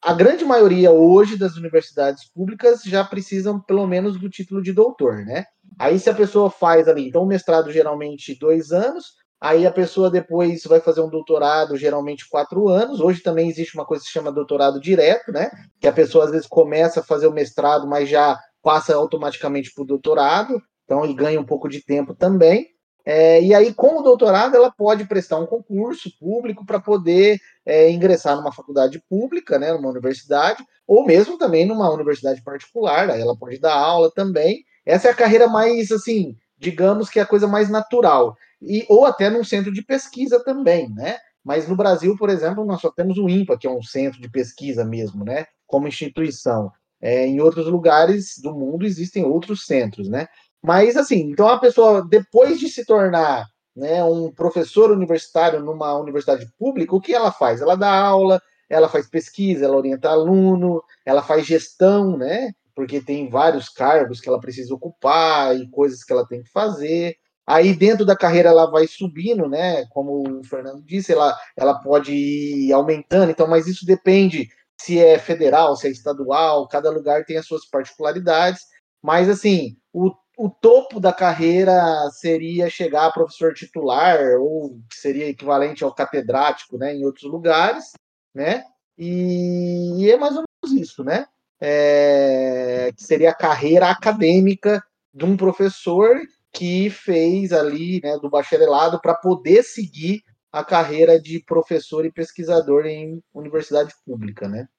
[0.02, 5.26] a grande maioria hoje das universidades públicas já precisam pelo menos do título de doutor,
[5.26, 5.46] né?
[5.78, 10.64] Aí se a pessoa faz ali, então mestrado geralmente dois anos, aí a pessoa depois
[10.64, 13.00] vai fazer um doutorado geralmente quatro anos.
[13.00, 15.52] Hoje também existe uma coisa que se chama doutorado direto, né?
[15.80, 19.84] Que a pessoa às vezes começa a fazer o mestrado, mas já passa automaticamente para
[19.84, 22.68] o doutorado, então ele ganha um pouco de tempo também.
[23.06, 27.90] É, e aí, com o doutorado, ela pode prestar um concurso público para poder é,
[27.90, 33.38] ingressar numa faculdade pública, né, numa universidade, ou mesmo também numa universidade particular, aí ela
[33.38, 34.64] pode dar aula também.
[34.86, 38.36] Essa é a carreira mais, assim, digamos que é a coisa mais natural.
[38.62, 41.18] E, ou até num centro de pesquisa também, né?
[41.44, 44.30] Mas no Brasil, por exemplo, nós só temos o INPA, que é um centro de
[44.30, 45.46] pesquisa mesmo, né?
[45.66, 46.72] Como instituição.
[47.02, 50.28] É, em outros lugares do mundo existem outros centros, né?
[50.64, 53.46] Mas, assim, então a pessoa, depois de se tornar
[53.76, 57.62] né, um professor universitário numa universidade pública, o que ela faz?
[57.62, 62.52] Ela dá aula, ela faz pesquisa, ela orienta aluno, ela faz gestão, né?
[62.76, 67.16] Porque tem vários cargos que ela precisa ocupar e coisas que ela tem que fazer.
[67.48, 69.86] Aí dentro da carreira ela vai subindo, né?
[69.90, 74.48] Como o Fernando disse, ela, ela pode ir aumentando, então, mas isso depende
[74.80, 78.62] se é federal, se é estadual, cada lugar tem as suas particularidades.
[79.02, 85.84] Mas assim, o o topo da carreira seria chegar a professor titular, ou seria equivalente
[85.84, 87.92] ao catedrático, né, em outros lugares,
[88.34, 88.64] né?
[88.98, 91.26] E, e é mais ou menos isso, né?
[91.60, 94.82] É, que seria a carreira acadêmica
[95.14, 96.16] de um professor
[96.54, 102.86] que fez ali, né, do bacharelado para poder seguir a carreira de professor e pesquisador
[102.86, 104.70] em universidade pública, né?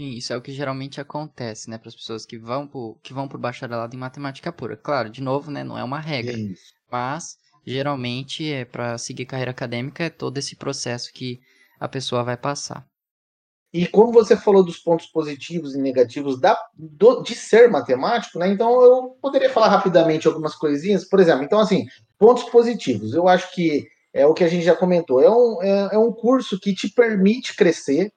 [0.00, 3.12] Sim, isso é o que geralmente acontece, né, para as pessoas que vão pro, que
[3.12, 4.74] vão pro bacharelado em matemática pura.
[4.74, 6.54] Claro, de novo, né, não é uma regra, É
[6.90, 7.36] mas
[7.66, 11.38] geralmente é para seguir carreira acadêmica é todo esse processo que
[11.78, 12.86] a pessoa vai passar.
[13.74, 18.48] E como você falou dos pontos positivos e negativos da, do, de ser matemático, né?
[18.48, 21.06] Então eu poderia falar rapidamente algumas coisinhas.
[21.06, 21.84] Por exemplo, então assim,
[22.18, 23.12] pontos positivos.
[23.12, 25.20] Eu acho que é o que a gente já comentou.
[25.20, 28.10] É um, é, é um curso que te permite crescer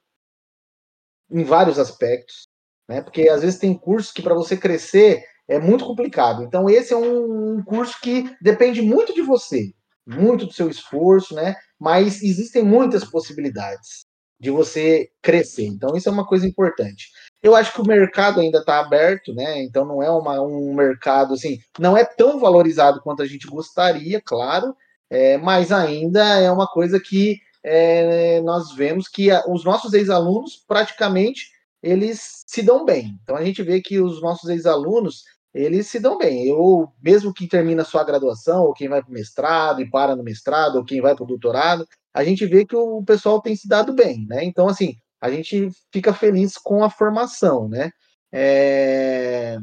[1.30, 2.46] em vários aspectos,
[2.88, 3.00] né?
[3.00, 6.42] Porque às vezes tem cursos que para você crescer é muito complicado.
[6.42, 9.72] Então esse é um, um curso que depende muito de você,
[10.06, 11.54] muito do seu esforço, né?
[11.78, 14.04] Mas existem muitas possibilidades
[14.44, 15.64] de você crescer.
[15.64, 17.08] Então, isso é uma coisa importante.
[17.42, 19.62] Eu acho que o mercado ainda está aberto, né?
[19.62, 24.20] Então, não é uma, um mercado assim, não é tão valorizado quanto a gente gostaria,
[24.20, 24.76] claro,
[25.10, 30.62] é, mas ainda é uma coisa que é, nós vemos que a, os nossos ex-alunos
[30.68, 31.50] praticamente
[31.82, 33.18] eles se dão bem.
[33.22, 36.48] Então, a gente vê que os nossos ex-alunos eles se dão bem.
[36.48, 40.24] Eu, mesmo que termina sua graduação, ou quem vai para o mestrado e para no
[40.24, 43.68] mestrado, ou quem vai para o doutorado, a gente vê que o pessoal tem se
[43.68, 44.44] dado bem, né?
[44.44, 47.90] Então, assim, a gente fica feliz com a formação, né?
[48.32, 49.58] É...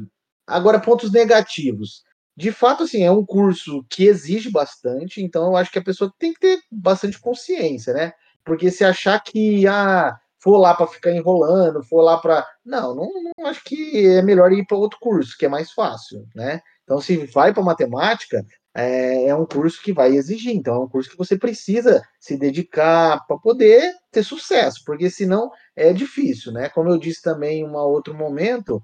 [0.46, 2.02] Agora, pontos negativos.
[2.36, 6.12] De fato, assim, é um curso que exige bastante, então eu acho que a pessoa
[6.18, 8.12] tem que ter bastante consciência, né?
[8.44, 12.46] Porque se achar que ah, for lá para ficar enrolando, for lá para.
[12.64, 16.26] Não, não, não acho que é melhor ir para outro curso, que é mais fácil,
[16.34, 16.60] né?
[16.82, 18.44] Então, se vai para matemática,
[18.74, 20.54] é, é, um curso que vai exigir.
[20.54, 25.50] Então, é um curso que você precisa se dedicar para poder ter sucesso, porque senão
[25.76, 26.68] é difícil, né?
[26.70, 28.82] Como eu disse também em um outro momento,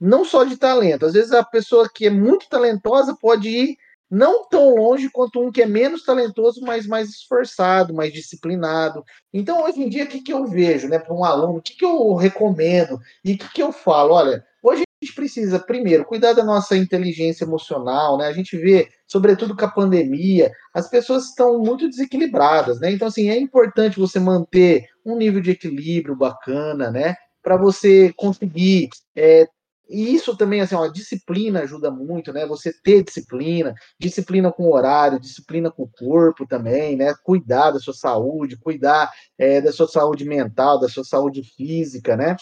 [0.00, 1.06] não só de talento.
[1.06, 3.76] Às vezes a pessoa que é muito talentosa pode ir
[4.10, 9.04] não tão longe quanto um que é menos talentoso, mas mais esforçado, mais disciplinado.
[9.32, 11.58] Então, hoje em dia, o que, que eu vejo né, para um aluno?
[11.58, 13.00] O que, que eu recomendo?
[13.24, 14.14] E o que, que eu falo?
[14.14, 18.26] Olha, hoje a gente precisa, primeiro, cuidar da nossa inteligência emocional, né?
[18.26, 22.92] A gente vê, sobretudo com a pandemia, as pessoas estão muito desequilibradas, né?
[22.92, 27.16] Então, assim, é importante você manter um nível de equilíbrio bacana, né?
[27.42, 29.46] Para você conseguir é,
[29.88, 32.44] e isso também, assim, ó, disciplina ajuda muito, né?
[32.46, 37.14] Você ter disciplina, disciplina com horário, disciplina com o corpo também, né?
[37.22, 42.36] Cuidar da sua saúde, cuidar é, da sua saúde mental, da sua saúde física, né?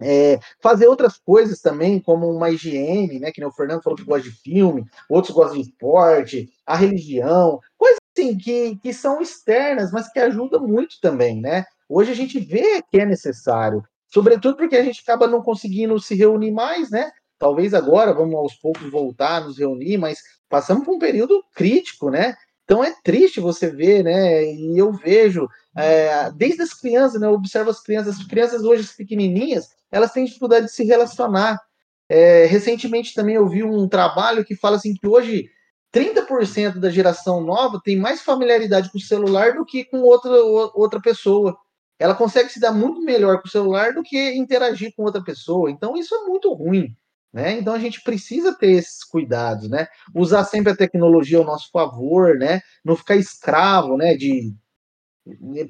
[0.00, 3.30] É, fazer outras coisas também, como uma higiene, né?
[3.30, 7.60] Que nem o Fernando falou que gosta de filme, outros gostam de esporte, a religião,
[7.76, 11.64] coisas assim que, que são externas, mas que ajudam muito também, né?
[11.88, 13.82] Hoje a gente vê que é necessário,
[14.12, 17.10] sobretudo porque a gente acaba não conseguindo se reunir mais, né?
[17.38, 22.36] Talvez agora vamos aos poucos voltar nos reunir, mas passamos por um período crítico, né?
[22.64, 24.44] Então é triste você ver, né?
[24.44, 27.26] E eu vejo, é, desde as crianças, né?
[27.26, 31.58] Eu observo as crianças, as crianças hoje pequenininhas, elas têm dificuldade de se relacionar.
[32.08, 35.50] É, recentemente também eu vi um trabalho que fala assim que hoje
[35.92, 40.30] 30% da geração nova tem mais familiaridade com o celular do que com outra,
[40.74, 41.56] outra pessoa.
[42.02, 45.70] Ela consegue se dar muito melhor com o celular do que interagir com outra pessoa.
[45.70, 46.96] Então isso é muito ruim.
[47.32, 47.52] Né?
[47.58, 49.86] Então a gente precisa ter esses cuidados, né?
[50.14, 52.60] Usar sempre a tecnologia ao nosso favor, né?
[52.84, 54.16] Não ficar escravo, né?
[54.16, 54.52] De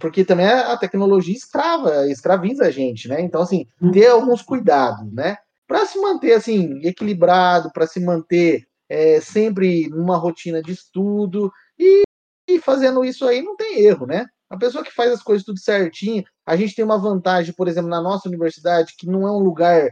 [0.00, 3.20] porque também a tecnologia escrava, escraviza a gente, né?
[3.20, 5.36] Então, assim, ter alguns cuidados, né?
[5.68, 12.02] Para se manter, assim, equilibrado, para se manter é, sempre numa rotina de estudo e,
[12.48, 14.26] e, fazendo isso aí não tem erro, né?
[14.52, 17.88] A pessoa que faz as coisas tudo certinho, a gente tem uma vantagem, por exemplo,
[17.88, 19.88] na nossa universidade, que não é um lugar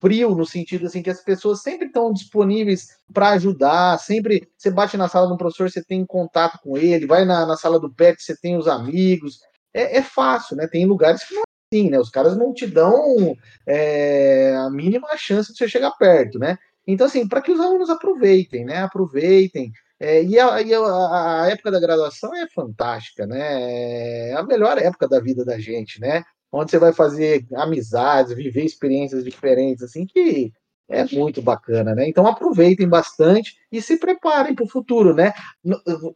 [0.00, 4.96] frio, no sentido assim, que as pessoas sempre estão disponíveis para ajudar, sempre você bate
[4.96, 8.20] na sala do professor, você tem contato com ele, vai na, na sala do PET,
[8.20, 9.38] você tem os amigos.
[9.72, 10.66] É, é, fácil, né?
[10.66, 12.00] Tem lugares que não é assim, né?
[12.00, 16.58] Os caras não te dão é, a mínima chance de você chegar perto, né?
[16.84, 18.78] Então, assim, para que os alunos aproveitem, né?
[18.78, 19.70] Aproveitem.
[20.00, 24.30] É, e, a, e a, a, época da graduação é fantástica, né?
[24.30, 26.24] É a melhor época da vida da gente, né?
[26.52, 30.52] onde você vai fazer amizades, viver experiências diferentes, assim, que
[30.88, 32.08] é muito bacana, né?
[32.08, 35.32] Então aproveitem bastante e se preparem para o futuro, né?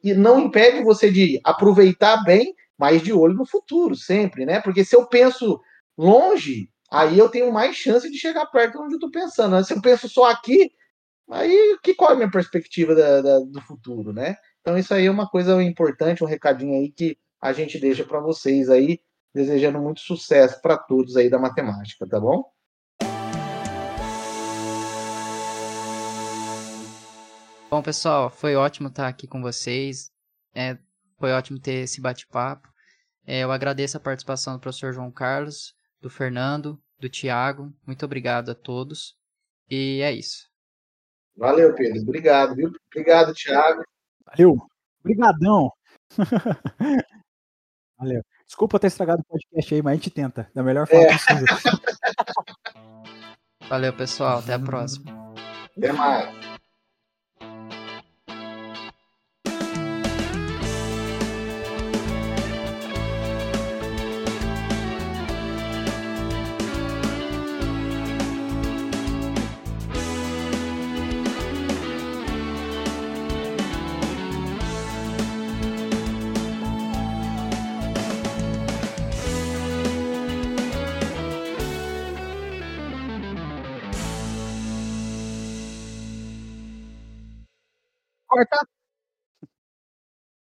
[0.02, 4.61] E não impede você de aproveitar bem, mas de olho no futuro, sempre, né?
[4.61, 5.61] Porque se eu penso
[5.97, 9.62] longe, aí eu tenho mais chance de chegar perto onde eu estou pensando.
[9.65, 10.73] Se eu penso só aqui,
[11.31, 14.37] aí que qual é a minha perspectiva da, da, do futuro, né?
[14.61, 18.21] Então isso aí é uma coisa importante, um recadinho aí que a gente deixa para
[18.21, 19.01] vocês aí,
[19.35, 22.45] desejando muito sucesso para todos aí da matemática, tá bom?
[27.71, 30.13] Bom, pessoal, foi ótimo estar aqui com vocês.
[30.55, 30.79] É,
[31.19, 32.69] foi ótimo ter esse bate-papo.
[33.27, 37.75] É, eu agradeço a participação do professor João Carlos, do Fernando, do Tiago.
[37.85, 39.17] Muito obrigado a todos.
[39.69, 40.54] E é isso.
[41.36, 42.01] Valeu, Pedro.
[42.02, 42.70] Obrigado, viu?
[42.90, 43.82] Obrigado, Tiago.
[44.27, 44.56] Valeu.
[45.01, 45.70] Obrigadão.
[47.98, 48.23] Valeu.
[48.47, 51.12] Desculpa ter estragado o podcast aí, mas a gente tenta, da melhor forma é.
[51.12, 51.47] possível.
[53.69, 54.39] Valeu, pessoal.
[54.39, 55.35] Até a próxima.
[55.77, 56.54] Até mais.
[88.35, 88.59] Corta